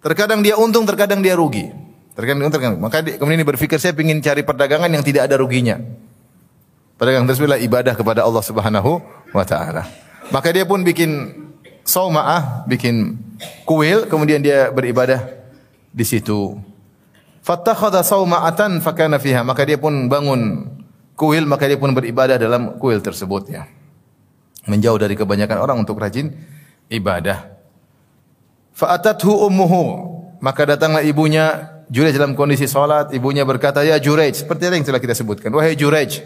Terkadang 0.07 0.45
dia 0.45 0.55
untung, 0.55 0.85
terkadang 0.85 1.19
dia 1.25 1.33
rugi. 1.33 1.67
Terkadang 2.13 2.45
untung, 2.45 2.53
terkadang. 2.53 2.79
Maka 2.79 3.01
dia, 3.01 3.17
kemudian 3.17 3.41
dia 3.41 3.49
berpikir 3.49 3.75
saya 3.75 3.91
ingin 3.97 4.21
cari 4.21 4.45
perdagangan 4.45 4.87
yang 4.87 5.03
tidak 5.03 5.27
ada 5.29 5.35
ruginya. 5.35 5.77
Perdagangan 6.97 7.27
tersebut 7.29 7.59
ibadah 7.61 7.93
kepada 7.93 8.25
Allah 8.25 8.39
Subhanahu 8.39 9.03
wa 9.33 9.43
taala. 9.45 9.83
Maka 10.31 10.55
dia 10.55 10.65
pun 10.65 10.81
bikin 10.81 11.33
saumaah, 11.83 12.65
bikin 12.71 13.19
kuil, 13.67 14.09
kemudian 14.09 14.41
dia 14.41 14.69
beribadah 14.71 15.27
di 15.93 16.05
situ. 16.05 16.57
Fattakhadha 17.47 18.03
sauma'atan 18.03 18.83
fakana 18.83 19.23
fiha. 19.23 19.39
Maka 19.39 19.63
dia 19.63 19.79
pun 19.79 20.11
bangun 20.11 20.67
kuil, 21.15 21.47
maka 21.47 21.63
dia 21.63 21.79
pun 21.79 21.95
beribadah 21.95 22.35
dalam 22.35 22.75
kuil 22.75 22.99
tersebut 22.99 23.47
ya. 23.47 23.63
Menjauh 24.67 24.99
dari 24.99 25.15
kebanyakan 25.15 25.63
orang 25.63 25.77
untuk 25.79 25.95
rajin 25.95 26.35
ibadah. 26.91 27.55
Fa'atathu 28.75 29.47
ummuhu. 29.47 29.83
Maka 30.43 30.75
datanglah 30.75 31.07
ibunya 31.07 31.71
Jurej 31.87 32.19
dalam 32.19 32.35
kondisi 32.35 32.67
salat, 32.67 33.15
ibunya 33.15 33.47
berkata, 33.47 33.79
"Ya 33.79 33.95
Jurej," 33.95 34.43
seperti 34.43 34.67
yang 34.67 34.83
telah 34.83 34.99
kita 34.99 35.15
sebutkan. 35.15 35.47
"Wahai 35.55 35.79
Jurej." 35.79 36.19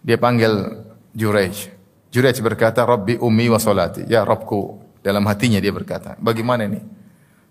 Dia 0.00 0.16
panggil 0.16 0.72
Jurej. 1.12 1.68
Jurej 2.08 2.40
berkata, 2.40 2.80
"Rabbi 2.88 3.20
ummi 3.20 3.52
wa 3.52 3.60
salati." 3.60 4.08
Ya 4.08 4.24
Rabbku. 4.24 4.88
Dalam 5.04 5.28
hatinya 5.28 5.60
dia 5.60 5.68
berkata, 5.68 6.16
"Bagaimana 6.16 6.64
ini? 6.64 6.80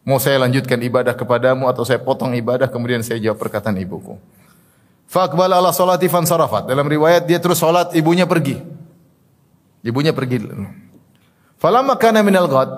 Mau 0.08 0.24
saya 0.24 0.40
lanjutkan 0.40 0.80
ibadah 0.80 1.12
kepadamu 1.12 1.68
atau 1.68 1.84
saya 1.84 2.00
potong 2.00 2.32
ibadah 2.32 2.72
kemudian 2.72 3.04
saya 3.04 3.20
jawab 3.20 3.44
perkataan 3.44 3.76
ibuku?" 3.76 4.16
Faqbala 5.08 5.60
ala 5.60 5.72
salati 5.72 6.12
fansarafat. 6.12 6.68
Dalam 6.68 6.84
riwayat 6.84 7.24
dia 7.24 7.40
terus 7.40 7.64
salat, 7.64 7.96
ibunya 7.96 8.28
pergi. 8.28 8.60
Ibunya 9.80 10.12
pergi. 10.12 10.44
Falamma 11.56 11.96
kana 11.96 12.20
minal 12.20 12.52
ghad, 12.52 12.70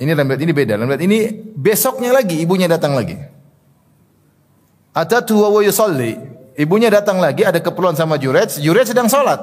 ini 0.00 0.16
lambat 0.16 0.40
ini 0.40 0.52
beda. 0.56 0.80
Lambat 0.80 1.00
ini 1.04 1.28
besoknya 1.52 2.16
lagi 2.16 2.40
ibunya 2.40 2.70
datang 2.70 2.96
lagi. 2.96 3.20
Atatu 4.96 5.44
wa 5.44 5.60
yusalli. 5.60 6.16
Ibunya 6.58 6.90
datang 6.90 7.22
lagi 7.22 7.46
ada 7.46 7.62
keperluan 7.62 7.94
sama 7.94 8.18
Jurej, 8.18 8.58
Jurej 8.58 8.90
sedang 8.90 9.06
salat. 9.06 9.38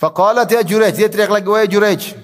Faqalat 0.00 0.50
ya 0.50 0.66
Jurej, 0.66 0.96
dia 0.96 1.06
teriak 1.06 1.30
lagi 1.30 1.46
wahai 1.46 1.70
Jurej. 1.70 2.18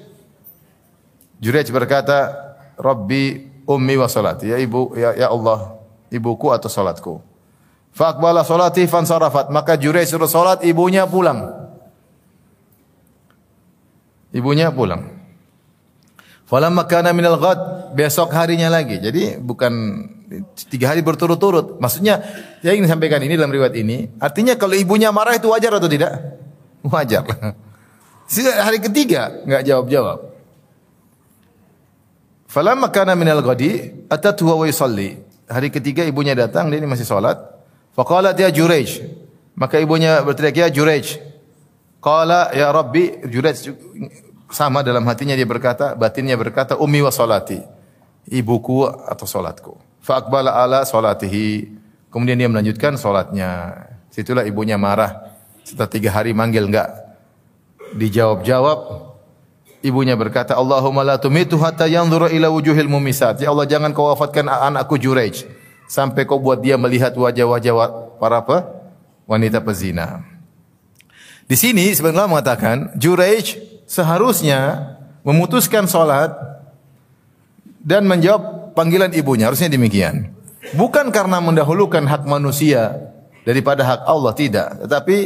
Jurej 1.38 1.70
berkata, 1.70 2.34
"Rabbi 2.74 3.53
ummi 3.64 3.94
wa 3.98 4.08
salati." 4.08 4.52
Ya 4.52 4.60
ibu, 4.60 4.92
ya, 4.94 5.16
ya 5.16 5.28
Allah, 5.32 5.76
ibuku 6.12 6.52
atau 6.52 6.70
salatku. 6.70 7.14
Faqbala 7.94 8.42
salati 8.42 8.84
fansarafat. 8.90 9.54
Maka 9.54 9.78
Jurej 9.78 10.10
suruh 10.10 10.26
salat, 10.26 10.66
ibunya 10.66 11.06
pulang. 11.06 11.70
Ibunya 14.34 14.74
pulang. 14.74 15.14
Falamma 16.44 16.84
kana 16.90 17.14
minal 17.14 17.38
ghad, 17.38 17.94
besok 17.94 18.34
harinya 18.34 18.66
lagi. 18.66 18.98
Jadi 18.98 19.38
bukan 19.38 19.72
tiga 20.66 20.90
hari 20.90 21.06
berturut-turut. 21.06 21.78
Maksudnya, 21.78 22.18
saya 22.58 22.74
ingin 22.74 22.90
sampaikan 22.90 23.22
ini 23.22 23.38
dalam 23.38 23.54
riwayat 23.54 23.78
ini. 23.78 24.10
Artinya 24.18 24.58
kalau 24.58 24.74
ibunya 24.74 25.14
marah 25.14 25.38
itu 25.38 25.46
wajar 25.48 25.78
atau 25.78 25.86
tidak? 25.86 26.12
Wajar. 26.82 27.22
hari 28.66 28.82
ketiga 28.82 29.46
nggak 29.46 29.62
jawab-jawab. 29.70 30.33
Falamma 32.54 32.86
kana 32.94 33.18
minal 33.18 33.42
ghadi, 33.42 34.06
atatu 34.06 34.46
wa 34.46 34.62
yusalli. 34.62 35.18
Hari 35.50 35.74
ketiga 35.74 36.06
ibunya 36.06 36.38
datang, 36.38 36.70
dia 36.70 36.78
ini 36.78 36.86
masih 36.86 37.02
salat. 37.02 37.34
Faqalat 37.98 38.38
ya 38.38 38.46
Jurej. 38.54 39.02
Maka 39.58 39.82
ibunya 39.82 40.22
berteriak 40.22 40.54
ya 40.54 40.66
Jurej. 40.70 41.18
Qala 41.98 42.54
ya 42.54 42.70
Rabbi, 42.70 43.26
Jurej 43.26 43.74
sama 44.54 44.86
dalam 44.86 45.02
hatinya 45.10 45.34
dia 45.34 45.42
berkata, 45.42 45.98
batinnya 45.98 46.38
berkata, 46.38 46.78
ummi 46.78 47.02
wa 47.02 47.10
salati. 47.10 47.58
Ibuku 48.30 48.86
atau 48.86 49.26
salatku. 49.26 49.74
Fa'akbala 50.06 50.54
ala 50.54 50.86
salatihi. 50.86 51.74
Kemudian 52.06 52.38
dia 52.38 52.46
melanjutkan 52.46 52.94
salatnya. 52.94 53.82
Situlah 54.14 54.46
ibunya 54.46 54.78
marah. 54.78 55.34
Setelah 55.66 55.90
tiga 55.90 56.14
hari 56.14 56.30
manggil 56.30 56.70
enggak 56.70 57.18
dijawab-jawab. 57.98 59.10
Ibunya 59.84 60.16
berkata, 60.16 60.56
Allahumma 60.56 61.04
la 61.04 61.20
tumitu 61.20 61.60
hatta 61.60 61.84
yanzura 61.84 62.32
ila 62.32 62.48
wujuhil 62.48 62.88
mumisat. 62.88 63.44
Ya 63.44 63.52
Allah 63.52 63.68
jangan 63.68 63.92
kau 63.92 64.08
wafatkan 64.08 64.48
anakku 64.48 64.96
Jurej. 64.96 65.44
Sampai 65.84 66.24
kau 66.24 66.40
buat 66.40 66.64
dia 66.64 66.80
melihat 66.80 67.12
wajah-wajah 67.12 67.74
para 68.16 68.40
apa? 68.40 68.84
wanita 69.28 69.60
pezina. 69.60 70.24
Di 71.44 71.56
sini 71.56 71.92
sebenarnya 71.92 72.28
mengatakan 72.28 72.76
Jurej 72.96 73.60
seharusnya 73.84 74.96
memutuskan 75.24 75.84
sholat 75.84 76.32
dan 77.84 78.08
menjawab 78.08 78.72
panggilan 78.72 79.12
ibunya. 79.12 79.52
Harusnya 79.52 79.68
demikian. 79.68 80.32
Bukan 80.72 81.12
karena 81.12 81.44
mendahulukan 81.44 82.08
hak 82.08 82.24
manusia 82.24 83.12
daripada 83.44 83.84
hak 83.84 84.00
Allah, 84.08 84.32
tidak. 84.32 84.68
Tetapi 84.88 85.16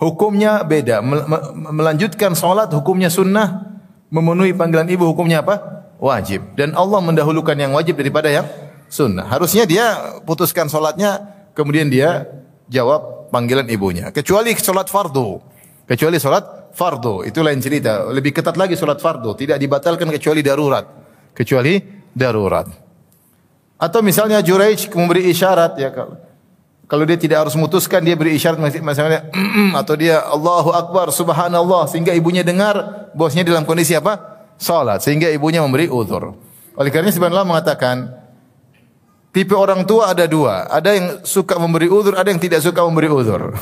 hukumnya 0.00 0.64
beda. 0.64 1.04
Melanjutkan 1.52 2.32
sholat 2.32 2.72
hukumnya 2.72 3.12
sunnah, 3.12 3.69
memenuhi 4.10 4.52
panggilan 4.52 4.90
ibu 4.90 5.08
hukumnya 5.08 5.40
apa? 5.40 5.86
Wajib. 6.02 6.58
Dan 6.58 6.74
Allah 6.74 7.00
mendahulukan 7.00 7.54
yang 7.54 7.72
wajib 7.72 7.96
daripada 7.96 8.28
yang 8.28 8.46
sunnah. 8.90 9.24
Harusnya 9.30 9.64
dia 9.64 10.18
putuskan 10.26 10.66
sholatnya, 10.66 11.22
kemudian 11.54 11.86
dia 11.88 12.26
jawab 12.66 13.30
panggilan 13.30 13.70
ibunya. 13.70 14.10
Kecuali 14.10 14.52
sholat 14.58 14.90
fardu. 14.90 15.38
Kecuali 15.86 16.18
sholat 16.18 16.74
fardu. 16.74 17.26
Itu 17.26 17.40
lain 17.40 17.62
cerita. 17.62 18.10
Lebih 18.10 18.34
ketat 18.34 18.58
lagi 18.58 18.74
sholat 18.74 18.98
fardu. 18.98 19.34
Tidak 19.38 19.56
dibatalkan 19.56 20.10
kecuali 20.10 20.42
darurat. 20.42 20.84
Kecuali 21.34 21.78
darurat. 22.10 22.66
Atau 23.80 24.04
misalnya 24.04 24.44
Juraij 24.44 24.92
memberi 24.92 25.32
isyarat 25.32 25.80
ya 25.80 25.88
kalau 25.88 26.20
dia 27.06 27.14
tidak 27.14 27.46
harus 27.46 27.54
memutuskan 27.54 28.02
dia 28.02 28.18
beri 28.18 28.34
isyarat 28.34 28.58
misalnya 28.82 29.30
atau 29.80 29.94
dia 29.94 30.26
Allahu 30.26 30.74
Akbar 30.74 31.14
subhanallah 31.14 31.86
sehingga 31.86 32.10
ibunya 32.10 32.42
dengar 32.42 33.06
bosnya 33.14 33.46
dalam 33.46 33.62
kondisi 33.62 33.94
apa? 33.94 34.42
Salat 34.58 34.98
sehingga 35.06 35.30
ibunya 35.30 35.62
memberi 35.62 35.86
uzur. 35.86 36.34
Oleh 36.74 36.90
karena 36.90 37.14
sebenarnya 37.14 37.46
mengatakan 37.46 38.10
tipe 39.30 39.54
orang 39.54 39.86
tua 39.86 40.10
ada 40.10 40.26
dua, 40.26 40.66
ada 40.66 40.90
yang 40.90 41.22
suka 41.22 41.62
memberi 41.62 41.86
uzur, 41.86 42.18
ada 42.18 42.26
yang 42.26 42.42
tidak 42.42 42.58
suka 42.58 42.82
memberi 42.82 43.06
uzur. 43.06 43.54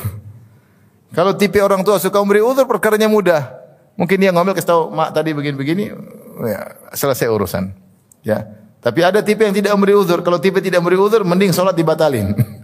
Kalau 1.17 1.37
tipe 1.37 1.61
orang 1.61 1.85
tua 1.85 2.01
suka 2.01 2.17
memberi 2.25 2.41
uzur 2.41 2.65
perkaranya 2.65 3.05
mudah. 3.05 3.45
Mungkin 3.93 4.17
dia 4.17 4.33
ngomel 4.33 4.57
kasih 4.57 4.73
tahu 4.73 4.81
mak 4.89 5.13
tadi 5.13 5.37
begini-begini 5.37 5.93
ya 6.49 6.61
selesai 6.97 7.29
urusan. 7.29 7.77
Ya. 8.25 8.57
Tapi 8.79 9.05
ada 9.05 9.21
tipe 9.21 9.45
yang 9.45 9.53
tidak 9.53 9.75
memberi 9.77 9.93
uzur. 9.93 10.25
Kalau 10.25 10.41
tipe 10.41 10.57
tidak 10.63 10.81
memberi 10.81 10.97
uzur, 10.97 11.21
mending 11.21 11.53
sholat 11.53 11.77
dibatalin. 11.77 12.33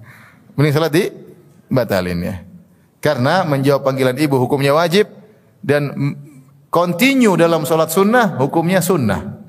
mending 0.56 0.74
sholat 0.74 0.92
dibatalin 0.92 2.20
ya. 2.20 2.36
Karena 3.04 3.46
menjawab 3.46 3.86
panggilan 3.86 4.18
ibu 4.18 4.42
hukumnya 4.42 4.74
wajib 4.74 5.06
dan 5.62 5.94
continue 6.74 7.38
dalam 7.38 7.64
sholat 7.64 7.94
sunnah 7.94 8.40
hukumnya 8.42 8.82
sunnah. 8.82 9.46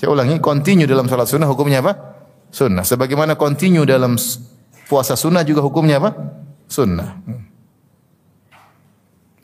Saya 0.00 0.16
ulangi, 0.16 0.40
continue 0.40 0.88
dalam 0.88 1.04
sholat 1.04 1.28
sunnah 1.28 1.44
hukumnya 1.44 1.84
apa? 1.84 1.92
Sunnah. 2.48 2.88
Sebagaimana 2.88 3.36
continue 3.36 3.84
dalam 3.84 4.16
puasa 4.88 5.12
sunnah 5.12 5.44
juga 5.44 5.60
hukumnya 5.60 6.00
apa? 6.00 6.10
Sunnah. 6.64 7.20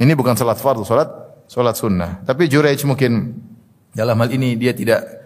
Ini 0.01 0.13
bukan 0.17 0.33
sholat 0.33 0.57
fardu, 0.57 0.89
sholat 0.89 1.09
sholat 1.45 1.77
sunnah. 1.77 2.25
Tapi 2.25 2.49
Juraij 2.49 2.81
mungkin 2.89 3.37
dalam 3.93 4.17
hal 4.21 4.33
ini 4.33 4.57
dia 4.57 4.73
tidak 4.73 5.26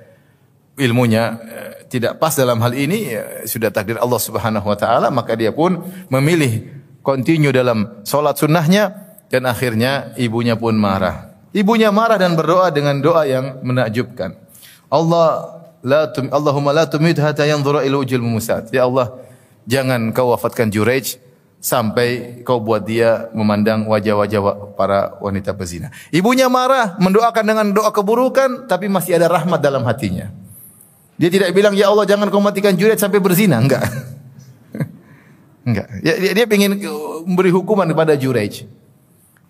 ilmunya 0.80 1.24
eh, 1.44 1.70
tidak 1.92 2.16
pas 2.16 2.32
dalam 2.32 2.56
hal 2.64 2.72
ini 2.72 3.12
ya, 3.12 3.44
sudah 3.44 3.68
takdir 3.68 4.00
Allah 4.00 4.20
Subhanahu 4.20 4.64
wa 4.64 4.78
taala 4.78 5.12
maka 5.12 5.36
dia 5.36 5.52
pun 5.52 5.84
memilih 6.08 6.80
continue 7.04 7.52
dalam 7.52 8.04
salat 8.08 8.36
sunnahnya 8.40 8.94
dan 9.30 9.46
akhirnya 9.46 10.12
ibunya 10.18 10.58
pun 10.58 10.74
marah. 10.74 11.30
Ibunya 11.50 11.90
marah 11.90 12.18
dan 12.18 12.38
berdoa 12.38 12.70
dengan 12.70 12.98
doa 13.02 13.26
yang 13.26 13.62
menakjubkan. 13.62 14.38
Allah 14.90 15.62
la 15.82 16.10
tum, 16.10 16.30
Allahumma 16.30 16.70
la 16.70 16.86
tumid 16.86 17.18
hatta 17.18 17.46
yanzura 17.46 17.82
ila 17.86 18.02
ujil 18.02 18.22
musat. 18.22 18.70
Ya 18.70 18.86
Allah, 18.86 19.18
jangan 19.66 20.14
kau 20.14 20.30
wafatkan 20.30 20.70
Juraij 20.70 21.18
sampai 21.60 22.40
kau 22.46 22.58
buat 22.62 22.86
dia 22.86 23.28
memandang 23.36 23.86
wajah-wajah 23.86 24.74
para 24.74 25.18
wanita 25.18 25.54
pezina. 25.54 25.90
Ibunya 26.14 26.46
marah, 26.46 26.98
mendoakan 26.98 27.44
dengan 27.44 27.66
doa 27.74 27.90
keburukan 27.90 28.66
tapi 28.66 28.86
masih 28.86 29.18
ada 29.18 29.30
rahmat 29.30 29.58
dalam 29.58 29.82
hatinya. 29.86 30.39
Dia 31.20 31.28
tidak 31.28 31.52
bilang 31.52 31.76
ya 31.76 31.92
Allah 31.92 32.08
jangan 32.08 32.32
kau 32.32 32.40
matikan 32.40 32.72
Junaid 32.72 32.96
sampai 32.96 33.20
berzina, 33.20 33.60
enggak. 33.60 33.84
enggak. 35.68 35.86
Ya, 36.00 36.16
dia, 36.16 36.32
dia 36.32 36.44
ingin 36.48 36.80
memberi 37.28 37.52
hukuman 37.52 37.84
kepada 37.84 38.16
Jurej. 38.16 38.64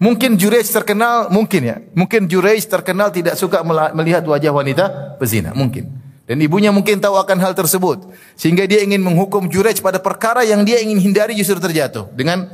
Mungkin 0.02 0.35
Jurej 0.35 0.66
terkenal, 0.66 1.30
mungkin 1.30 1.62
ya. 1.62 1.76
Mungkin 1.94 2.26
Jurej 2.26 2.66
terkenal 2.66 3.14
tidak 3.14 3.38
suka 3.38 3.62
melihat 3.94 4.26
wajah 4.26 4.50
wanita 4.50 4.85
pezina, 5.22 5.54
mungkin. 5.54 5.87
Dan 6.26 6.42
ibunya 6.42 6.74
mungkin 6.74 6.98
tahu 6.98 7.14
akan 7.14 7.38
hal 7.38 7.54
tersebut. 7.54 8.02
Sehingga 8.35 8.66
dia 8.66 8.83
ingin 8.83 8.98
menghukum 8.98 9.46
Jurej 9.46 9.78
pada 9.78 10.02
perkara 10.02 10.42
yang 10.42 10.66
dia 10.66 10.83
ingin 10.83 10.98
hindari 10.98 11.38
justru 11.38 11.62
terjatuh. 11.62 12.11
Dengan 12.18 12.50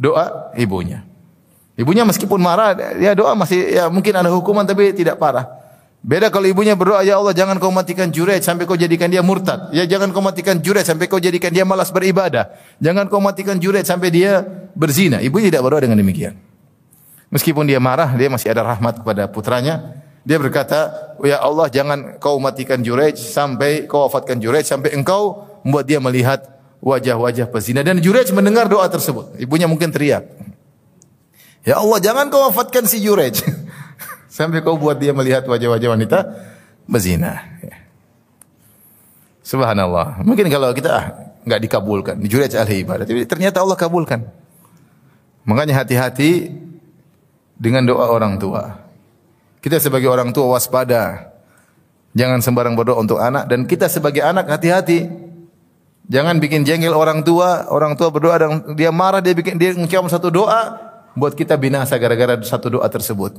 doa 0.00 0.56
ibunya. 0.56 1.04
Ibunya 1.76 2.08
meskipun 2.08 2.40
marah, 2.40 2.72
ya 2.96 3.12
doa 3.12 3.36
masih 3.36 3.68
ya 3.68 3.92
mungkin 3.92 4.16
ada 4.16 4.32
hukuman 4.32 4.64
tapi 4.64 4.96
tidak 4.96 5.20
parah. 5.20 5.65
Beda 6.06 6.30
kalau 6.30 6.46
ibunya 6.46 6.78
berdoa, 6.78 7.02
ya 7.02 7.18
Allah 7.18 7.34
jangan 7.34 7.58
kau 7.58 7.74
matikan 7.74 8.14
Jurej 8.14 8.38
sampai 8.38 8.62
kau 8.62 8.78
jadikan 8.78 9.10
dia 9.10 9.26
murtad. 9.26 9.74
Ya 9.74 9.82
jangan 9.90 10.14
kau 10.14 10.22
matikan 10.22 10.62
Jurej 10.62 10.86
sampai 10.86 11.10
kau 11.10 11.18
jadikan 11.18 11.50
dia 11.50 11.66
malas 11.66 11.90
beribadah. 11.90 12.54
Jangan 12.78 13.10
kau 13.10 13.18
matikan 13.18 13.58
Jurej 13.58 13.82
sampai 13.82 14.14
dia 14.14 14.46
berzina. 14.78 15.18
Ibu 15.18 15.42
tidak 15.42 15.66
berdoa 15.66 15.82
dengan 15.82 15.98
demikian. 15.98 16.38
Meskipun 17.34 17.66
dia 17.66 17.82
marah, 17.82 18.14
dia 18.14 18.30
masih 18.30 18.54
ada 18.54 18.62
rahmat 18.62 19.02
kepada 19.02 19.26
putranya. 19.26 19.98
Dia 20.22 20.38
berkata, 20.38 20.94
ya 21.26 21.42
Allah 21.42 21.66
jangan 21.74 22.22
kau 22.22 22.38
matikan 22.38 22.78
Jurej 22.86 23.18
sampai 23.18 23.90
kau 23.90 24.06
wafatkan 24.06 24.38
Jurej 24.38 24.62
sampai 24.62 24.94
engkau 24.94 25.42
membuat 25.66 25.90
dia 25.90 25.98
melihat 25.98 26.38
wajah-wajah 26.86 27.50
pezina. 27.50 27.82
Dan 27.82 27.98
Jurej 27.98 28.30
mendengar 28.30 28.70
doa 28.70 28.86
tersebut. 28.86 29.42
Ibunya 29.42 29.66
mungkin 29.66 29.90
teriak. 29.90 30.22
Ya 31.66 31.82
Allah 31.82 31.98
jangan 31.98 32.30
kau 32.30 32.46
wafatkan 32.46 32.86
si 32.86 33.02
Jurej. 33.02 33.42
Sampai 34.26 34.60
kau 34.62 34.74
buat 34.76 34.98
dia 34.98 35.14
melihat 35.14 35.46
wajah-wajah 35.46 35.88
wanita 35.90 36.18
berzina. 36.86 37.42
Ya. 37.62 37.76
Subhanallah. 39.46 40.26
Mungkin 40.26 40.50
kalau 40.50 40.74
kita 40.74 40.90
ah, 40.90 41.06
nggak 41.46 41.60
dikabulkan, 41.62 42.14
dijuret 42.18 42.50
ahli 42.58 42.82
ibadah. 42.82 43.06
Tapi 43.06 43.22
ternyata 43.30 43.62
Allah 43.62 43.78
kabulkan. 43.78 44.26
Makanya 45.46 45.86
hati-hati 45.86 46.50
dengan 47.54 47.86
doa 47.86 48.10
orang 48.10 48.34
tua. 48.42 48.82
Kita 49.62 49.78
sebagai 49.78 50.10
orang 50.10 50.34
tua 50.34 50.58
waspada. 50.58 51.32
Jangan 52.16 52.42
sembarang 52.42 52.74
berdoa 52.74 52.98
untuk 52.98 53.20
anak 53.20 53.46
dan 53.46 53.68
kita 53.68 53.86
sebagai 53.86 54.24
anak 54.26 54.50
hati-hati. 54.50 55.06
Jangan 56.06 56.38
bikin 56.38 56.62
jengkel 56.62 56.94
orang 56.94 57.26
tua, 57.26 57.66
orang 57.70 57.98
tua 57.98 58.14
berdoa 58.14 58.36
dan 58.38 58.50
dia 58.78 58.94
marah 58.94 59.18
dia 59.18 59.34
bikin 59.34 59.58
dia 59.58 59.74
mengucapkan 59.74 60.10
satu 60.10 60.30
doa 60.30 60.78
buat 61.18 61.34
kita 61.34 61.58
binasa 61.58 61.98
gara-gara 61.98 62.38
satu 62.42 62.78
doa 62.78 62.86
tersebut. 62.86 63.36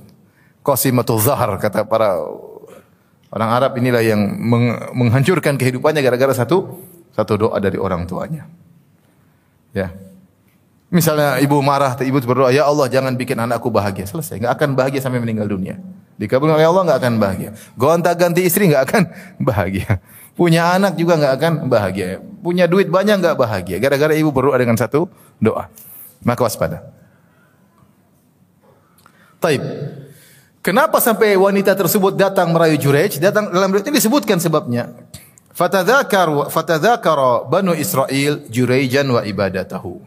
Qasimatul 0.62 1.24
Zahar 1.24 1.56
kata 1.58 1.88
para 1.88 2.20
orang 3.32 3.50
Arab 3.52 3.72
inilah 3.80 4.04
yang 4.04 4.20
menghancurkan 4.96 5.56
kehidupannya 5.56 6.04
gara-gara 6.04 6.34
satu 6.36 6.80
satu 7.18 7.34
doa 7.34 7.58
dari 7.58 7.82
orang 7.82 8.06
tuanya. 8.06 8.46
Ya. 9.74 9.90
Misalnya 10.88 11.36
ibu 11.44 11.60
marah, 11.60 12.00
ibu 12.00 12.16
berdoa, 12.24 12.48
"Ya 12.54 12.64
Allah, 12.64 12.88
jangan 12.88 13.12
bikin 13.20 13.36
anakku 13.36 13.68
bahagia." 13.68 14.08
Selesai, 14.08 14.40
enggak 14.40 14.56
akan 14.56 14.70
bahagia 14.72 15.04
sampai 15.04 15.20
meninggal 15.20 15.52
dunia. 15.52 15.76
Dikabulkan 16.16 16.56
oleh 16.56 16.64
Allah 16.64 16.84
enggak 16.88 17.00
akan 17.04 17.14
bahagia. 17.20 17.50
Gonta-ganti 17.76 18.42
istri 18.48 18.72
enggak 18.72 18.88
akan 18.88 19.04
bahagia. 19.50 20.00
Punya 20.38 20.72
anak 20.72 20.96
juga 20.96 21.20
enggak 21.20 21.34
akan 21.42 21.54
bahagia. 21.68 22.24
Punya 22.40 22.72
duit 22.72 22.88
banyak 22.88 23.20
enggak 23.20 23.36
bahagia 23.36 23.78
gara-gara 23.84 24.16
ibu 24.16 24.32
berdoa 24.32 24.56
dengan 24.56 24.80
satu 24.80 25.12
doa. 25.44 25.68
Maka 26.24 26.42
waspada. 26.48 26.88
Taib. 29.44 29.62
Kenapa 30.68 31.00
sampai 31.00 31.40
wanita 31.40 31.80
tersebut 31.80 32.20
datang 32.20 32.52
merayu 32.52 32.76
Jurej? 32.76 33.24
Datang 33.24 33.48
dalam 33.56 33.72
riwayat 33.72 33.88
ini 33.88 34.04
disebutkan 34.04 34.36
sebabnya. 34.36 34.92
Fatadzakar 35.56 36.28
fatadzakara 36.52 37.48
Banu 37.48 37.72
Israel 37.72 38.44
Jurejan 38.52 39.08
wa 39.08 39.24
ibadatahu. 39.24 40.04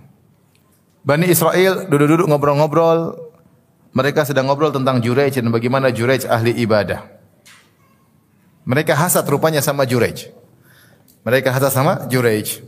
Bani 1.00 1.32
Israel 1.32 1.88
duduk-duduk 1.88 2.28
ngobrol-ngobrol. 2.28 3.16
Mereka 3.96 4.28
sedang 4.28 4.52
ngobrol 4.52 4.68
tentang 4.68 5.00
Jurej 5.00 5.40
dan 5.40 5.48
bagaimana 5.48 5.88
Jurej 5.96 6.28
ahli 6.28 6.52
ibadah. 6.60 7.08
Mereka 8.68 8.92
hasad 8.92 9.24
rupanya 9.32 9.64
sama 9.64 9.88
Jurej. 9.88 10.28
Mereka 11.24 11.56
hasad 11.56 11.72
sama 11.72 12.04
Jurej. 12.12 12.60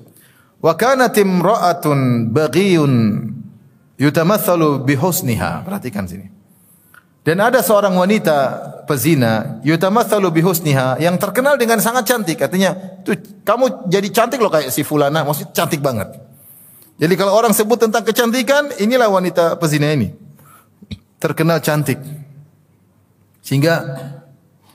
Wa 0.64 0.80
kanat 0.80 1.20
imra'atun 1.20 2.32
baghiyun 2.32 2.92
yutamathalu 4.00 4.80
bihusniha. 4.80 5.60
Perhatikan 5.68 6.08
sini. 6.08 6.41
Dan 7.22 7.38
ada 7.38 7.62
seorang 7.62 7.94
wanita 7.94 8.38
pezina, 8.82 9.62
yutamatsalu 9.62 10.42
bihusniha 10.42 10.98
yang 10.98 11.14
terkenal 11.22 11.54
dengan 11.54 11.78
sangat 11.78 12.10
cantik. 12.10 12.34
Artinya, 12.42 12.74
tuh 13.06 13.14
kamu 13.46 13.86
jadi 13.86 14.08
cantik 14.10 14.42
loh 14.42 14.50
kayak 14.50 14.74
si 14.74 14.82
fulana, 14.82 15.22
maksudnya 15.22 15.54
cantik 15.54 15.78
banget. 15.78 16.18
Jadi 16.98 17.14
kalau 17.14 17.38
orang 17.38 17.54
sebut 17.54 17.78
tentang 17.78 18.02
kecantikan, 18.02 18.74
inilah 18.82 19.06
wanita 19.06 19.54
pezina 19.54 19.94
ini. 19.94 20.10
Terkenal 21.22 21.62
cantik. 21.62 22.02
Sehingga 23.38 23.74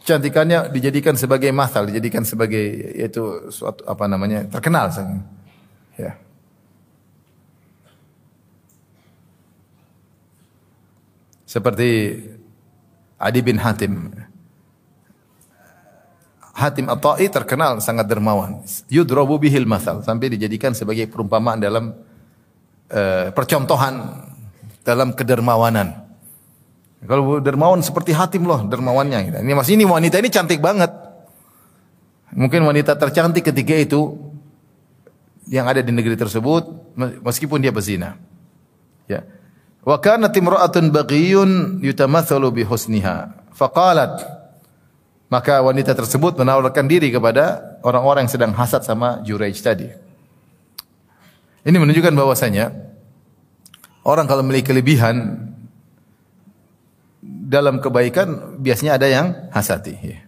cantikannya 0.08 0.72
dijadikan 0.72 1.20
sebagai 1.20 1.52
masal, 1.52 1.92
dijadikan 1.92 2.24
sebagai 2.24 2.96
yaitu 2.96 3.52
suatu 3.52 3.84
apa 3.84 4.08
namanya? 4.08 4.48
terkenal. 4.48 4.88
Ya. 6.00 6.16
Seperti 11.48 12.20
Adi 13.18 13.40
bin 13.42 13.58
Hatim. 13.58 14.14
Hatim 16.58 16.90
At-Ta'i 16.90 17.30
terkenal 17.30 17.78
sangat 17.82 18.10
dermawan. 18.10 18.66
Yudrabu 18.90 19.38
bihil 19.38 19.70
masal 19.70 20.02
sampai 20.02 20.34
dijadikan 20.34 20.74
sebagai 20.74 21.06
perumpamaan 21.06 21.62
dalam 21.62 21.94
uh, 22.90 23.30
percontohan 23.30 24.26
dalam 24.82 25.14
kedermawanan. 25.14 26.08
Kalau 27.06 27.38
dermawan 27.38 27.86
seperti 27.86 28.10
Hatim 28.10 28.50
loh 28.50 28.66
dermawannya. 28.66 29.38
Ini 29.38 29.54
masih 29.54 29.78
ini 29.78 29.86
wanita 29.86 30.18
ini 30.18 30.34
cantik 30.34 30.58
banget. 30.58 30.90
Mungkin 32.34 32.66
wanita 32.66 32.98
tercantik 32.98 33.46
ketika 33.46 33.78
itu 33.78 34.18
yang 35.46 35.70
ada 35.70 35.86
di 35.86 35.94
negeri 35.94 36.18
tersebut 36.18 36.66
meskipun 37.22 37.62
dia 37.62 37.70
bezina. 37.70 38.18
Ya. 39.06 39.24
Wa 39.88 40.04
kanat 40.04 40.36
imra'atun 40.36 40.92
baghiyun 40.92 41.80
yutamatsalu 41.80 42.60
bi 42.60 42.64
husniha. 42.68 43.32
Faqalat 43.56 44.20
maka 45.32 45.64
wanita 45.64 45.96
tersebut 45.96 46.36
menawarkan 46.36 46.88
diri 46.92 47.08
kepada 47.08 47.80
orang-orang 47.88 48.28
yang 48.28 48.34
sedang 48.36 48.52
hasad 48.52 48.84
sama 48.84 49.24
Juraij 49.24 49.56
tadi. 49.60 49.88
Ini 51.64 51.76
menunjukkan 51.76 52.16
bahwasanya 52.16 52.72
orang 54.04 54.28
kalau 54.28 54.44
memiliki 54.44 54.72
kelebihan 54.76 55.48
dalam 57.24 57.80
kebaikan 57.80 58.60
biasanya 58.60 59.00
ada 59.00 59.08
yang 59.08 59.28
hasati. 59.52 60.20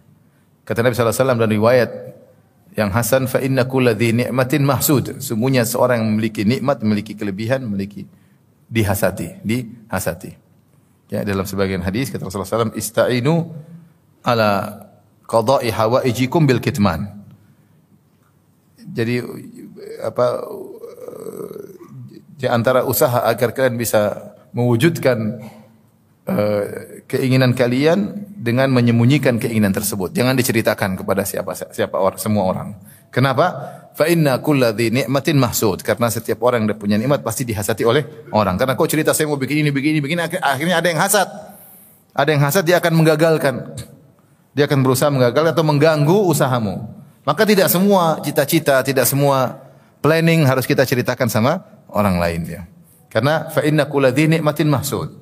Kata 0.64 0.84
Nabi 0.84 0.96
wasallam 0.96 1.36
dalam 1.40 1.52
riwayat 1.52 1.90
yang 2.76 2.92
hasan 2.92 3.28
fa 3.28 3.40
inna 3.44 3.64
kulladzi 3.68 4.24
ni'matin 4.24 4.64
mahsud. 4.64 5.20
Semuanya 5.20 5.64
seorang 5.64 6.04
yang 6.04 6.08
memiliki 6.16 6.44
nikmat, 6.44 6.80
memiliki 6.84 7.12
kelebihan, 7.16 7.64
memiliki 7.64 8.04
dihasati, 8.70 9.42
dihasati. 9.42 10.30
Ya, 11.10 11.26
dalam 11.26 11.42
sebagian 11.42 11.82
hadis 11.82 12.14
kata 12.14 12.22
Rasulullah 12.22 12.70
SAW, 12.70 12.78
ista'inu 12.78 13.50
ala 14.22 14.86
qada'i 15.26 15.74
hawaijikum 15.74 16.46
bil 16.46 16.62
kitman. 16.62 17.18
Jadi 18.94 19.18
apa 20.02 20.46
di 22.38 22.46
antara 22.48 22.86
usaha 22.86 23.26
agar 23.26 23.52
kalian 23.52 23.76
bisa 23.76 24.32
mewujudkan 24.54 25.42
keinginan 27.06 27.52
kalian 27.52 28.26
dengan 28.34 28.70
menyembunyikan 28.72 29.36
keinginan 29.36 29.74
tersebut. 29.74 30.14
Jangan 30.14 30.34
diceritakan 30.38 30.96
kepada 30.96 31.26
siapa 31.26 31.52
siapa 31.74 31.96
orang 32.00 32.20
semua 32.20 32.44
orang. 32.48 32.68
Kenapa? 33.10 33.46
Fa 33.92 34.06
inna 34.06 34.38
kulladzi 34.38 34.94
ni'matin 34.94 35.36
mahsud. 35.36 35.82
Karena 35.82 36.06
setiap 36.08 36.40
orang 36.46 36.64
yang 36.64 36.78
punya 36.78 36.96
nikmat 36.96 37.26
pasti 37.26 37.42
dihasati 37.42 37.82
oleh 37.82 38.30
orang. 38.30 38.54
Karena 38.54 38.78
kau 38.78 38.86
cerita 38.86 39.10
saya 39.10 39.26
mau 39.26 39.36
bikin 39.36 39.66
ini, 39.66 39.70
begini, 39.74 39.98
begini, 39.98 40.24
akhirnya 40.38 40.78
ada 40.78 40.88
yang 40.88 41.00
hasad. 41.02 41.28
Ada 42.14 42.30
yang 42.30 42.42
hasad 42.42 42.62
dia 42.64 42.78
akan 42.78 42.92
menggagalkan. 42.94 43.54
Dia 44.54 44.66
akan 44.66 44.82
berusaha 44.82 45.10
menggagal 45.10 45.54
atau 45.54 45.62
mengganggu 45.66 46.18
usahamu. 46.26 46.86
Maka 47.26 47.42
tidak 47.44 47.68
semua 47.68 48.18
cita-cita, 48.24 48.82
tidak 48.82 49.06
semua 49.06 49.62
planning 50.00 50.48
harus 50.48 50.64
kita 50.64 50.82
ceritakan 50.86 51.28
sama 51.28 51.62
orang 51.90 52.16
lain 52.16 52.40
ya. 52.46 52.62
Karena 53.10 53.50
fa 53.50 53.66
inna 53.66 53.90
kulladzi 53.90 54.30
nikmatin 54.30 54.70
mahsud. 54.70 55.18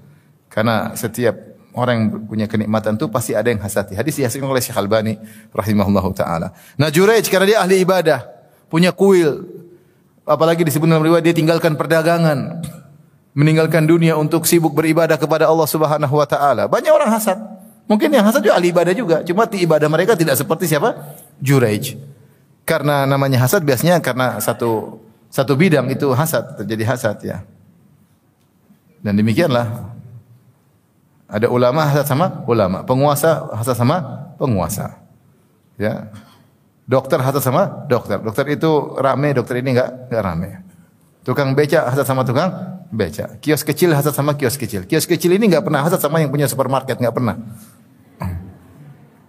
Karena 0.49 0.97
setiap 0.97 1.37
orang 1.79 1.95
yang 1.97 2.09
punya 2.27 2.47
kenikmatan 2.51 2.99
itu 2.99 3.07
pasti 3.07 3.33
ada 3.37 3.49
yang 3.49 3.63
hasati. 3.63 3.95
Hadis 3.95 4.19
dihasilkan 4.19 4.49
oleh 4.49 4.63
Syekh 4.65 4.77
Albani 4.77 5.15
rahimahullahu 5.55 6.11
taala. 6.17 6.51
Nah 6.75 6.89
Jurej 6.91 7.23
karena 7.31 7.47
dia 7.47 7.59
ahli 7.63 7.85
ibadah, 7.87 8.27
punya 8.67 8.91
kuil. 8.91 9.47
Apalagi 10.29 10.61
disebut 10.67 10.85
dalam 10.85 11.01
riwayat 11.01 11.25
dia 11.25 11.33
tinggalkan 11.33 11.73
perdagangan, 11.79 12.61
meninggalkan 13.33 13.89
dunia 13.89 14.19
untuk 14.19 14.45
sibuk 14.45 14.77
beribadah 14.77 15.17
kepada 15.17 15.49
Allah 15.49 15.65
Subhanahu 15.65 16.15
wa 16.19 16.27
taala. 16.29 16.69
Banyak 16.69 16.93
orang 16.93 17.09
hasad. 17.09 17.39
Mungkin 17.89 18.13
yang 18.13 18.29
hasad 18.29 18.45
juga 18.45 18.61
ahli 18.61 18.69
ibadah 18.69 18.93
juga, 18.93 19.17
cuma 19.25 19.49
ibadah 19.49 19.89
mereka 19.89 20.13
tidak 20.13 20.37
seperti 20.37 20.69
siapa? 20.69 21.17
Jurej. 21.41 21.97
Karena 22.69 23.09
namanya 23.09 23.41
hasad 23.41 23.65
biasanya 23.65 23.97
karena 24.05 24.37
satu 24.45 25.01
satu 25.33 25.57
bidang 25.57 25.89
itu 25.89 26.13
hasad, 26.13 26.61
terjadi 26.61 26.85
hasad 26.85 27.17
ya. 27.25 27.41
Dan 29.01 29.17
demikianlah 29.17 29.97
ada 31.29 31.47
ulama 31.53 31.85
hasad 31.85 32.09
sama 32.09 32.41
ulama, 32.49 32.81
penguasa 32.89 33.53
hasad 33.53 33.77
sama 33.77 34.01
penguasa. 34.41 34.97
Ya. 35.77 36.09
Dokter 36.89 37.21
hasad 37.21 37.45
sama 37.45 37.85
dokter. 37.85 38.17
Dokter 38.17 38.49
itu 38.49 38.97
rame, 38.97 39.37
dokter 39.37 39.61
ini 39.61 39.77
enggak 39.77 40.09
enggak 40.09 40.23
rame. 40.25 40.51
Tukang 41.21 41.53
beca 41.53 41.93
hasad 41.93 42.09
sama 42.09 42.25
tukang 42.25 42.81
beca. 42.89 43.37
Kios 43.45 43.61
kecil 43.61 43.93
hasad 43.93 44.17
sama 44.17 44.41
kios 44.41 44.57
kecil. 44.57 44.89
Kios 44.89 45.05
kecil 45.05 45.37
ini 45.37 45.53
enggak 45.53 45.69
pernah 45.69 45.85
hasad 45.85 46.01
sama 46.01 46.25
yang 46.25 46.33
punya 46.33 46.49
supermarket, 46.49 46.97
enggak 46.97 47.13
pernah. 47.13 47.37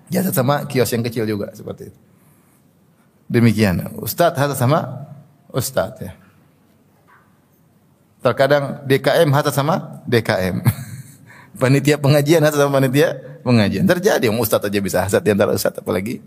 Jasa 0.07 0.31
sama 0.31 0.63
kios 0.71 0.89
yang 0.95 1.03
kecil 1.03 1.27
juga 1.27 1.51
seperti 1.51 1.91
itu. 1.91 1.99
Demikian. 3.27 3.91
Ustadz 3.99 4.39
hasad 4.39 4.55
sama 4.55 5.05
ustadz 5.51 6.01
ya. 6.01 6.15
Terkadang 8.23 8.87
DKM 8.87 9.29
hasad 9.35 9.51
sama 9.51 9.99
DKM. 10.07 10.63
panitia 11.59 11.99
pengajian 11.99 12.39
hasad 12.39 12.63
sama 12.63 12.79
panitia 12.79 13.19
pengajian. 13.43 13.83
Terjadi 13.83 14.31
yang 14.31 14.39
ustadz 14.39 14.71
aja 14.71 14.79
bisa 14.79 15.03
hasad 15.03 15.19
di 15.19 15.35
antara 15.35 15.51
ustadz 15.51 15.83
apalagi. 15.83 16.23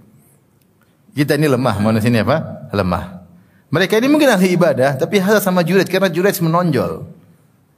Kita 1.16 1.36
ini 1.36 1.48
lemah, 1.48 1.76
manusia 1.80 2.08
ini 2.12 2.20
apa? 2.20 2.68
Lemah. 2.72 3.24
Mereka 3.72 3.96
ini 3.96 4.08
mungkin 4.12 4.28
ahli 4.28 4.52
ibadah, 4.52 5.00
tapi 5.00 5.16
hasad 5.16 5.40
sama 5.40 5.64
jurid 5.64 5.88
karena 5.88 6.12
jurid 6.12 6.36
menonjol. 6.44 7.08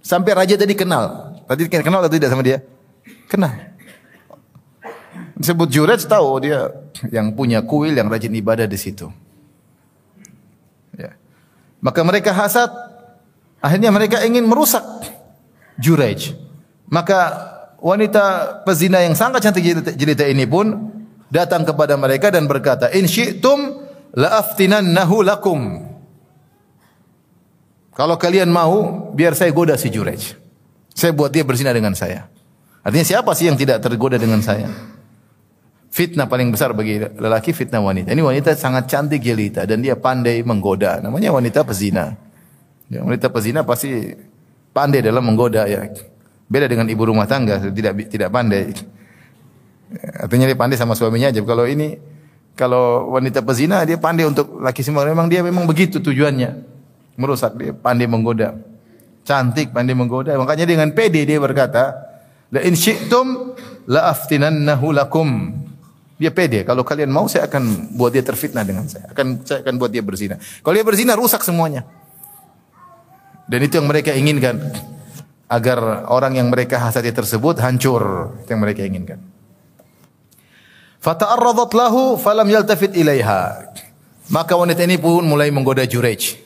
Sampai 0.03 0.35
raja 0.35 0.59
tadi 0.59 0.75
kenal. 0.75 1.38
Tadi 1.47 1.71
kenal 1.71 2.03
atau 2.03 2.12
tidak 2.12 2.29
sama 2.35 2.43
dia? 2.43 2.61
Kenal. 3.31 3.75
Disebut 5.35 5.67
Jurej 5.67 6.07
tahu 6.07 6.47
dia 6.47 6.71
yang 7.11 7.35
punya 7.35 7.67
kuil 7.67 7.90
yang 7.90 8.07
rajin 8.07 8.31
ibadah 8.38 8.71
di 8.71 8.79
situ. 8.79 9.11
Ya. 10.95 11.19
Maka 11.83 12.01
mereka 12.07 12.31
hasad, 12.31 12.71
akhirnya 13.59 13.90
mereka 13.90 14.23
ingin 14.23 14.47
merusak 14.47 14.83
Jurej. 15.75 16.38
Maka 16.88 17.18
wanita 17.81 18.59
pezina 18.64 19.01
yang 19.05 19.16
sangat 19.16 19.44
cantik 19.44 19.64
jelita 19.97 20.25
ini 20.29 20.44
pun 20.44 20.92
datang 21.33 21.64
kepada 21.64 21.97
mereka 21.97 22.29
dan 22.33 22.44
berkata, 22.44 22.92
"In 22.92 23.09
syi'tum 23.09 23.85
la'aftinannahu 24.16 25.16
lakum." 25.25 25.61
Kalau 27.94 28.18
kalian 28.18 28.51
mau, 28.51 29.11
biar 29.14 29.38
saya 29.38 29.55
goda 29.55 29.79
si 29.79 29.87
Jurej. 29.87 30.35
Saya 30.94 31.14
buat 31.14 31.31
dia 31.31 31.47
berzina 31.47 31.70
dengan 31.70 31.94
saya. 31.94 32.27
Artinya 32.83 33.07
siapa 33.07 33.31
sih 33.38 33.47
yang 33.47 33.57
tidak 33.59 33.81
tergoda 33.81 34.18
dengan 34.18 34.42
saya? 34.42 34.66
Fitnah 35.94 36.27
paling 36.27 36.51
besar 36.51 36.75
bagi 36.75 36.99
lelaki 36.99 37.55
fitnah 37.55 37.79
wanita. 37.79 38.11
Ini 38.11 38.18
wanita 38.18 38.51
sangat 38.59 38.90
cantik 38.90 39.23
jelita 39.23 39.62
dan 39.62 39.79
dia 39.79 39.94
pandai 39.94 40.42
menggoda. 40.42 40.99
Namanya 40.99 41.31
wanita 41.31 41.62
pezina. 41.62 42.18
Ya, 42.90 43.07
wanita 43.07 43.31
pezina 43.31 43.62
pasti 43.62 44.11
pandai 44.75 45.07
dalam 45.07 45.23
menggoda 45.23 45.70
ya. 45.70 45.87
Beda 46.44 46.68
dengan 46.68 46.87
ibu 46.88 47.02
rumah 47.02 47.24
tangga 47.24 47.61
tidak 47.72 48.09
tidak 48.12 48.28
pandai. 48.28 48.74
Artinya 50.20 50.46
dia 50.48 50.59
pandai 50.59 50.76
sama 50.76 50.92
suaminya 50.92 51.33
aja. 51.33 51.40
Kalau 51.40 51.64
ini 51.64 51.96
kalau 52.54 53.11
wanita 53.16 53.42
pezina 53.42 53.83
dia 53.83 53.96
pandai 53.96 54.28
untuk 54.28 54.61
laki 54.61 54.85
semua. 54.85 55.09
Memang 55.09 55.26
dia 55.26 55.40
memang 55.40 55.64
begitu 55.64 55.98
tujuannya. 55.98 56.50
Merusak 57.16 57.57
dia 57.57 57.72
pandai 57.72 58.07
menggoda. 58.07 58.54
Cantik 59.24 59.72
pandai 59.72 59.96
menggoda. 59.96 60.37
Makanya 60.37 60.68
dengan 60.68 60.92
pede 60.92 61.24
dia 61.24 61.40
berkata, 61.40 61.96
"La 62.52 62.61
in 62.61 62.76
syi'tum 62.76 63.57
la 63.88 64.12
aftinannahu 64.12 64.92
lakum." 64.92 65.28
Dia 66.14 66.30
pede. 66.30 66.62
Kalau 66.62 66.87
kalian 66.87 67.11
mau, 67.11 67.26
saya 67.26 67.50
akan 67.50 67.94
buat 67.98 68.14
dia 68.14 68.22
terfitnah 68.22 68.62
dengan 68.62 68.87
saya. 68.87 69.11
Akan 69.11 69.42
saya 69.42 69.66
akan 69.66 69.74
buat 69.83 69.90
dia 69.90 69.98
berzina. 69.98 70.38
Kalau 70.62 70.74
dia 70.78 70.87
berzina, 70.87 71.18
rusak 71.18 71.42
semuanya. 71.42 71.82
Dan 73.51 73.66
itu 73.66 73.82
yang 73.82 73.90
mereka 73.90 74.14
inginkan. 74.14 74.62
Agar 75.55 76.11
orang 76.11 76.34
yang 76.34 76.50
mereka 76.50 76.82
hasati 76.82 77.14
tersebut 77.14 77.62
hancur. 77.62 78.34
Itu 78.42 78.50
yang 78.50 78.62
mereka 78.66 78.82
inginkan. 78.82 79.22
Fata'arradat 80.98 81.70
lahu 81.78 82.18
falam 82.18 82.48
yaltafit 82.50 82.90
ilaiha. 82.98 83.70
Maka 84.32 84.59
wanita 84.59 84.82
ini 84.82 84.98
pun 84.98 85.22
mulai 85.22 85.55
menggoda 85.55 85.86
Jurej. 85.86 86.40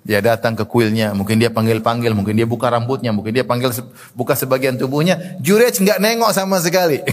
Dia 0.00 0.24
datang 0.24 0.56
ke 0.56 0.64
kuilnya, 0.64 1.12
mungkin 1.12 1.36
dia 1.36 1.52
panggil-panggil, 1.52 2.16
mungkin 2.16 2.32
dia 2.32 2.48
buka 2.48 2.72
rambutnya, 2.72 3.12
mungkin 3.12 3.36
dia 3.36 3.44
panggil 3.44 3.74
buka 4.16 4.32
sebagian 4.32 4.80
tubuhnya. 4.80 5.36
Jurej 5.44 5.76
nggak 5.76 6.00
nengok 6.00 6.32
sama 6.32 6.56
sekali. 6.62 7.04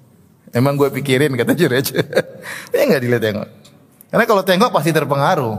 Emang 0.58 0.76
gue 0.76 0.92
pikirin 0.92 1.32
kata 1.32 1.56
Jurej. 1.56 1.94
ya 2.74 2.82
nggak 2.90 3.00
dilihat 3.00 3.22
tengok. 3.24 3.48
Karena 4.12 4.24
kalau 4.28 4.42
tengok 4.44 4.70
pasti 4.74 4.90
terpengaruh. 4.92 5.56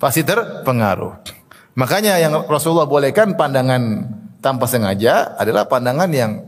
Pasti 0.00 0.20
terpengaruh. 0.24 1.39
Makanya 1.80 2.20
yang 2.20 2.44
Rasulullah 2.44 2.84
bolehkan 2.84 3.32
pandangan 3.40 4.04
tanpa 4.44 4.68
sengaja 4.68 5.32
adalah 5.40 5.64
pandangan 5.64 6.12
yang 6.12 6.44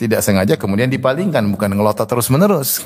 tidak 0.00 0.24
sengaja 0.24 0.56
kemudian 0.56 0.88
dipalingkan 0.88 1.44
bukan 1.52 1.76
ngelotot 1.76 2.08
terus 2.08 2.32
menerus. 2.32 2.80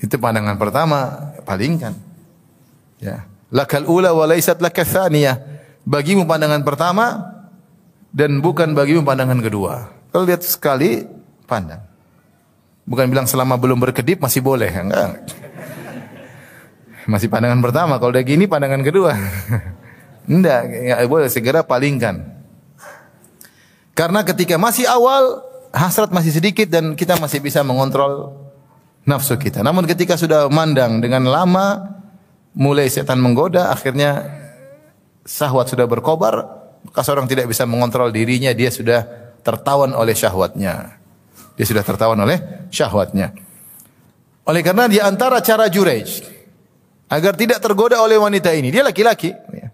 Itu 0.00 0.16
pandangan 0.16 0.56
pertama, 0.56 1.30
palingkan. 1.44 1.92
Ya. 2.96 3.28
Lakal 3.52 3.84
ula 3.84 4.16
wa 4.16 4.24
laisat 4.24 4.56
lakathaniyah. 4.64 5.36
Bagimu 5.84 6.24
pandangan 6.24 6.64
pertama 6.64 7.28
dan 8.08 8.40
bukan 8.40 8.72
bagimu 8.72 9.04
pandangan 9.04 9.36
kedua. 9.44 9.92
Kalau 10.16 10.24
lihat 10.24 10.40
sekali, 10.48 11.04
pandang. 11.44 11.84
Bukan 12.88 13.04
bilang 13.12 13.28
selama 13.28 13.60
belum 13.60 13.76
berkedip 13.76 14.16
masih 14.16 14.40
boleh, 14.40 14.72
enggak. 14.72 15.28
Masih 17.04 17.28
pandangan 17.28 17.60
pertama, 17.60 18.00
kalau 18.00 18.16
udah 18.16 18.24
gini 18.24 18.48
pandangan 18.48 18.80
kedua. 18.80 19.12
enggak, 20.28 20.60
enggak 20.68 20.98
boleh 21.08 21.28
segera 21.30 21.60
palingkan. 21.62 22.32
Karena 23.92 24.24
ketika 24.24 24.56
masih 24.56 24.88
awal, 24.88 25.44
hasrat 25.72 26.12
masih 26.12 26.32
sedikit 26.32 26.68
dan 26.68 26.96
kita 26.96 27.20
masih 27.20 27.44
bisa 27.44 27.60
mengontrol 27.60 28.36
nafsu 29.04 29.36
kita. 29.36 29.60
Namun 29.60 29.84
ketika 29.84 30.16
sudah 30.16 30.48
mandang 30.48 31.02
dengan 31.02 31.26
lama, 31.28 31.98
mulai 32.54 32.88
setan 32.88 33.20
menggoda, 33.20 33.72
akhirnya 33.72 34.28
sahwat 35.24 35.72
sudah 35.72 35.84
berkobar, 35.88 36.34
maka 36.84 37.00
seorang 37.04 37.26
tidak 37.26 37.48
bisa 37.48 37.64
mengontrol 37.64 38.12
dirinya, 38.12 38.52
dia 38.52 38.68
sudah 38.68 39.04
tertawan 39.42 39.92
oleh 39.96 40.14
syahwatnya. 40.14 41.00
Dia 41.56 41.66
sudah 41.68 41.84
tertawan 41.84 42.16
oleh 42.20 42.68
syahwatnya. 42.72 43.32
Oleh 44.48 44.62
karena 44.64 44.88
di 44.88 44.98
antara 44.98 45.38
cara 45.44 45.68
Jurej 45.68 46.24
agar 47.12 47.36
tidak 47.36 47.60
tergoda 47.60 48.00
oleh 48.00 48.16
wanita 48.16 48.50
ini, 48.56 48.72
dia 48.72 48.82
laki-laki. 48.82 49.30
Ya. 49.52 49.68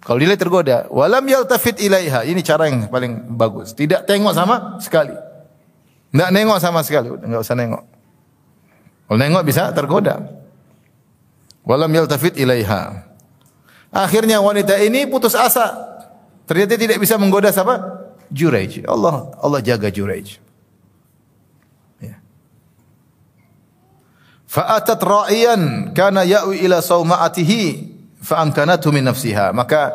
Kalau 0.00 0.16
dia 0.16 0.32
tergoda, 0.32 0.88
walam 0.88 1.24
yaltafit 1.28 1.76
ilaiha. 1.76 2.24
Ini 2.24 2.40
cara 2.40 2.72
yang 2.72 2.88
paling 2.88 3.36
bagus. 3.36 3.76
Tidak 3.76 4.08
tengok 4.08 4.32
sama 4.32 4.80
sekali. 4.80 5.12
Tidak 6.10 6.30
nengok 6.34 6.58
sama 6.58 6.80
sekali, 6.82 7.12
enggak 7.12 7.40
usah 7.44 7.54
nengok. 7.54 7.84
Kalau 9.06 9.18
nengok 9.20 9.44
bisa 9.46 9.70
tergoda. 9.76 10.22
Walam 11.62 11.92
yaltafit 11.92 12.34
ilaiha. 12.40 13.06
Akhirnya 13.92 14.40
wanita 14.40 14.74
ini 14.80 15.04
putus 15.06 15.36
asa. 15.36 15.76
Ternyata 16.48 16.74
tidak 16.80 16.98
bisa 16.98 17.14
menggoda 17.20 17.52
siapa? 17.52 17.78
Jurej. 18.32 18.82
Allah 18.86 19.34
Allah 19.38 19.60
jaga 19.62 19.90
Jurej. 19.90 20.40
Fa'atat 24.50 24.98
ra'iyan 24.98 25.94
kana 25.94 26.26
ya'wi 26.26 26.66
ila 26.66 26.82
sauma'atihi 26.82 27.89
fa'amkanathu 28.20 28.88
min 28.92 29.08
nafsiha. 29.08 29.52
Maka 29.52 29.90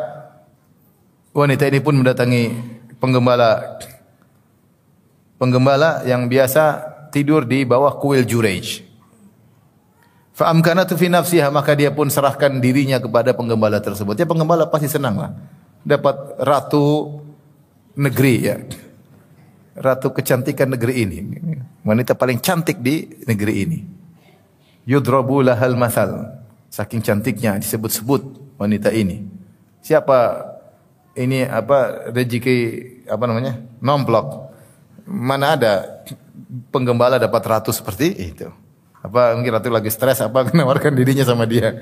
wanita 1.32 1.70
ini 1.70 1.80
pun 1.80 1.98
mendatangi 1.98 2.52
penggembala 2.98 3.80
penggembala 5.38 6.04
yang 6.04 6.28
biasa 6.28 6.94
tidur 7.14 7.46
di 7.46 7.64
bawah 7.64 7.96
kuil 8.02 8.28
Jurej. 8.28 8.84
Fa'amkanathu 10.36 11.00
fi 11.00 11.08
nafsiha 11.08 11.48
maka 11.48 11.72
dia 11.80 11.96
pun 11.96 12.12
serahkan 12.12 12.60
dirinya 12.60 13.00
kepada 13.00 13.32
penggembala 13.32 13.80
tersebut. 13.80 14.20
Ya 14.20 14.28
penggembala 14.28 14.68
pasti 14.68 14.92
senang 14.92 15.16
lah. 15.16 15.32
Dapat 15.86 16.42
ratu 16.44 17.18
negeri 17.96 18.36
ya. 18.44 18.60
Ratu 19.76 20.12
kecantikan 20.12 20.72
negeri 20.72 20.94
ini. 21.08 21.18
Wanita 21.88 22.16
paling 22.16 22.40
cantik 22.44 22.84
di 22.84 23.24
negeri 23.28 23.54
ini 23.64 23.80
yudrabu 24.88 25.42
lahal 25.42 25.76
masal. 25.76 26.45
Saking 26.76 27.00
cantiknya 27.00 27.56
disebut-sebut 27.56 28.52
wanita 28.60 28.92
ini. 28.92 29.24
Siapa 29.80 30.44
ini 31.16 31.48
apa 31.48 32.12
rezeki 32.12 32.58
apa 33.08 33.24
namanya? 33.32 33.64
Nomplok. 33.80 34.52
Mana 35.08 35.56
ada 35.56 36.04
penggembala 36.76 37.16
dapat 37.16 37.40
ratu 37.48 37.72
seperti 37.72 38.12
itu. 38.28 38.52
Apa 39.00 39.40
mungkin 39.40 39.56
ratu 39.56 39.72
lagi 39.72 39.88
stres 39.88 40.20
apa 40.20 40.44
menawarkan 40.52 40.92
dirinya 40.92 41.24
sama 41.24 41.48
dia. 41.48 41.80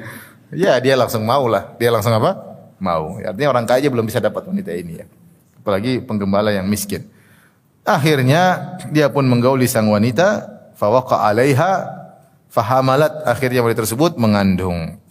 Ya, 0.54 0.78
dia 0.78 0.94
langsung 0.94 1.26
mau 1.26 1.50
lah. 1.50 1.74
Dia 1.82 1.90
langsung 1.90 2.14
apa? 2.14 2.38
Mau. 2.78 3.18
Artinya 3.18 3.50
orang 3.50 3.66
kaya 3.66 3.90
belum 3.90 4.06
bisa 4.06 4.22
dapat 4.22 4.46
wanita 4.46 4.78
ini 4.78 5.02
ya. 5.02 5.10
Apalagi 5.58 6.06
penggembala 6.06 6.54
yang 6.54 6.70
miskin. 6.70 7.10
Akhirnya 7.82 8.78
dia 8.94 9.10
pun 9.10 9.26
menggauli 9.26 9.66
sang 9.66 9.90
wanita, 9.90 10.46
fawaqa 10.78 11.26
'alaiha 11.26 12.03
Fahamalat 12.54 13.26
akhirnya 13.26 13.66
wanita 13.66 13.82
tersebut 13.82 14.14
mengandung. 14.22 15.02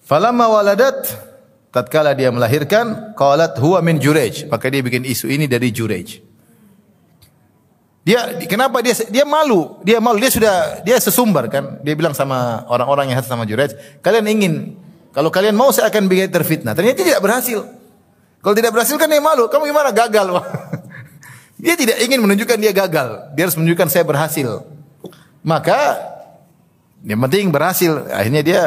Falamma 0.00 0.48
waladat 0.48 1.12
tatkala 1.68 2.16
dia 2.16 2.32
melahirkan 2.32 3.12
qalat 3.12 3.52
huwa 3.60 3.84
min 3.84 4.00
Jurej, 4.00 4.48
maka 4.48 4.72
dia 4.72 4.80
bikin 4.80 5.04
isu 5.04 5.28
ini 5.28 5.44
dari 5.44 5.68
Jurej. 5.68 6.24
Dia 8.00 8.40
kenapa 8.48 8.80
dia 8.80 8.96
dia 9.12 9.28
malu? 9.28 9.76
Dia 9.84 10.00
malu, 10.00 10.16
dia 10.16 10.32
sudah 10.32 10.80
dia 10.80 10.96
sesumbar 10.96 11.52
kan. 11.52 11.84
Dia 11.84 11.92
bilang 11.92 12.16
sama 12.16 12.64
orang-orang 12.72 13.12
yang 13.12 13.20
sama 13.20 13.44
Jurej, 13.44 13.76
kalian 14.00 14.24
ingin 14.24 14.54
kalau 15.12 15.28
kalian 15.28 15.52
mau 15.52 15.68
saya 15.68 15.92
akan 15.92 16.08
bikin 16.08 16.32
terfitnah. 16.32 16.72
Ternyata 16.72 17.04
tidak 17.04 17.20
berhasil. 17.20 17.68
Kalau 18.40 18.54
tidak 18.56 18.72
berhasil 18.72 18.96
kan 18.96 19.12
dia 19.12 19.20
malu. 19.20 19.52
Kamu 19.52 19.68
gimana 19.68 19.92
gagal? 19.92 20.32
dia 21.60 21.76
tidak 21.76 22.00
ingin 22.00 22.24
menunjukkan 22.24 22.56
dia 22.56 22.72
gagal. 22.72 23.36
Dia 23.36 23.44
harus 23.44 23.56
menunjukkan 23.60 23.92
saya 23.92 24.08
berhasil. 24.08 24.77
Maka 25.48 25.96
yang 27.08 27.24
penting 27.24 27.48
berhasil. 27.48 28.04
Akhirnya 28.12 28.44
dia 28.44 28.62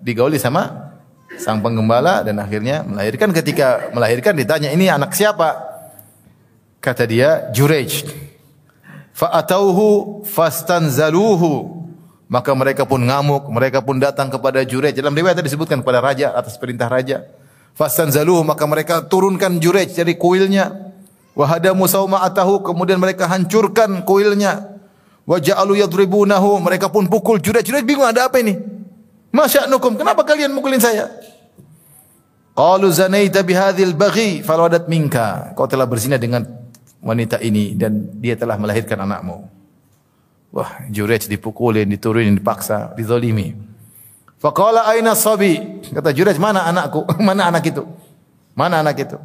digauli 0.00 0.40
sama 0.40 0.96
sang 1.36 1.60
penggembala 1.60 2.24
dan 2.24 2.40
akhirnya 2.40 2.80
melahirkan. 2.88 3.36
Ketika 3.36 3.92
melahirkan 3.92 4.32
ditanya 4.32 4.72
ini 4.72 4.88
anak 4.88 5.12
siapa? 5.12 5.60
Kata 6.80 7.04
dia 7.04 7.52
Jurej. 7.52 8.08
Fa'atauhu 9.12 10.24
fastanzaluhu. 10.24 11.84
Maka 12.32 12.56
mereka 12.56 12.88
pun 12.88 13.04
ngamuk, 13.04 13.44
mereka 13.52 13.84
pun 13.84 14.00
datang 14.00 14.32
kepada 14.32 14.64
Jurej. 14.64 14.96
Dalam 14.96 15.12
riwayat 15.12 15.36
disebutkan 15.44 15.84
kepada 15.84 16.00
raja 16.00 16.32
atas 16.32 16.56
perintah 16.56 16.88
raja. 16.88 17.28
Fastanzaluhu 17.76 18.40
maka 18.40 18.64
mereka 18.64 19.04
turunkan 19.04 19.60
Jurej 19.60 19.92
dari 19.92 20.16
kuilnya. 20.16 20.72
Wahadamu 21.36 21.84
sauma'atahu 21.84 22.64
kemudian 22.64 22.96
mereka 22.96 23.28
hancurkan 23.28 24.00
kuilnya. 24.08 24.71
Wa 25.22 25.38
ja'alu 25.38 25.78
yadribunahu, 25.78 26.58
mereka 26.58 26.90
pun 26.90 27.06
pukul 27.06 27.38
Jurej-Jurej 27.38 27.86
bingung 27.86 28.06
ada 28.06 28.26
apa 28.26 28.42
ini? 28.42 28.58
Masya'nukum, 29.30 29.94
kenapa 29.94 30.26
kalian 30.26 30.50
mukulin 30.50 30.82
saya? 30.82 31.08
Qalu 32.52 32.90
zanaita 32.92 33.40
bihadzal 33.40 33.96
baghi 33.96 34.44
falwadat 34.44 34.90
minka. 34.90 35.56
Kau 35.56 35.64
telah 35.64 35.88
berzina 35.88 36.20
dengan 36.20 36.44
wanita 37.00 37.40
ini 37.40 37.72
dan 37.72 38.12
dia 38.20 38.36
telah 38.36 38.60
melahirkan 38.60 38.98
anakmu. 39.08 39.48
Wah, 40.52 40.84
Jurej 40.92 41.30
dipukulin, 41.32 41.88
diturunin, 41.88 42.36
dipaksa, 42.36 42.92
dizalimi. 42.92 43.56
Faqala 44.36 44.84
aina 44.90 45.16
sabi? 45.16 45.80
Kata 45.96 46.12
Jurej, 46.12 46.36
mana 46.36 46.68
anakku? 46.68 47.08
mana 47.26 47.48
anak 47.48 47.72
itu? 47.72 47.88
Mana 48.52 48.84
anak 48.84 49.00
itu? 49.00 49.16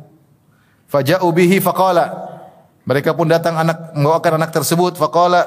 Faja'u 0.87 1.27
bihi 1.35 1.59
faqala. 1.59 2.31
Mereka 2.87 3.11
pun 3.11 3.27
datang 3.27 3.59
anak 3.59 3.91
membawakan 3.91 4.39
anak 4.39 4.55
tersebut 4.55 4.95
faqala 4.95 5.43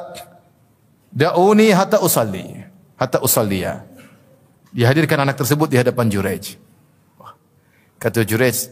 Da'uni 1.10 1.74
hatta 1.74 1.98
usalli. 1.98 2.46
Hatta 2.94 3.18
usalliya. 3.18 3.82
Dihadirkan 4.70 5.26
anak 5.26 5.34
tersebut 5.34 5.66
di 5.66 5.76
hadapan 5.76 6.06
Jurej. 6.06 6.54
Kata 8.00 8.22
Jurej, 8.22 8.70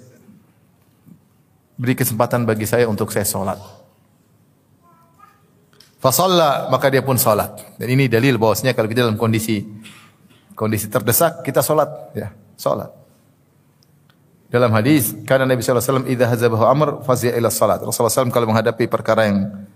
beri 1.75 1.95
kesempatan 1.99 2.47
bagi 2.47 2.65
saya 2.65 2.87
untuk 2.87 3.11
saya 3.11 3.27
solat. 3.27 3.59
Fasalla, 5.99 6.71
maka 6.71 6.87
dia 6.89 7.03
pun 7.03 7.19
solat. 7.19 7.59
Dan 7.75 7.91
ini 7.91 8.07
dalil 8.07 8.39
bahwasanya 8.39 8.73
kalau 8.73 8.87
kita 8.87 9.03
dalam 9.03 9.19
kondisi 9.19 9.67
kondisi 10.55 10.87
terdesak, 10.87 11.43
kita 11.43 11.59
solat. 11.59 11.91
Ya, 12.15 12.31
solat. 12.55 12.95
Dalam 14.49 14.73
hadis, 14.73 15.13
karena 15.29 15.45
Nabi 15.45 15.61
SAW, 15.61 16.09
idha 16.09 16.25
hazabahu 16.25 16.65
amr, 16.65 16.89
fazia 17.05 17.37
ila 17.37 17.53
salat. 17.53 17.85
Rasulullah 17.85 18.25
SAW 18.25 18.33
kalau 18.33 18.49
menghadapi 18.49 18.89
perkara 18.89 19.29
yang 19.29 19.68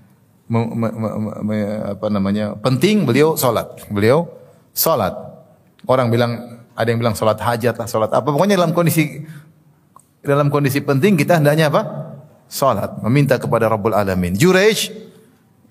me, 0.52 0.88
me, 0.92 1.10
me, 1.40 1.58
apa 1.96 2.06
namanya 2.12 2.52
penting 2.60 3.08
beliau 3.08 3.40
sholat. 3.40 3.88
Beliau 3.88 4.28
sholat. 4.76 5.16
Orang 5.88 6.12
bilang 6.12 6.60
ada 6.76 6.88
yang 6.92 7.00
bilang 7.00 7.16
sholat 7.16 7.40
hajat 7.40 7.72
lah 7.80 7.88
sholat 7.88 8.12
apa. 8.12 8.28
Pokoknya 8.28 8.60
dalam 8.60 8.76
kondisi 8.76 9.24
dalam 10.20 10.52
kondisi 10.52 10.84
penting 10.84 11.16
kita 11.16 11.40
hendaknya 11.40 11.72
apa? 11.72 11.82
Sholat. 12.52 13.00
Meminta 13.08 13.40
kepada 13.40 13.72
Rabbul 13.72 13.96
Alamin. 13.96 14.36
Jurej 14.36 14.92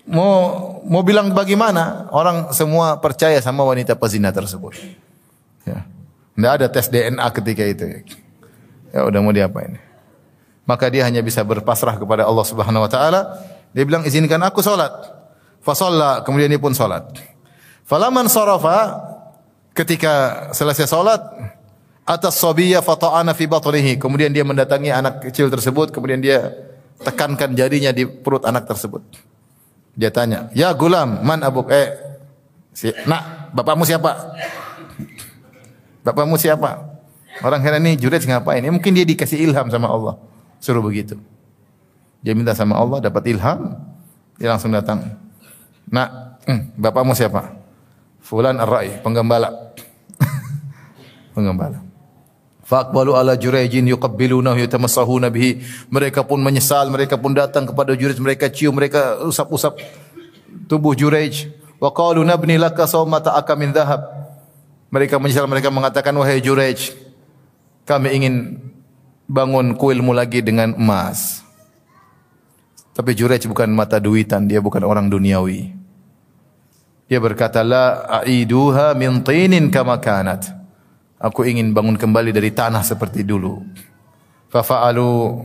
mau 0.02 0.82
mau 0.82 1.06
bilang 1.06 1.30
bagaimana? 1.30 2.10
Orang 2.10 2.50
semua 2.50 2.98
percaya 2.98 3.38
sama 3.38 3.62
wanita 3.62 3.94
pezina 3.94 4.34
tersebut. 4.34 4.74
Ya. 5.62 5.86
Tidak 6.34 6.52
ada 6.58 6.66
tes 6.66 6.90
DNA 6.90 7.26
ketika 7.30 7.62
itu. 7.62 7.84
Ya 8.90 9.06
udah 9.06 9.20
mau 9.22 9.30
diapain? 9.30 9.78
Maka 10.66 10.90
dia 10.90 11.06
hanya 11.06 11.22
bisa 11.22 11.42
berpasrah 11.46 11.98
kepada 11.98 12.26
Allah 12.26 12.46
Subhanahu 12.46 12.82
wa 12.82 12.90
taala 12.90 13.38
dia 13.72 13.82
bilang 13.88 14.04
izinkan 14.04 14.40
aku 14.44 14.60
salat. 14.60 14.92
Fasalla, 15.64 16.20
kemudian 16.22 16.52
dia 16.52 16.60
pun 16.60 16.76
salat. 16.76 17.08
Falaman 17.88 18.28
sarafa 18.28 19.00
ketika 19.72 20.48
selesai 20.52 20.88
salat 20.88 21.20
atas 22.04 22.36
sabiyya 22.36 22.84
fata'ana 22.84 23.32
fi 23.32 23.48
batnihi. 23.48 23.96
Kemudian 23.96 24.30
dia 24.30 24.44
mendatangi 24.44 24.92
anak 24.92 25.28
kecil 25.28 25.48
tersebut, 25.48 25.90
kemudian 25.94 26.20
dia 26.20 26.52
tekankan 27.00 27.56
jarinya 27.56 27.90
di 27.90 28.04
perut 28.06 28.44
anak 28.44 28.68
tersebut. 28.68 29.02
Dia 29.96 30.12
tanya, 30.12 30.48
"Ya 30.52 30.72
gulam, 30.72 31.20
man 31.24 31.40
abuk?" 31.44 31.68
Eh, 31.72 31.88
si, 32.72 32.92
nak, 33.08 33.52
bapakmu 33.56 33.84
siapa? 33.84 34.36
Bapakmu 36.02 36.36
siapa? 36.36 36.92
Orang 37.40 37.64
heran 37.64 37.80
ini 37.86 37.96
Jurej 37.96 38.28
ngapain? 38.28 38.60
Ya, 38.60 38.68
mungkin 38.68 38.92
dia 38.92 39.06
dikasih 39.08 39.40
ilham 39.40 39.70
sama 39.72 39.88
Allah. 39.88 40.14
Suruh 40.60 40.84
begitu. 40.84 41.16
Dia 42.22 42.38
minta 42.38 42.54
sama 42.54 42.78
Allah 42.78 43.02
dapat 43.02 43.26
ilham, 43.34 43.74
dia 44.38 44.48
langsung 44.54 44.70
datang. 44.70 45.18
Nak, 45.90 46.08
hmm, 46.46 46.78
bapakmu 46.78 47.18
siapa? 47.18 47.58
Fulan 48.22 48.62
Ar-Rai, 48.62 49.02
penggembala. 49.02 49.74
penggembala. 51.34 51.82
Faqbalu 52.62 53.12
ala 53.18 53.34
Jurayjin 53.34 53.84
yuqabbilunahu 53.90 54.56
yatamassahuna 54.56 55.28
bihi. 55.28 55.60
Mereka 55.90 56.22
pun 56.24 56.40
menyesal, 56.40 56.88
mereka 56.88 57.18
pun 57.18 57.34
datang 57.34 57.66
kepada 57.66 57.92
Jurayj, 57.92 58.22
mereka 58.22 58.48
cium, 58.48 58.72
mereka 58.72 59.20
usap-usap 59.26 59.76
tubuh 60.70 60.94
Jurayj. 60.96 61.52
Wa 61.82 61.90
qalu 61.90 62.22
nabni 62.22 62.56
laka 62.56 62.86
sawmata 62.86 63.34
aka 63.34 63.58
min. 63.58 63.74
Mereka 64.94 65.18
menyesal, 65.18 65.50
mereka 65.50 65.68
mengatakan 65.74 66.14
wahai 66.14 66.38
Jurayj, 66.38 66.94
kami 67.84 68.08
ingin 68.14 68.34
bangun 69.26 69.74
kuilmu 69.74 70.14
lagi 70.14 70.40
dengan 70.40 70.72
emas. 70.78 71.41
Tapi 72.92 73.16
Jurayj 73.16 73.48
bukan 73.48 73.72
mata 73.72 73.96
duitan, 73.96 74.44
dia 74.44 74.60
bukan 74.60 74.84
orang 74.84 75.08
duniawi. 75.08 75.72
Dia 77.08 77.20
berkata 77.20 77.64
la 77.64 78.08
aiduha 78.24 78.92
min 78.96 79.24
tinin 79.24 79.72
kama 79.72 79.96
kanat. 80.00 80.48
Aku 81.16 81.44
ingin 81.44 81.72
bangun 81.72 81.96
kembali 81.96 82.32
dari 82.32 82.52
tanah 82.52 82.84
seperti 82.84 83.24
dulu. 83.24 83.64
Fafa'alu 84.52 85.40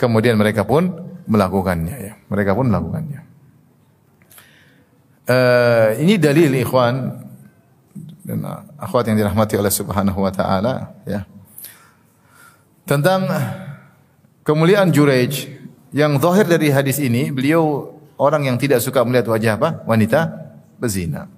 kemudian 0.00 0.36
mereka 0.40 0.64
pun 0.64 0.88
melakukannya 1.28 1.96
ya. 2.00 2.14
Mereka 2.28 2.56
pun 2.56 2.68
melakukannya. 2.68 3.20
Uh, 5.22 5.88
ini 6.02 6.18
dalil 6.18 6.50
ikhwan 6.58 7.22
dan 8.26 8.42
akhwat 8.78 9.08
yang 9.10 9.18
dirahmati 9.18 9.54
oleh 9.58 9.70
Subhanahu 9.70 10.18
wa 10.20 10.32
taala 10.32 10.94
ya. 11.06 11.24
Tentang 12.84 13.24
kemuliaan 14.42 14.90
Jurayj 14.90 15.61
yang 15.92 16.16
zahir 16.16 16.48
dari 16.48 16.72
hadis 16.72 16.96
ini 16.98 17.28
beliau 17.28 17.92
orang 18.16 18.48
yang 18.48 18.56
tidak 18.56 18.80
suka 18.80 19.04
melihat 19.04 19.28
wajah 19.28 19.60
apa? 19.60 19.68
wanita 19.84 20.32
berzina. 20.80 21.28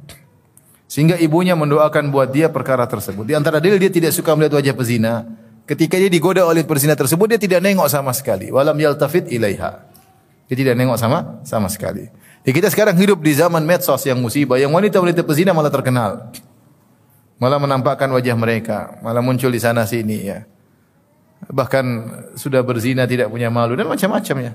Sehingga 0.86 1.18
ibunya 1.18 1.59
mendoakan 1.59 2.14
buat 2.14 2.30
dia 2.30 2.46
perkara 2.46 2.86
tersebut. 2.86 3.26
Di 3.26 3.34
antara 3.34 3.59
dalil 3.59 3.82
dia 3.82 3.90
tidak 3.90 4.14
suka 4.14 4.30
melihat 4.38 4.62
wajah 4.62 4.74
pezina. 4.78 5.26
Ketika 5.66 5.98
dia 5.98 6.07
digoda 6.07 6.46
oleh 6.46 6.62
pezina 6.62 6.94
tersebut, 6.94 7.34
dia 7.34 7.40
tidak 7.40 7.64
nengok 7.64 7.88
sama 7.90 8.14
sekali. 8.14 8.52
Walam 8.52 8.78
yaltafit 8.78 9.26
ilaiha. 9.32 9.80
Dia 10.46 10.57
tidak 10.57 10.78
nengok 10.78 11.00
sama 11.00 11.42
sama 11.42 11.66
sekali. 11.72 12.07
Kita 12.44 12.68
sekarang 12.68 12.94
hidup 13.00 13.24
di 13.24 13.32
zaman 13.32 13.64
medsos 13.64 14.05
yang 14.05 14.20
musibah, 14.20 14.61
yang 14.61 14.68
wanita-wanita 14.70 15.24
pezina 15.24 15.57
malah 15.57 15.72
terkenal. 15.72 16.30
Malah 17.40 17.59
menampakkan 17.59 18.07
wajah 18.12 18.36
mereka, 18.36 19.00
malah 19.00 19.24
muncul 19.24 19.48
di 19.48 19.59
sana 19.59 19.88
sini 19.88 20.28
ya. 20.28 20.44
Bahkan 21.51 21.84
sudah 22.38 22.64
berzina 22.64 23.05
tidak 23.05 23.28
punya 23.28 23.53
malu 23.53 23.76
dan 23.76 23.88
macam-macam 23.88 24.36
ya. 24.40 24.53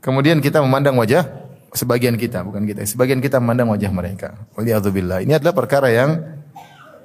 Kemudian 0.00 0.40
kita 0.40 0.64
memandang 0.64 0.96
wajah 0.96 1.28
sebagian 1.76 2.16
kita, 2.16 2.40
bukan 2.40 2.64
kita. 2.64 2.82
Sebagian 2.88 3.20
kita 3.20 3.36
memandang 3.36 3.68
wajah 3.68 3.92
mereka. 3.92 4.28
Waliyadzubillah. 4.56 5.22
Ini 5.28 5.36
adalah 5.36 5.52
perkara 5.52 5.92
yang 5.92 6.10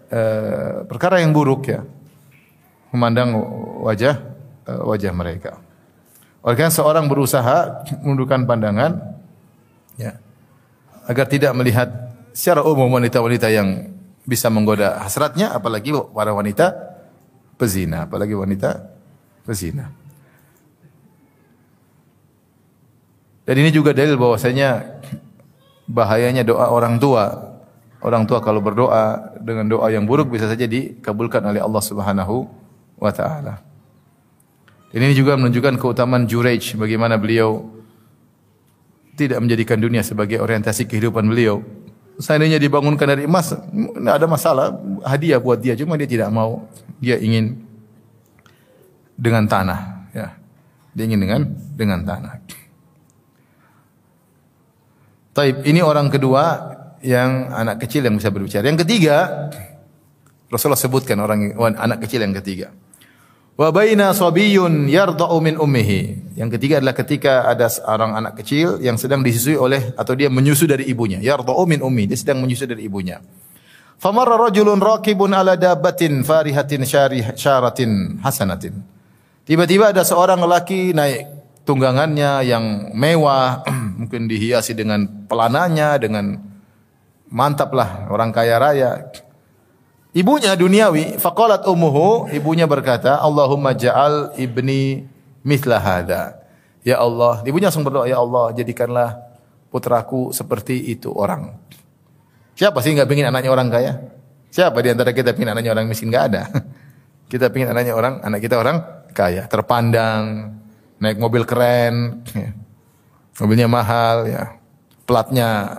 uh, 0.10 0.88
perkara 0.88 1.20
yang 1.20 1.36
buruk 1.36 1.68
ya. 1.68 1.84
Memandang 2.96 3.36
wajah 3.84 4.16
uh, 4.64 4.82
wajah 4.88 5.12
mereka. 5.12 5.60
Oleh 6.46 6.56
karena 6.56 6.72
seorang 6.72 7.10
berusaha 7.10 7.84
menundukkan 8.06 8.46
pandangan 8.46 9.02
ya 9.98 10.22
agar 11.10 11.26
tidak 11.26 11.52
melihat 11.58 11.90
secara 12.38 12.62
umum 12.62 12.86
wanita-wanita 12.96 13.50
yang 13.50 13.98
bisa 14.26 14.50
menggoda 14.50 15.02
hasratnya 15.02 15.54
apalagi 15.54 15.94
para 16.14 16.34
wanita 16.34 16.95
pezina, 17.56 18.08
apalagi 18.08 18.36
wanita 18.36 18.84
pezina. 19.48 19.92
Dan 23.46 23.56
ini 23.62 23.70
juga 23.70 23.94
dalil 23.94 24.18
bahwasanya 24.18 25.00
bahayanya 25.86 26.42
doa 26.42 26.70
orang 26.74 26.98
tua. 26.98 27.54
Orang 28.06 28.30
tua 28.30 28.38
kalau 28.38 28.62
berdoa 28.62 29.34
dengan 29.42 29.66
doa 29.66 29.90
yang 29.90 30.06
buruk 30.06 30.34
bisa 30.34 30.46
saja 30.46 30.70
dikabulkan 30.70 31.42
oleh 31.42 31.58
Allah 31.58 31.82
Subhanahu 31.82 32.46
wa 33.02 33.10
taala. 33.10 33.62
Dan 34.94 35.10
ini 35.10 35.14
juga 35.18 35.34
menunjukkan 35.38 35.82
keutamaan 35.82 36.30
Jurayj 36.30 36.78
bagaimana 36.78 37.18
beliau 37.18 37.66
tidak 39.18 39.42
menjadikan 39.42 39.80
dunia 39.82 40.06
sebagai 40.06 40.38
orientasi 40.38 40.86
kehidupan 40.86 41.26
beliau. 41.26 41.66
Seandainya 42.16 42.56
dibangunkan 42.56 43.04
dari 43.04 43.28
emas, 43.28 43.52
ada 44.08 44.24
masalah, 44.24 44.72
hadiah 45.04 45.36
buat 45.36 45.60
dia, 45.60 45.76
cuma 45.76 46.00
dia 46.00 46.08
tidak 46.08 46.32
mau. 46.32 46.64
Dia 47.04 47.20
ingin 47.20 47.60
dengan 49.20 49.44
tanah, 49.44 49.80
ya. 50.16 50.32
Dia 50.96 51.04
ingin 51.12 51.20
dengan 51.20 51.42
dengan 51.76 52.00
tanah. 52.08 52.34
Taib, 55.36 55.68
ini 55.68 55.84
orang 55.84 56.08
kedua 56.08 56.72
yang 57.04 57.52
anak 57.52 57.84
kecil 57.84 58.08
yang 58.08 58.16
bisa 58.16 58.32
berbicara. 58.32 58.64
Yang 58.64 58.88
ketiga, 58.88 59.52
Rasulullah 60.48 60.80
sebutkan 60.80 61.20
orang 61.20 61.52
anak 61.76 62.08
kecil 62.08 62.24
yang 62.24 62.32
ketiga. 62.32 62.72
Wa 63.56 63.72
baina 63.72 64.12
sabiyun 64.12 64.92
yarda'u 64.92 65.40
min 65.40 65.56
ummihi. 65.56 66.36
Yang 66.36 66.60
ketiga 66.60 66.84
adalah 66.84 66.92
ketika 66.92 67.48
ada 67.48 67.72
seorang 67.72 68.12
anak 68.20 68.44
kecil 68.44 68.84
yang 68.84 69.00
sedang 69.00 69.24
disusui 69.24 69.56
oleh 69.56 69.96
atau 69.96 70.12
dia 70.12 70.28
menyusu 70.28 70.68
dari 70.68 70.84
ibunya. 70.92 71.24
Yarda'u 71.24 71.64
min 71.64 71.80
ummi, 71.80 72.04
dia 72.04 72.20
sedang 72.20 72.44
menyusu 72.44 72.68
dari 72.68 72.84
ibunya. 72.84 73.24
Famarra 73.96 74.36
rajulun 74.36 74.84
raqibun 74.84 75.32
ala 75.32 75.56
dabbatin 75.56 76.28
farihatin 76.28 76.84
syaratin 77.40 78.20
hasanatin. 78.20 78.84
Tiba-tiba 79.48 79.96
ada 79.96 80.04
seorang 80.04 80.44
lelaki 80.44 80.92
naik 80.92 81.24
tunggangannya 81.64 82.44
yang 82.44 82.92
mewah, 82.92 83.64
mungkin 84.04 84.28
dihiasi 84.28 84.76
dengan 84.76 85.08
pelananya, 85.32 85.96
dengan 85.96 86.44
mantap 87.32 87.72
lah 87.72 88.12
orang 88.12 88.36
kaya 88.36 88.60
raya. 88.60 88.92
Ibunya 90.16 90.56
duniawi, 90.56 91.20
faqalat 91.20 91.68
ummuhu, 91.68 92.32
ibunya 92.32 92.64
berkata, 92.64 93.20
Allahumma 93.20 93.76
ja'al 93.76 94.32
ibni 94.40 95.04
mithla 95.44 95.76
hada. 95.76 96.40
Ya 96.88 97.04
Allah, 97.04 97.44
ibunya 97.44 97.68
langsung 97.68 97.84
berdoa, 97.84 98.08
ya 98.08 98.24
Allah, 98.24 98.56
jadikanlah 98.56 99.20
putraku 99.68 100.32
seperti 100.32 100.96
itu 100.96 101.12
orang. 101.12 101.60
Siapa 102.56 102.80
sih 102.80 102.96
nggak 102.96 103.12
pingin 103.12 103.28
anaknya 103.28 103.52
orang 103.52 103.68
kaya? 103.68 104.00
Siapa 104.56 104.80
di 104.80 104.96
antara 104.96 105.12
kita 105.12 105.36
pingin 105.36 105.52
anaknya 105.52 105.76
orang 105.76 105.92
miskin? 105.92 106.08
Nggak 106.08 106.26
ada. 106.32 106.44
Kita 107.26 107.50
pingin 107.50 107.74
anaknya 107.74 107.98
orang, 107.98 108.22
anak 108.22 108.38
kita 108.38 108.54
orang 108.62 108.86
kaya, 109.10 109.50
terpandang, 109.50 110.54
naik 111.02 111.18
mobil 111.18 111.42
keren, 111.42 112.22
ya. 112.38 112.54
mobilnya 113.42 113.66
mahal, 113.66 114.30
ya, 114.30 114.62
platnya, 115.10 115.74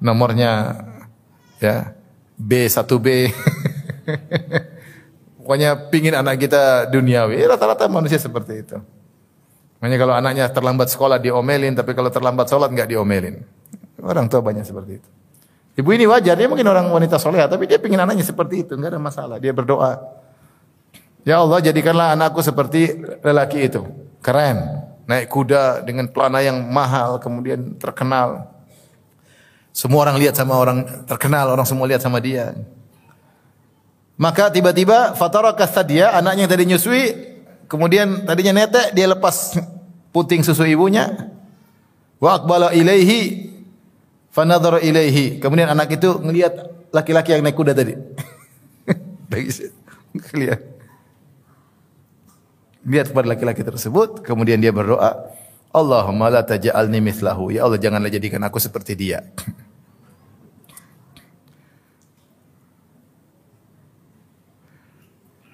nomornya, 0.00 0.80
ya, 1.60 1.92
B1B. 2.38 3.06
Pokoknya 5.42 5.90
pingin 5.90 6.14
anak 6.14 6.38
kita 6.38 6.86
duniawi. 6.86 7.42
Eh, 7.42 7.48
rata-rata 7.50 7.90
manusia 7.90 8.20
seperti 8.20 8.62
itu. 8.62 8.78
Makanya 9.82 9.98
kalau 9.98 10.14
anaknya 10.14 10.46
terlambat 10.46 10.94
sekolah 10.94 11.18
diomelin, 11.18 11.74
tapi 11.74 11.98
kalau 11.98 12.12
terlambat 12.12 12.46
sholat 12.46 12.70
nggak 12.70 12.94
diomelin. 12.94 13.42
Orang 13.98 14.30
tua 14.30 14.38
banyak 14.38 14.62
seperti 14.62 15.02
itu. 15.02 15.08
Ibu 15.72 15.88
ini 15.96 16.04
wajar, 16.06 16.38
dia 16.38 16.46
mungkin 16.46 16.68
orang 16.68 16.86
wanita 16.92 17.18
soleh, 17.18 17.42
tapi 17.48 17.66
dia 17.66 17.80
pingin 17.80 17.98
anaknya 17.98 18.22
seperti 18.22 18.62
itu, 18.62 18.78
nggak 18.78 18.92
ada 18.92 19.00
masalah. 19.00 19.40
Dia 19.40 19.50
berdoa, 19.50 19.98
Ya 21.22 21.38
Allah 21.38 21.62
jadikanlah 21.62 22.18
anakku 22.18 22.42
seperti 22.42 22.98
lelaki 23.22 23.70
itu 23.70 23.86
keren, 24.18 24.58
naik 25.06 25.30
kuda 25.30 25.86
dengan 25.86 26.10
pelana 26.10 26.42
yang 26.42 26.58
mahal, 26.66 27.22
kemudian 27.22 27.78
terkenal. 27.78 28.51
Semua 29.72 30.04
orang 30.04 30.20
lihat 30.20 30.36
sama 30.36 30.60
orang 30.60 30.84
terkenal, 31.08 31.48
orang 31.48 31.64
semua 31.64 31.88
lihat 31.88 32.04
sama 32.04 32.20
dia. 32.20 32.52
Maka 34.20 34.52
tiba-tiba 34.52 35.16
fataraka 35.16 35.64
dia 35.82 36.12
anaknya 36.12 36.44
yang 36.44 36.52
tadi 36.52 36.64
nyusui, 36.68 37.04
kemudian 37.66 38.28
tadinya 38.28 38.62
netek, 38.62 38.92
dia 38.92 39.08
lepas 39.08 39.56
puting 40.12 40.44
susu 40.44 40.68
ibunya. 40.68 41.32
Wa 42.20 42.38
aqbala 42.38 42.76
ilaihi 42.76 43.50
fanadhara 44.30 44.78
ilaihi. 44.84 45.40
Kemudian 45.40 45.72
anak 45.72 45.96
itu 45.96 46.20
ngelihat 46.20 46.54
laki-laki 46.92 47.32
yang 47.32 47.42
naik 47.42 47.56
kuda 47.56 47.72
tadi. 47.72 47.96
Lihat 50.36 50.72
lihat 52.86 53.14
kepada 53.14 53.26
laki-laki 53.30 53.62
tersebut, 53.62 54.26
kemudian 54.26 54.58
dia 54.58 54.74
berdoa, 54.74 55.30
Allahumma 55.72 56.28
la 56.28 56.44
taj'alni 56.44 57.00
mithlahu. 57.00 57.48
Ya 57.48 57.64
Allah, 57.64 57.80
janganlah 57.80 58.12
jadikan 58.12 58.44
aku 58.44 58.60
seperti 58.60 58.92
dia. 58.92 59.24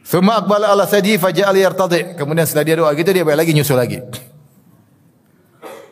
Thumma 0.09 0.43
aqbala 0.43 0.75
ala 0.75 0.89
sadi 0.91 1.15
faja'al 1.15 1.55
yartadi. 1.55 2.19
Kemudian 2.19 2.49
setelah 2.49 2.67
dia 2.67 2.77
doa 2.81 2.91
gitu 2.97 3.11
dia 3.13 3.23
balik 3.23 3.47
lagi 3.47 3.53
nyusul 3.55 3.79
lagi. 3.79 4.01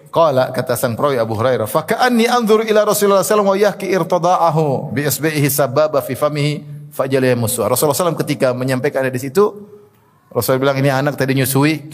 Qala 0.09 0.49
kata 0.49 0.73
sang 0.73 0.97
perawi 0.97 1.21
Abu 1.21 1.37
Hurairah, 1.37 1.69
"Fa 1.69 1.85
ka'anni 1.85 2.25
anzur 2.25 2.65
ila 2.65 2.89
Rasulullah 2.89 3.21
sallallahu 3.21 3.21
alaihi 3.21 3.29
wasallam 3.29 3.49
wa 3.53 3.59
yahki 3.61 3.87
irtada'ahu 3.93 4.65
bi 4.97 5.05
isbihi 5.05 5.49
sababa 5.53 6.01
fi 6.01 6.17
famihi 6.17 6.53
fajala 6.97 7.37
Rasulullah 7.37 7.77
SAW 7.77 8.17
ketika 8.25 8.57
menyampaikan 8.57 9.05
hadis 9.05 9.29
itu 9.29 9.69
Rasul 10.33 10.57
bilang 10.57 10.81
ini 10.81 10.89
anak 10.89 11.21
tadi 11.21 11.37
nyusui, 11.37 11.85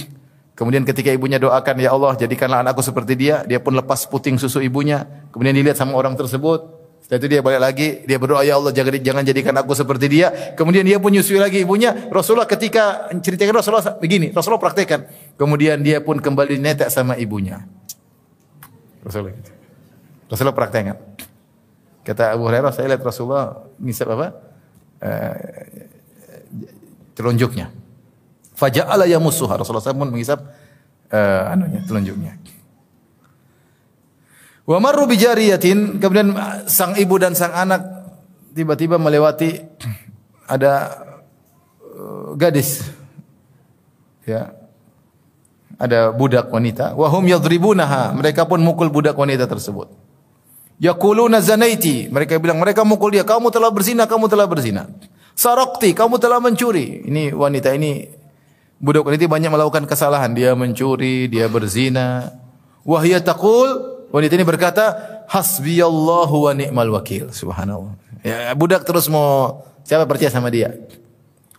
Kemudian 0.53 0.85
ketika 0.85 1.09
ibunya 1.09 1.41
doakan, 1.41 1.81
"Ya 1.81 1.97
Allah, 1.97 2.13
jadikanlah 2.13 2.61
anakku 2.61 2.85
seperti 2.85 3.17
dia." 3.17 3.41
Dia 3.49 3.57
pun 3.57 3.73
lepas 3.73 4.05
puting 4.05 4.37
susu 4.37 4.61
ibunya. 4.61 5.09
Kemudian 5.33 5.57
dilihat 5.57 5.81
sama 5.81 5.97
orang 5.97 6.13
tersebut. 6.13 6.85
Setelah 7.03 7.19
itu 7.19 7.29
dia 7.33 7.41
balik 7.41 7.61
lagi, 7.61 7.89
dia 8.05 8.21
berdoa, 8.21 8.45
"Ya 8.45 8.61
Allah, 8.61 8.71
jangan 8.77 9.25
jadikan 9.25 9.57
aku 9.57 9.73
seperti 9.73 10.07
dia." 10.13 10.55
Kemudian 10.55 10.85
dia 10.85 11.01
pun 11.01 11.09
nyusui 11.11 11.41
lagi 11.41 11.65
ibunya. 11.65 12.07
Rasulullah 12.13 12.47
ketika 12.47 13.09
ceritakan 13.17 13.59
Rasulullah 13.59 13.97
begini, 13.97 14.31
Rasulullah 14.31 14.61
praktekkan. 14.61 15.09
Kemudian 15.41 15.81
dia 15.81 16.05
pun 16.05 16.21
kembali 16.21 16.61
netek 16.61 16.93
sama 16.93 17.17
ibunya. 17.17 17.65
Rasulullah 19.03 19.35
gitu. 19.35 19.53
Rasulullah 20.31 20.57
praktekkan. 20.57 20.97
Kata 22.03 22.35
Abu 22.35 22.47
Hurairah, 22.51 22.73
saya 22.75 22.93
lihat 22.93 23.03
Rasulullah 23.03 23.67
ngisap 23.79 24.07
apa? 24.11 24.29
Uh, 25.03 25.35
telunjuknya. 27.15 27.82
Faja'ala 28.53 29.09
yamussuha. 29.09 29.57
Rasulullah 29.57 29.85
SAW 29.85 30.03
pun 30.07 30.11
mengisap 30.13 30.39
uh, 31.13 31.53
anunya, 31.53 31.81
telunjuknya. 31.85 32.33
Wa 34.63 34.79
marru 34.79 35.11
bijariyatin, 35.11 35.99
kemudian 35.99 36.33
sang 36.71 36.95
ibu 36.95 37.19
dan 37.19 37.35
sang 37.35 37.51
anak 37.51 37.83
tiba-tiba 38.55 39.01
melewati 39.01 39.59
ada 40.55 41.03
uh, 41.83 42.39
gadis. 42.39 42.85
Ya. 44.23 44.55
Ada 45.83 46.15
budak 46.15 46.47
wanita. 46.47 46.95
Wa 46.95 47.11
hum 47.11 47.27
yadribunaha. 47.27 48.15
Mereka 48.15 48.47
pun 48.47 48.63
mukul 48.63 48.87
budak 48.87 49.19
wanita 49.19 49.51
tersebut. 49.51 49.91
Yaquluna 50.79 51.43
zanaiti. 51.43 52.07
Mereka 52.07 52.39
bilang 52.39 52.63
mereka 52.63 52.87
mukul 52.87 53.11
dia. 53.11 53.27
Kamu 53.27 53.51
telah 53.51 53.75
berzina 53.75 54.07
kamu 54.07 54.31
telah 54.31 54.47
berzina. 54.47 54.87
Sarakti 55.35 55.91
kamu 55.91 56.23
telah 56.23 56.39
mencuri. 56.39 57.03
Ini 57.03 57.35
wanita 57.35 57.75
ini 57.75 58.22
budak 58.83 59.07
wanita 59.07 59.31
banyak 59.31 59.49
melakukan 59.49 59.87
kesalahan. 59.87 60.35
Dia 60.35 60.59
mencuri, 60.59 61.31
dia 61.31 61.47
berzina. 61.47 62.35
Wahya 62.83 63.23
taqul, 63.23 63.79
wanita 64.11 64.35
ini 64.35 64.43
berkata, 64.43 64.85
hasbiyallahu 65.31 66.51
wa 66.51 66.53
ni'mal 66.53 66.91
wakil. 66.91 67.31
Subhanallah. 67.31 67.95
Ya, 68.27 68.51
budak 68.59 68.83
terus 68.83 69.07
mau 69.07 69.63
siapa 69.87 70.05
percaya 70.11 70.35
sama 70.35 70.51
dia? 70.51 70.75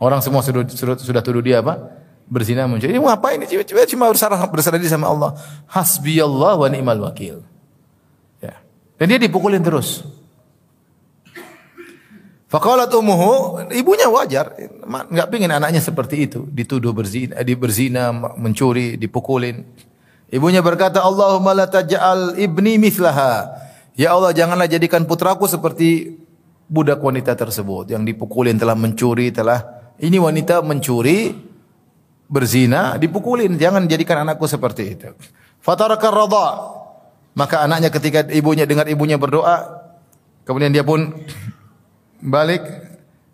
Orang 0.04 0.20
semua 0.20 0.44
sudah 0.44 0.68
sudah, 0.68 1.00
sudah 1.00 1.22
tuduh 1.24 1.40
dia 1.40 1.64
apa? 1.64 1.96
Berzina 2.28 2.68
mencuri. 2.68 2.92
Ini 2.92 3.00
apa 3.00 3.28
ini? 3.36 3.48
Cuma, 3.48 3.84
cuma 3.88 4.06
berserah 4.12 4.40
berserah 4.52 4.76
diri 4.76 4.92
sama 4.92 5.08
Allah. 5.08 5.40
Hasbiyallahu 5.72 6.60
wa 6.60 6.68
ni'mal 6.68 7.00
wakil. 7.08 7.40
Ya. 8.44 8.60
Dan 9.00 9.16
dia 9.16 9.20
dipukulin 9.20 9.64
terus. 9.64 10.04
Faqalat 12.54 12.94
ummuhu, 12.94 13.66
ibunya 13.74 14.06
wajar, 14.14 14.54
enggak 14.86 15.28
pingin 15.34 15.50
anaknya 15.50 15.82
seperti 15.82 16.30
itu, 16.30 16.46
dituduh 16.46 16.94
berzina, 16.94 17.42
di 17.42 17.58
berzina, 17.58 18.14
mencuri, 18.14 18.94
dipukulin. 18.94 19.66
Ibunya 20.30 20.62
berkata, 20.62 21.02
"Allahumma 21.02 21.58
la 21.58 21.66
taj'al 21.66 22.38
ibni 22.38 22.78
mithlaha." 22.78 23.58
Ya 23.98 24.14
Allah, 24.14 24.38
janganlah 24.38 24.70
jadikan 24.70 25.02
putraku 25.10 25.50
seperti 25.50 26.14
budak 26.70 27.02
wanita 27.02 27.34
tersebut 27.34 27.90
yang 27.90 28.06
dipukulin 28.06 28.62
telah 28.62 28.78
mencuri, 28.78 29.34
telah 29.34 29.90
ini 29.98 30.22
wanita 30.22 30.62
mencuri, 30.62 31.34
berzina, 32.30 33.02
dipukulin. 33.02 33.58
Jangan 33.58 33.90
jadikan 33.90 34.30
anakku 34.30 34.46
seperti 34.46 34.94
itu. 34.94 35.10
Fataraka 35.58 36.10
radha. 36.14 36.48
Maka 37.34 37.66
anaknya 37.66 37.90
ketika 37.90 38.30
ibunya 38.30 38.70
dengar 38.70 38.86
ibunya 38.86 39.18
berdoa, 39.18 39.90
kemudian 40.46 40.70
dia 40.70 40.86
pun 40.86 41.18
balik. 42.24 42.64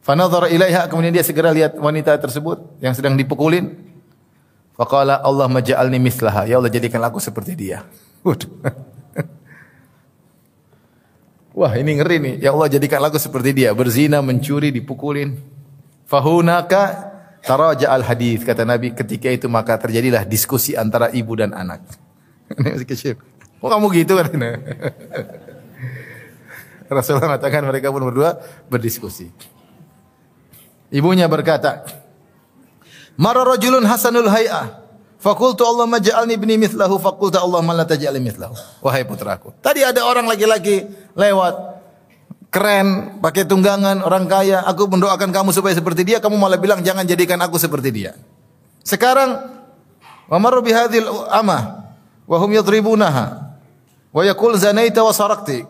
Fanadhara 0.01 0.49
ilaiha 0.49 0.89
kemudian 0.89 1.13
dia 1.13 1.21
segera 1.21 1.53
lihat 1.53 1.77
wanita 1.77 2.17
tersebut 2.17 2.81
yang 2.81 2.97
sedang 2.97 3.13
dipukulin. 3.13 3.77
Faqala 4.73 5.21
Allah 5.21 5.45
maj'alni 5.45 6.01
mislaha. 6.01 6.49
Ya 6.49 6.57
Allah 6.57 6.73
jadikan 6.73 7.03
aku 7.05 7.21
seperti 7.21 7.53
dia. 7.53 7.85
Wah 11.59 11.75
ini 11.75 11.99
ngeri 11.99 12.17
nih. 12.17 12.35
Ya 12.41 12.55
Allah 12.55 12.71
jadikan 12.71 13.03
aku 13.03 13.19
seperti 13.21 13.53
dia. 13.53 13.75
Berzina 13.75 14.23
mencuri 14.23 14.71
dipukulin. 14.73 15.37
Fahunaka 16.09 17.11
taraja 17.43 17.91
al 17.91 18.01
hadis 18.01 18.41
kata 18.41 18.63
Nabi. 18.65 18.95
Ketika 18.95 19.29
itu 19.29 19.51
maka 19.51 19.75
terjadilah 19.77 20.23
diskusi 20.25 20.73
antara 20.79 21.11
ibu 21.11 21.35
dan 21.35 21.51
anak. 21.53 21.83
Ini 22.57 22.79
masih 22.79 22.87
kecil. 22.87 23.13
Kok 23.59 23.67
kamu 23.67 23.87
gitu 23.91 24.15
kan 24.15 24.31
Rasulullah 26.89 27.37
mengatakan 27.37 27.61
mereka 27.63 27.93
pun 27.93 28.01
berdua 28.01 28.41
berdiskusi. 28.67 29.29
Ibunya 30.89 31.29
berkata, 31.29 31.85
"Mara 33.15 33.45
rajulun 33.45 33.85
hasanul 33.85 34.27
hay'ah." 34.27 34.89
Fakultu 35.19 35.67
Allah 35.67 35.83
maj'alni 35.83 36.39
ibni 36.39 36.55
mithlahu 36.55 36.95
fakultu 36.95 37.35
Allah 37.35 37.59
la 37.59 37.83
taj'alni 37.83 38.23
mithlahu. 38.23 38.55
Wahai 38.79 39.03
putraku. 39.03 39.51
Tadi 39.59 39.83
ada 39.83 40.07
orang 40.07 40.23
laki-laki 40.23 40.87
lewat 41.11 41.83
keren, 42.49 43.19
pakai 43.19 43.43
tunggangan, 43.43 43.99
orang 43.99 44.25
kaya, 44.31 44.63
aku 44.63 44.87
mendoakan 44.87 45.29
kamu 45.29 45.51
supaya 45.51 45.75
seperti 45.75 46.07
dia, 46.07 46.17
kamu 46.23 46.39
malah 46.39 46.55
bilang 46.55 46.79
jangan 46.81 47.03
jadikan 47.03 47.35
aku 47.43 47.59
seperti 47.59 47.91
dia. 47.91 48.11
Sekarang 48.79 49.59
wa 50.31 50.37
marru 50.39 50.63
bihadhil 50.63 51.11
amah 51.29 51.91
wa 52.23 52.37
hum 52.39 52.49
yadribunaha 52.55 53.59
wa 54.09 54.21
yaqul 54.23 54.55
zanaita 54.55 55.03
wa 55.03 55.11
sarakti. 55.11 55.67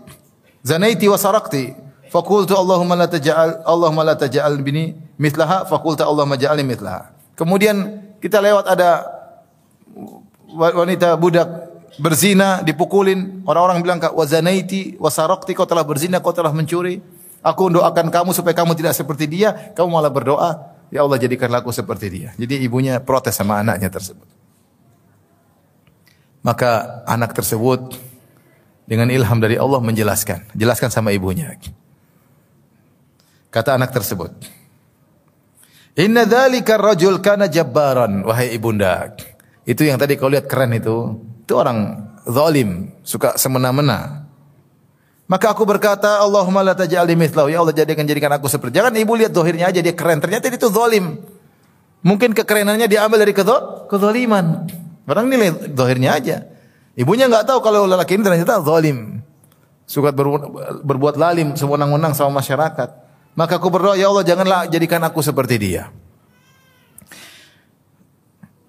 Zanaiti 0.66 1.08
wa 1.08 1.18
sarakti. 1.20 1.76
Fakultu 2.10 2.58
Allahumma 2.58 2.98
la 2.98 3.06
taj'al 3.06 3.62
Allahumma 3.64 4.02
la 4.02 4.18
taj'al 4.18 4.58
bini 4.66 4.98
mithlaha 5.22 5.70
fakultu 5.70 6.02
Allahumma 6.02 6.42
ja'alni 6.42 6.66
mithlaha. 6.66 7.14
Kemudian 7.38 8.02
kita 8.18 8.42
lewat 8.42 8.66
ada 8.66 9.06
wanita 10.50 11.14
budak 11.22 11.70
berzina 12.00 12.64
dipukulin 12.64 13.44
orang-orang 13.46 13.84
bilang 13.84 14.00
wa 14.02 14.26
zanaiti 14.26 14.96
wa 14.98 15.12
sarakti 15.12 15.54
kau 15.54 15.68
telah 15.68 15.84
berzina 15.84 16.24
kau 16.24 16.34
telah 16.34 16.50
mencuri 16.56 17.04
aku 17.44 17.70
doakan 17.70 18.08
kamu 18.10 18.32
supaya 18.32 18.56
kamu 18.56 18.74
tidak 18.74 18.96
seperti 18.96 19.28
dia 19.28 19.52
kamu 19.76 19.90
malah 19.92 20.10
berdoa 20.10 20.50
ya 20.90 21.04
Allah 21.04 21.20
jadikanlah 21.20 21.60
aku 21.60 21.76
seperti 21.76 22.08
dia 22.08 22.30
jadi 22.40 22.56
ibunya 22.64 23.04
protes 23.04 23.36
sama 23.36 23.60
anaknya 23.60 23.92
tersebut 23.92 24.26
maka 26.40 27.04
anak 27.04 27.36
tersebut 27.36 28.00
dengan 28.90 29.14
ilham 29.14 29.38
dari 29.38 29.54
Allah 29.62 29.78
menjelaskan, 29.78 30.50
jelaskan 30.58 30.90
sama 30.90 31.14
ibunya. 31.14 31.54
Kata 33.54 33.78
anak 33.78 33.94
tersebut, 33.94 34.34
Inna 35.94 36.26
dzalika 36.26 36.82
rajul 36.82 37.22
kana 37.22 37.46
jabbaran 37.46 38.26
wahai 38.26 38.58
ibunda. 38.58 39.14
Itu 39.62 39.86
yang 39.86 40.02
tadi 40.02 40.18
kau 40.18 40.26
lihat 40.26 40.50
keren 40.50 40.74
itu, 40.74 41.22
itu 41.46 41.54
orang 41.54 42.10
zalim, 42.26 42.90
suka 43.06 43.38
semena-mena. 43.38 44.26
Maka 45.30 45.54
aku 45.54 45.62
berkata, 45.62 46.18
Allahumma 46.26 46.66
la 46.66 46.74
taj'alni 46.74 47.14
mithlahu. 47.14 47.54
Ya 47.54 47.62
Allah 47.62 47.78
jadikan 47.78 48.02
jadikan 48.02 48.34
aku 48.34 48.50
seperti. 48.50 48.82
Jangan 48.82 48.98
ibu 48.98 49.14
lihat 49.14 49.30
dohirnya 49.30 49.70
aja 49.70 49.78
dia 49.78 49.94
keren. 49.94 50.18
Ternyata 50.18 50.50
itu 50.50 50.74
zalim. 50.74 51.22
Mungkin 52.02 52.34
kekerenannya 52.34 52.90
diambil 52.90 53.22
dari 53.22 53.38
kezaliman. 53.38 54.66
Orang 55.06 55.30
nilai 55.30 55.54
dohirnya 55.70 56.18
aja. 56.18 56.50
Ibunya 57.00 57.32
nggak 57.32 57.48
tahu 57.48 57.64
kalau 57.64 57.88
lelaki 57.88 58.20
ini 58.20 58.28
ternyata 58.28 58.60
zalim. 58.60 59.24
Suka 59.88 60.12
berbuat, 60.12 61.16
lalim, 61.16 61.56
sewenang-wenang 61.56 62.12
sama 62.12 62.44
masyarakat. 62.44 62.90
Maka 63.40 63.56
aku 63.56 63.72
berdoa, 63.72 63.96
ya 63.96 64.12
Allah 64.12 64.28
janganlah 64.28 64.68
jadikan 64.68 65.00
aku 65.08 65.24
seperti 65.24 65.56
dia. 65.56 65.96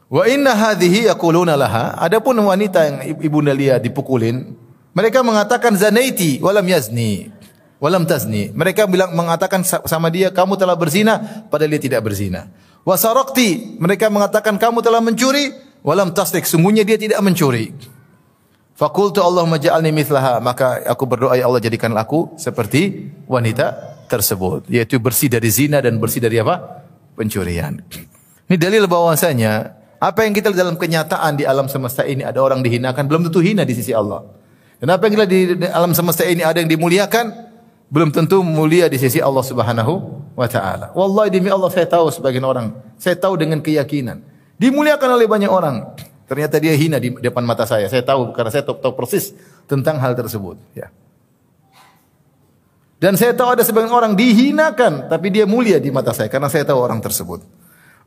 Wa 0.06 0.30
inna 0.30 0.54
hadhihi 0.54 1.10
yaquluna 1.10 1.58
laha. 1.58 1.98
Adapun 1.98 2.38
wanita 2.38 2.86
yang 2.86 2.96
ibunda 3.18 3.50
lihat 3.50 3.82
dipukulin, 3.82 4.54
mereka 4.94 5.26
mengatakan 5.26 5.74
zanaiti 5.74 6.38
walam 6.38 6.64
yazni. 6.70 7.34
Walam 7.80 8.04
tazni. 8.04 8.52
Mereka 8.52 8.84
bilang 8.86 9.16
mengatakan 9.16 9.64
sama 9.64 10.12
dia 10.12 10.28
kamu 10.28 10.60
telah 10.60 10.76
berzina 10.76 11.48
padahal 11.48 11.72
dia 11.74 11.82
tidak 11.82 12.04
berzina. 12.04 12.52
Wasarakti. 12.84 13.80
Mereka 13.80 14.12
mengatakan 14.12 14.60
kamu 14.60 14.84
telah 14.84 15.00
mencuri 15.00 15.56
walam 15.80 16.12
tasdik. 16.12 16.44
Sungguhnya 16.44 16.84
dia 16.84 17.00
tidak 17.00 17.24
mencuri. 17.24 17.72
Fakultu 18.80 19.20
Allah 19.20 19.44
ja'alni 19.60 19.92
mithlaha. 19.92 20.40
Maka 20.40 20.80
aku 20.88 21.04
berdoa 21.04 21.36
ya 21.36 21.44
Allah 21.44 21.60
jadikan 21.60 21.92
aku 22.00 22.32
seperti 22.40 23.12
wanita 23.28 23.76
tersebut. 24.08 24.64
Yaitu 24.72 24.96
bersih 24.96 25.28
dari 25.28 25.52
zina 25.52 25.84
dan 25.84 26.00
bersih 26.00 26.24
dari 26.24 26.40
apa? 26.40 26.80
Pencurian. 27.12 27.76
Ini 28.48 28.56
dalil 28.56 28.88
bahwasanya 28.88 29.76
apa 30.00 30.24
yang 30.24 30.32
kita 30.32 30.48
dalam 30.56 30.80
kenyataan 30.80 31.36
di 31.36 31.44
alam 31.44 31.68
semesta 31.68 32.08
ini 32.08 32.24
ada 32.24 32.40
orang 32.40 32.64
dihinakan 32.64 33.04
belum 33.04 33.28
tentu 33.28 33.44
hina 33.44 33.68
di 33.68 33.76
sisi 33.76 33.92
Allah. 33.92 34.24
Dan 34.80 34.88
apa 34.96 35.04
yang 35.04 35.12
kita 35.20 35.26
di 35.28 35.40
alam 35.68 35.92
semesta 35.92 36.24
ini 36.24 36.40
ada 36.40 36.56
yang 36.56 36.72
dimuliakan 36.72 37.52
belum 37.92 38.16
tentu 38.16 38.40
mulia 38.40 38.88
di 38.88 38.96
sisi 38.96 39.20
Allah 39.20 39.44
Subhanahu 39.44 39.92
wa 40.32 40.48
taala. 40.48 40.96
Wallahi 40.96 41.28
demi 41.28 41.52
Allah 41.52 41.68
saya 41.68 41.84
tahu 41.84 42.08
sebagian 42.08 42.48
orang, 42.48 42.72
saya 42.96 43.12
tahu 43.12 43.36
dengan 43.36 43.60
keyakinan 43.60 44.24
dimuliakan 44.56 45.20
oleh 45.20 45.28
banyak 45.28 45.52
orang. 45.52 46.08
Ternyata 46.30 46.62
dia 46.62 46.78
hina 46.78 47.02
di 47.02 47.10
depan 47.10 47.42
mata 47.42 47.66
saya. 47.66 47.90
Saya 47.90 48.06
tahu 48.06 48.30
karena 48.30 48.54
saya 48.54 48.62
tahu, 48.62 48.78
tahu 48.78 48.94
persis 48.94 49.34
tentang 49.66 49.98
hal 49.98 50.14
tersebut. 50.14 50.62
Ya. 50.78 50.94
Dan 53.02 53.18
saya 53.18 53.34
tahu 53.34 53.58
ada 53.58 53.66
sebagian 53.66 53.90
orang 53.90 54.14
dihinakan, 54.14 55.10
tapi 55.10 55.34
dia 55.34 55.42
mulia 55.42 55.82
di 55.82 55.90
mata 55.90 56.14
saya 56.14 56.30
karena 56.30 56.46
saya 56.46 56.62
tahu 56.62 56.78
orang 56.78 57.02
tersebut. 57.02 57.42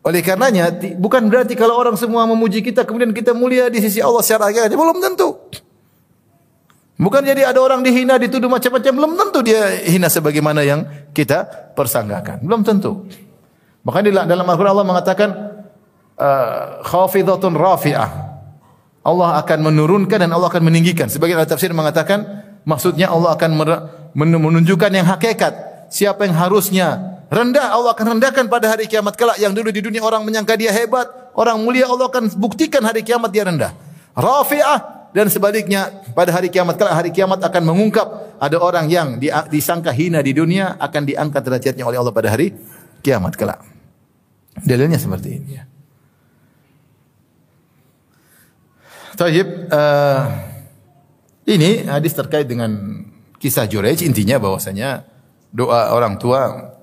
Oleh 0.07 0.23
karenanya 0.23 0.71
bukan 0.95 1.27
berarti 1.27 1.59
kalau 1.59 1.75
orang 1.75 1.99
semua 1.99 2.23
memuji 2.23 2.63
kita 2.63 2.87
kemudian 2.87 3.11
kita 3.11 3.35
mulia 3.35 3.67
di 3.67 3.83
sisi 3.83 3.99
Allah 3.99 4.23
secara 4.23 4.47
hakiki 4.47 4.71
belum 4.71 5.03
tentu. 5.03 5.43
Bukan 6.95 7.27
jadi 7.27 7.43
ada 7.43 7.59
orang 7.59 7.83
dihina, 7.83 8.15
dituduh 8.15 8.47
macam-macam, 8.47 8.91
belum 9.03 9.11
tentu 9.19 9.39
dia 9.43 9.83
hina 9.83 10.07
sebagaimana 10.07 10.63
yang 10.63 10.87
kita 11.11 11.43
persangkakan. 11.75 12.39
Belum 12.39 12.63
tentu. 12.63 13.03
Makanya 13.83 14.23
dalam 14.23 14.47
Al-Quran 14.47 14.71
Allah 14.71 14.87
mengatakan 14.87 15.29
uh, 16.17 16.83
khafidatun 16.85 17.53
rafi'ah. 17.55 18.09
Allah 19.03 19.29
akan 19.43 19.59
menurunkan 19.67 20.15
dan 20.15 20.31
Allah 20.31 20.47
akan 20.47 20.63
meninggikan. 20.63 21.11
Sebagian 21.11 21.35
ahli 21.35 21.51
tafsir 21.51 21.75
mengatakan 21.75 22.23
maksudnya 22.63 23.11
Allah 23.11 23.35
akan 23.35 23.51
menunjukkan 24.15 24.91
yang 24.95 25.03
hakikat. 25.03 25.53
Siapa 25.91 26.23
yang 26.23 26.33
harusnya 26.39 27.19
rendah 27.27 27.75
Allah 27.75 27.91
akan 27.93 28.17
rendahkan 28.17 28.47
pada 28.47 28.71
hari 28.71 28.87
kiamat 28.87 29.19
kelak 29.19 29.37
yang 29.37 29.51
dulu 29.51 29.69
di 29.75 29.83
dunia 29.83 29.99
orang 30.01 30.23
menyangka 30.23 30.55
dia 30.55 30.71
hebat, 30.71 31.05
orang 31.35 31.59
mulia 31.59 31.85
Allah 31.85 32.07
akan 32.07 32.31
buktikan 32.39 32.81
hari 32.81 33.03
kiamat 33.03 33.29
dia 33.29 33.43
rendah. 33.43 33.75
Rafi'ah 34.15 35.11
dan 35.11 35.27
sebaliknya 35.27 35.91
pada 36.15 36.31
hari 36.31 36.47
kiamat 36.47 36.79
kelak 36.79 36.95
hari 36.95 37.11
kiamat 37.11 37.43
akan 37.43 37.61
mengungkap 37.61 38.39
ada 38.39 38.57
orang 38.57 38.87
yang 38.87 39.19
disangka 39.51 39.91
hina 39.91 40.23
di 40.23 40.31
dunia 40.31 40.79
akan 40.79 41.03
diangkat 41.03 41.41
derajatnya 41.43 41.83
oleh 41.83 41.99
Allah 41.99 42.15
pada 42.15 42.31
hari 42.31 42.55
kiamat 43.03 43.35
kelak. 43.35 43.59
Dalilnya 44.63 44.97
seperti 44.97 45.29
ini 45.43 45.51
ya. 45.59 45.72
Taib, 49.13 49.69
uh, 49.69 50.21
ini 51.45 51.85
hadis 51.85 52.17
terkait 52.17 52.49
dengan 52.49 52.73
kisah 53.37 53.69
Jurej 53.69 54.01
intinya 54.01 54.41
bahwasanya 54.41 55.05
doa 55.53 55.93
orang 55.93 56.17
tua 56.17 56.73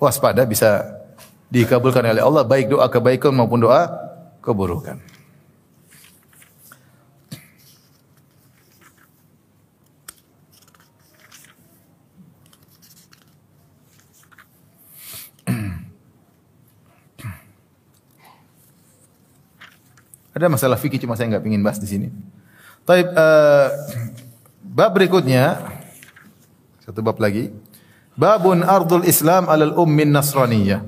waspada 0.00 0.48
bisa 0.48 0.96
dikabulkan 1.52 2.06
oleh 2.08 2.24
Allah 2.24 2.44
baik 2.46 2.72
doa 2.72 2.88
kebaikan 2.88 3.36
maupun 3.36 3.60
doa 3.60 3.84
keburukan. 4.40 4.96
Ada 20.38 20.46
masalah 20.46 20.78
fikih 20.78 21.02
cuma 21.02 21.18
saya 21.18 21.34
nggak 21.34 21.50
ingin 21.50 21.66
bahas 21.66 21.82
di 21.82 21.90
sini. 21.90 22.14
Tapi 22.86 23.02
uh, 23.10 23.10
eh, 23.10 23.68
bab 24.62 24.94
berikutnya 24.94 25.66
satu 26.86 27.02
bab 27.02 27.18
lagi. 27.18 27.50
Babun 28.14 28.62
ardul 28.62 29.02
Islam 29.02 29.50
alal 29.50 29.74
ummin 29.74 30.14
nasraniyah. 30.14 30.86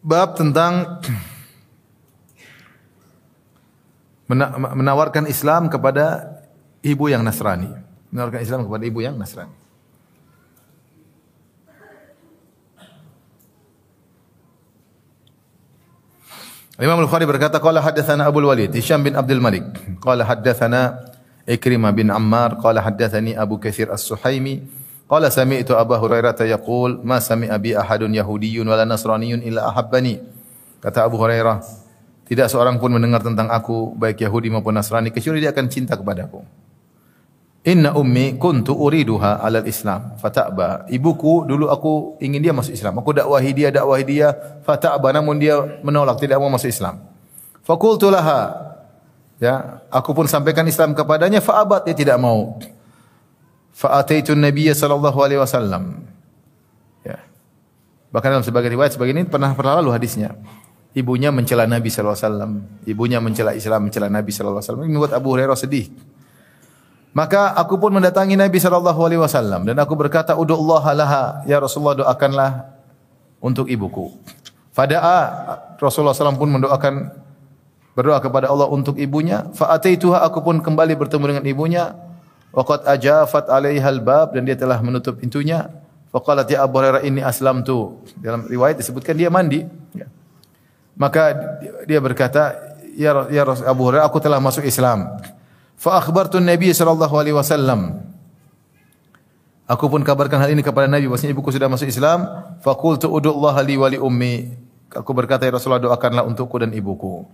Bab 0.00 0.40
tentang 0.40 1.04
menawarkan 4.72 5.28
Islam 5.28 5.68
kepada 5.68 6.36
ibu 6.80 7.12
yang 7.12 7.20
Nasrani. 7.20 7.68
Menawarkan 8.08 8.40
Islam 8.40 8.64
kepada 8.64 8.84
ibu 8.88 9.04
yang 9.04 9.20
Nasrani. 9.20 9.52
Imam 16.78 16.94
Al-Bukhari 16.94 17.26
berkata 17.26 17.58
qala 17.58 17.82
haddatsana 17.82 18.30
Abu 18.30 18.38
Walid 18.38 18.70
Hisham 18.70 19.02
bin 19.02 19.18
Abdul 19.18 19.42
Malik. 19.42 19.66
Qala 19.98 20.22
haddatsana 20.22 21.10
Ikrimah 21.42 21.90
bin 21.90 22.06
Ammar. 22.06 22.54
Qala 22.62 22.78
haddatsani 22.78 23.34
Abu 23.34 23.58
Katsir 23.58 23.90
As-Suhaimi. 23.90 24.62
Qala 25.10 25.26
sami'tu 25.26 25.74
Abu 25.74 25.98
Hurairah 25.98 26.38
yaqul 26.38 27.02
ma 27.02 27.18
sami'a 27.18 27.58
bi 27.58 27.74
ahadun 27.74 28.14
yahudiyyun 28.14 28.62
wala 28.62 28.86
nasraniyyun 28.86 29.42
illa 29.42 29.66
ahabbani. 29.66 30.22
Kata 30.78 31.02
Abu 31.02 31.18
Hurairah 31.18 31.66
tidak 32.30 32.46
seorang 32.46 32.78
pun 32.78 32.94
mendengar 32.94 33.26
tentang 33.26 33.50
aku 33.50 33.98
baik 33.98 34.22
Yahudi 34.22 34.46
maupun 34.46 34.76
Nasrani 34.76 35.10
kecuali 35.10 35.42
dia 35.42 35.50
akan 35.50 35.66
cinta 35.72 35.96
kepadaku 35.96 36.44
Inna 37.66 37.90
ummi 37.90 38.38
kuntu 38.38 38.70
uriduha 38.70 39.42
alal 39.42 39.66
Islam 39.66 40.14
fata'ba. 40.22 40.86
Ibuku 40.86 41.42
dulu 41.42 41.66
aku 41.68 42.14
ingin 42.22 42.38
dia 42.38 42.54
masuk 42.54 42.70
Islam. 42.70 43.02
Aku 43.02 43.10
dakwahi 43.10 43.50
dia, 43.50 43.68
dakwahi 43.74 44.04
dia, 44.06 44.30
fata'ba 44.62 45.10
namun 45.10 45.42
dia 45.42 45.58
menolak, 45.82 46.22
tidak 46.22 46.38
mau 46.38 46.48
masuk 46.48 46.70
Islam. 46.70 47.02
Fakultu 47.66 48.08
laha. 48.08 48.70
Ya, 49.38 49.82
aku 49.90 50.14
pun 50.14 50.26
sampaikan 50.26 50.66
Islam 50.66 50.94
kepadanya, 50.94 51.38
fa'abat 51.38 51.86
dia 51.86 51.94
tidak 51.94 52.18
mau. 52.18 52.58
Fa'ataitu 53.74 54.34
Nabi 54.34 54.70
sallallahu 54.70 55.18
alaihi 55.22 55.38
wasallam. 55.38 56.02
Ya. 57.06 57.22
Bahkan 58.10 58.28
dalam 58.34 58.46
sebagian 58.46 58.74
riwayat 58.74 58.98
sebagian 58.98 59.22
ini 59.22 59.28
pernah 59.30 59.54
pernah 59.54 59.78
lalu 59.78 59.94
hadisnya. 59.94 60.34
Ibunya 60.96 61.30
mencela 61.30 61.68
Nabi 61.68 61.86
sallallahu 61.86 62.16
alaihi 62.16 62.26
wasallam, 62.26 62.52
ibunya 62.88 63.18
mencela 63.22 63.54
Islam, 63.54 63.86
mencela 63.86 64.10
Nabi 64.10 64.30
sallallahu 64.34 64.58
alaihi 64.58 64.70
wasallam. 64.72 64.82
Ini 64.88 64.94
membuat 64.98 65.14
Abu 65.14 65.28
Hurairah 65.36 65.58
sedih. 65.58 65.86
Maka 67.16 67.56
aku 67.56 67.80
pun 67.80 67.90
mendatangi 67.94 68.36
Nabi 68.36 68.60
sallallahu 68.60 69.00
alaihi 69.00 69.20
wasallam 69.20 69.64
dan 69.64 69.76
aku 69.80 69.96
berkata, 69.96 70.36
"Udullah 70.36 70.84
laha, 70.92 71.24
ya 71.48 71.58
Rasulullah 71.58 72.04
doakanlah 72.04 72.68
untuk 73.40 73.66
ibuku." 73.66 74.12
Fada'a 74.76 75.18
Rasulullah 75.82 76.14
SAW 76.14 76.38
pun 76.38 76.54
mendoakan 76.54 77.10
berdoa 77.98 78.22
kepada 78.22 78.46
Allah 78.46 78.70
untuk 78.70 78.94
ibunya. 78.94 79.50
Fa'ataituha 79.50 80.22
aku 80.22 80.38
pun 80.38 80.62
kembali 80.62 80.94
bertemu 80.94 81.24
dengan 81.34 81.44
ibunya. 81.50 81.84
Waqad 82.54 82.86
ajafat 82.86 83.50
alaihal 83.50 83.98
bab 83.98 84.38
dan 84.38 84.46
dia 84.46 84.54
telah 84.54 84.78
menutup 84.78 85.18
pintunya. 85.18 85.66
Faqalat 86.14 86.46
ya 86.48 86.62
Abu 86.62 86.78
Hurairah 86.78 87.02
ini 87.02 87.20
aslam 87.20 87.66
tu. 87.66 88.00
Dalam 88.22 88.46
riwayat 88.46 88.78
disebutkan 88.78 89.18
dia 89.18 89.28
mandi. 89.28 89.66
Ya. 89.92 90.06
Maka 90.94 91.34
dia 91.84 91.98
berkata, 91.98 92.54
ya, 92.96 93.26
ya 93.28 93.42
Abu 93.66 93.82
Hurairah 93.90 94.06
aku 94.06 94.22
telah 94.22 94.38
masuk 94.38 94.62
Islam. 94.62 95.18
Fa 95.78 96.02
akhbartu 96.02 96.42
Nabi 96.42 96.74
sallallahu 96.74 97.14
alaihi 97.14 97.36
wasallam. 97.38 98.02
Aku 99.70 99.86
pun 99.86 100.02
kabarkan 100.02 100.42
hal 100.42 100.50
ini 100.50 100.64
kepada 100.64 100.90
Nabi 100.90 101.06
bahwasanya 101.06 101.36
ibuku 101.36 101.54
sudah 101.54 101.70
masuk 101.70 101.86
Islam. 101.86 102.26
Fa 102.58 102.74
qultu 102.74 103.06
udullah 103.06 103.54
li 103.62 103.78
wa 103.78 103.86
li 103.86 103.98
ummi. 104.00 104.34
Aku 104.90 105.14
berkata 105.14 105.46
ya 105.46 105.54
Rasulullah 105.54 105.84
doakanlah 105.84 106.26
untukku 106.26 106.56
dan 106.58 106.74
ibuku. 106.74 107.28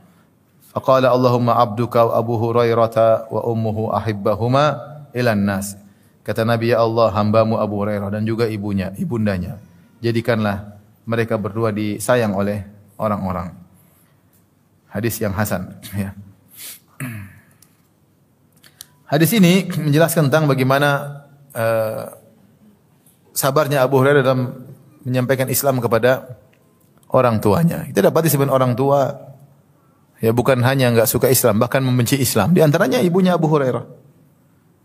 Faqala 0.75 1.15
Allahumma 1.15 1.55
abduka 1.55 2.03
wa 2.03 2.19
Abu 2.19 2.35
Hurairah 2.35 3.31
wa 3.31 3.41
ummuhu 3.47 3.95
ahibbahuma 3.95 4.83
ilan 5.15 5.39
nas. 5.39 5.79
Kata 6.27 6.43
Nabi 6.43 6.75
ya 6.75 6.83
Allah 6.83 7.15
hambamu 7.15 7.63
Abu 7.63 7.79
Hurairah 7.79 8.11
dan 8.11 8.27
juga 8.27 8.51
ibunya, 8.51 8.91
ibundanya. 8.99 9.63
Jadikanlah 10.03 10.75
mereka 11.07 11.39
berdua 11.39 11.71
disayang 11.71 12.35
oleh 12.35 12.67
orang-orang. 12.99 13.55
Hadis 14.91 15.15
yang 15.23 15.31
hasan 15.31 15.79
ya. 15.95 16.11
Hadis 19.05 19.37
ini 19.37 19.69
menjelaskan 19.69 20.33
tentang 20.33 20.49
bagaimana 20.49 21.21
uh, 21.53 22.09
sabarnya 23.37 23.85
Abu 23.85 24.01
Hurairah 24.01 24.25
dalam 24.25 24.65
menyampaikan 25.05 25.53
Islam 25.53 25.77
kepada 25.85 26.41
orang 27.13 27.37
tuanya. 27.37 27.85
Kita 27.85 28.01
dapat 28.09 28.33
disebut 28.33 28.49
orang 28.49 28.73
tua 28.73 29.13
ya 30.25 30.33
bukan 30.33 30.65
hanya 30.65 30.89
enggak 30.89 31.05
suka 31.05 31.29
Islam, 31.29 31.61
bahkan 31.61 31.85
membenci 31.85 32.17
Islam. 32.17 32.57
Di 32.57 32.65
antaranya 32.65 32.97
ibunya 33.05 33.37
Abu 33.37 33.45
Hurairah. 33.53 33.85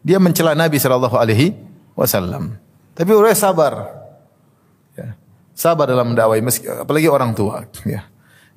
Dia 0.04 0.20
mencela 0.20 0.52
Nabi 0.52 0.76
sallallahu 0.76 1.16
alaihi 1.16 1.56
wasallam. 1.96 2.60
Tapi 3.00 3.12
Hurairah 3.16 3.40
sabar. 3.40 3.74
Ya. 5.00 5.16
Sabar 5.56 5.88
dalam 5.88 6.12
mendakwai 6.12 6.44
apalagi 6.84 7.08
orang 7.08 7.32
tua, 7.32 7.64
ya. 7.88 8.04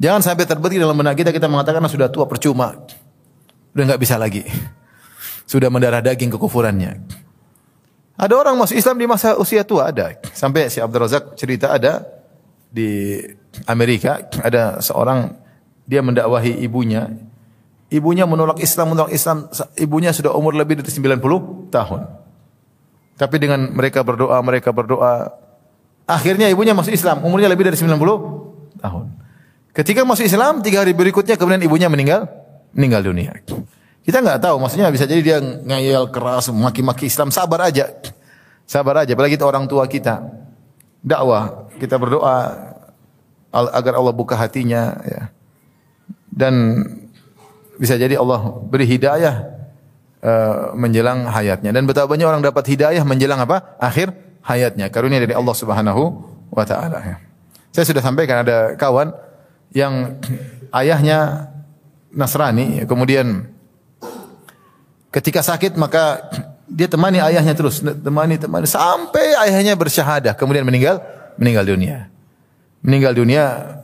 Jangan 0.02 0.26
sampai 0.26 0.42
terbetik 0.42 0.82
dalam 0.82 0.98
benak 0.98 1.14
kita 1.14 1.30
kita 1.30 1.46
mengatakan 1.46 1.86
sudah 1.86 2.10
tua 2.10 2.26
percuma. 2.26 2.74
Udah 3.70 3.82
enggak 3.86 4.02
bisa 4.02 4.18
lagi 4.18 4.42
sudah 5.52 5.68
mendarah 5.68 6.00
daging 6.00 6.32
kekufurannya. 6.32 7.04
Ada 8.16 8.32
orang 8.32 8.56
masuk 8.56 8.80
Islam 8.80 8.96
di 8.96 9.04
masa 9.04 9.36
usia 9.36 9.60
tua 9.60 9.92
ada. 9.92 10.16
Sampai 10.32 10.72
si 10.72 10.80
Abdul 10.80 11.04
Razak 11.04 11.36
cerita 11.36 11.76
ada 11.76 12.08
di 12.72 13.20
Amerika 13.68 14.32
ada 14.40 14.80
seorang 14.80 15.36
dia 15.84 16.00
mendakwahi 16.00 16.64
ibunya. 16.64 17.12
Ibunya 17.92 18.24
menolak 18.24 18.56
Islam, 18.64 18.96
menolak 18.96 19.12
Islam. 19.12 19.52
Ibunya 19.76 20.16
sudah 20.16 20.32
umur 20.32 20.56
lebih 20.56 20.80
dari 20.80 20.88
90 20.88 21.68
tahun. 21.68 22.00
Tapi 23.20 23.36
dengan 23.36 23.68
mereka 23.76 24.00
berdoa, 24.00 24.40
mereka 24.40 24.72
berdoa. 24.72 25.28
Akhirnya 26.08 26.48
ibunya 26.48 26.72
masuk 26.72 26.96
Islam, 26.96 27.20
umurnya 27.20 27.52
lebih 27.52 27.68
dari 27.68 27.76
90 27.76 28.80
tahun. 28.80 29.04
Ketika 29.76 30.08
masuk 30.08 30.24
Islam, 30.24 30.64
tiga 30.64 30.80
hari 30.80 30.96
berikutnya 30.96 31.36
kemudian 31.36 31.60
ibunya 31.60 31.92
meninggal, 31.92 32.28
meninggal 32.72 33.04
dunia. 33.04 33.36
Kita 34.02 34.18
nggak 34.18 34.42
tahu, 34.42 34.58
maksudnya 34.58 34.90
bisa 34.90 35.06
jadi 35.06 35.22
dia 35.22 35.38
ngayal 35.38 36.10
keras, 36.10 36.50
maki-maki 36.50 37.06
Islam, 37.06 37.30
sabar 37.30 37.70
aja. 37.70 37.86
Sabar 38.66 39.06
aja, 39.06 39.14
apalagi 39.14 39.38
kita 39.38 39.46
orang 39.46 39.70
tua 39.70 39.86
kita. 39.86 40.26
Dakwah, 41.02 41.70
kita 41.78 41.98
berdoa 42.02 42.36
agar 43.52 43.92
Allah 43.94 44.14
buka 44.14 44.34
hatinya 44.34 44.96
ya. 45.06 45.22
Dan 46.32 46.82
bisa 47.76 48.00
jadi 48.00 48.16
Allah 48.16 48.58
beri 48.64 48.88
hidayah 48.88 49.44
uh, 50.24 50.72
menjelang 50.72 51.28
hayatnya 51.28 51.74
dan 51.76 51.84
betapa 51.84 52.08
banyak 52.08 52.24
orang 52.24 52.40
dapat 52.40 52.64
hidayah 52.72 53.04
menjelang 53.04 53.38
apa? 53.44 53.76
akhir 53.76 54.16
hayatnya. 54.42 54.88
Karunia 54.88 55.20
dari 55.20 55.36
Allah 55.36 55.54
Subhanahu 55.54 56.02
wa 56.50 56.64
taala 56.64 56.98
ya. 57.04 57.16
Saya 57.70 57.84
sudah 57.84 58.02
sampaikan 58.02 58.42
ada 58.42 58.74
kawan 58.74 59.12
yang 59.76 60.18
ayahnya 60.80 61.52
Nasrani, 62.12 62.84
kemudian 62.84 63.51
ketika 65.12 65.44
sakit 65.44 65.76
maka 65.76 66.32
dia 66.64 66.88
temani 66.88 67.20
ayahnya 67.20 67.52
terus, 67.52 67.84
temani 67.84 68.40
temani 68.40 68.64
sampai 68.64 69.36
ayahnya 69.46 69.76
bersyahadah, 69.76 70.32
kemudian 70.32 70.64
meninggal 70.64 71.04
meninggal 71.36 71.68
dunia. 71.68 72.08
Meninggal 72.82 73.12
dunia 73.14 73.42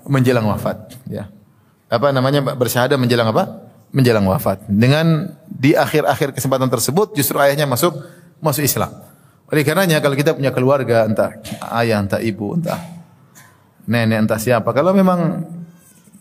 menjelang 0.09 0.49
wafat, 0.49 0.99
ya. 1.07 1.31
Apa 1.87 2.11
namanya 2.11 2.43
bersyahadah 2.43 2.99
menjelang 2.99 3.31
apa? 3.31 3.63
Menjelang 3.95 4.27
wafat. 4.27 4.67
Dengan 4.67 5.31
di 5.47 5.79
akhir-akhir 5.79 6.35
kesempatan 6.35 6.67
tersebut 6.67 7.15
justru 7.15 7.39
ayahnya 7.39 7.69
masuk 7.69 7.95
masuk 8.43 8.67
Islam. 8.67 8.91
Oleh 9.49 9.65
karenanya 9.65 10.03
kalau 10.03 10.13
kita 10.19 10.35
punya 10.37 10.53
keluarga 10.53 11.09
entah 11.09 11.31
ayah, 11.79 12.03
entah 12.03 12.21
ibu, 12.21 12.59
entah 12.59 12.77
nenek, 13.89 14.29
entah 14.29 14.37
siapa, 14.37 14.69
kalau 14.77 14.93
memang 14.93 15.45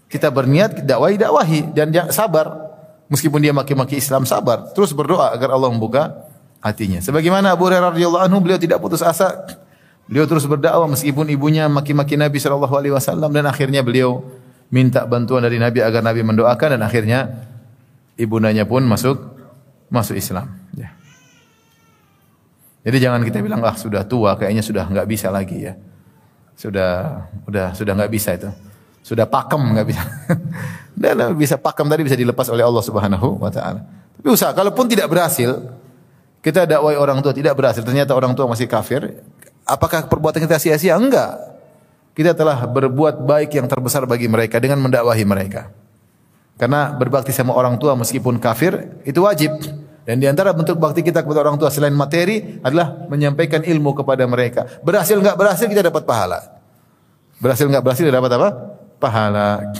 kita 0.07 0.31
berniat 0.31 0.83
dakwahi 0.87 1.15
dakwahi 1.19 1.59
dan 1.75 1.91
sabar. 2.11 2.66
Meskipun 3.07 3.39
dia 3.39 3.55
maki-maki 3.55 3.95
Islam 3.95 4.27
sabar, 4.27 4.75
terus 4.75 4.91
berdoa 4.91 5.31
agar 5.31 5.55
Allah 5.55 5.71
membuka 5.71 6.27
hatinya. 6.59 6.99
Sebagaimana 6.99 7.55
Abu 7.55 7.71
Hurairah 7.71 7.95
radhiyallahu 7.95 8.23
anhu 8.27 8.37
beliau 8.43 8.59
tidak 8.59 8.83
putus 8.83 8.99
asa. 8.99 9.47
Beliau 10.07 10.23
terus 10.27 10.47
berdakwah 10.47 10.87
meskipun 10.87 11.27
ibunya 11.27 11.67
maki-maki 11.67 12.15
Nabi 12.15 12.39
sallallahu 12.39 12.75
alaihi 12.75 12.95
wasallam 12.95 13.27
dan 13.31 13.43
akhirnya 13.47 13.83
beliau 13.83 14.23
minta 14.71 15.03
bantuan 15.03 15.43
dari 15.43 15.59
Nabi 15.59 15.83
agar 15.83 15.99
Nabi 15.99 16.23
mendoakan 16.23 16.79
dan 16.79 16.81
akhirnya 16.83 17.47
ibundanya 18.15 18.63
pun 18.63 18.83
masuk 18.87 19.19
masuk 19.91 20.15
Islam. 20.15 20.47
Ya. 20.75 20.95
Jadi 22.87 22.97
jangan 23.03 23.19
kita 23.23 23.43
bilang 23.43 23.63
ah 23.67 23.75
sudah 23.75 24.07
tua 24.07 24.39
kayaknya 24.39 24.63
sudah 24.63 24.87
nggak 24.87 25.07
bisa 25.07 25.27
lagi 25.27 25.67
ya. 25.67 25.75
Sudah 26.55 27.23
sudah 27.43 27.65
sudah 27.75 27.93
nggak 27.95 28.11
bisa 28.11 28.35
itu. 28.35 28.47
Sudah 29.07 29.23
pakem 29.23 29.63
nggak 29.63 29.87
bisa. 29.87 30.03
Dan 30.99 31.31
bisa 31.39 31.55
pakem 31.55 31.87
tadi 31.87 32.03
bisa 32.03 32.19
dilepas 32.19 32.51
oleh 32.51 32.67
Allah 32.67 32.83
Subhanahu 32.83 33.39
wa 33.39 33.47
taala. 33.47 33.87
Tapi 34.19 34.27
usaha 34.27 34.51
kalaupun 34.51 34.91
tidak 34.91 35.07
berhasil, 35.07 35.63
kita 36.43 36.67
dakwai 36.67 36.99
orang 36.99 37.23
tua 37.23 37.31
tidak 37.31 37.55
berhasil, 37.55 37.87
ternyata 37.87 38.11
orang 38.11 38.35
tua 38.35 38.51
masih 38.51 38.67
kafir, 38.67 39.23
apakah 39.63 40.11
perbuatan 40.11 40.43
kita 40.43 40.59
sia-sia? 40.59 40.99
Enggak. 40.99 41.39
Kita 42.11 42.35
telah 42.35 42.67
berbuat 42.67 43.23
baik 43.23 43.55
yang 43.55 43.69
terbesar 43.71 44.03
bagi 44.03 44.27
mereka 44.27 44.59
dengan 44.59 44.83
mendakwahi 44.83 45.23
mereka. 45.23 45.71
Karena 46.57 46.91
berbakti 46.91 47.31
sama 47.31 47.53
orang 47.53 47.77
tua 47.79 47.93
meskipun 47.95 48.41
kafir 48.43 48.99
itu 49.07 49.23
wajib. 49.23 49.53
Dan 50.03 50.19
di 50.19 50.27
antara 50.27 50.51
bentuk 50.51 50.81
bakti 50.81 51.05
kita 51.05 51.23
kepada 51.23 51.45
orang 51.47 51.61
tua 51.61 51.71
selain 51.71 51.93
materi 51.95 52.59
adalah 52.59 53.07
menyampaikan 53.07 53.63
ilmu 53.63 53.95
kepada 53.95 54.25
mereka. 54.27 54.67
Berhasil 54.83 55.15
enggak 55.15 55.37
berhasil 55.37 55.67
kita 55.69 55.85
dapat 55.85 56.03
pahala. 56.03 56.57
Berhasil 57.37 57.69
enggak 57.69 57.85
berhasil 57.85 58.03
dapat 58.09 58.31
apa? 58.35 58.76
Pahala. 58.99 59.73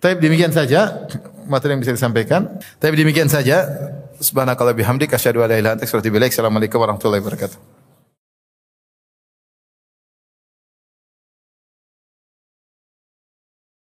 Tapi 0.00 0.18
demikian 0.22 0.50
saja 0.54 1.06
materi 1.46 1.74
yang 1.74 1.82
bisa 1.82 1.94
disampaikan. 1.94 2.58
Tapi 2.78 2.94
demikian 2.98 3.30
saja. 3.30 3.66
Subhanakallah 4.16 4.72
bihamdik 4.72 5.12
asyhadu 5.12 5.44
an 5.44 5.52
la 5.52 5.56
ilaha 5.60 5.76
illa 5.76 5.84
anta. 5.84 6.28
Assalamualaikum 6.32 6.80
warahmatullahi 6.80 7.20
wabarakatuh. 7.20 7.85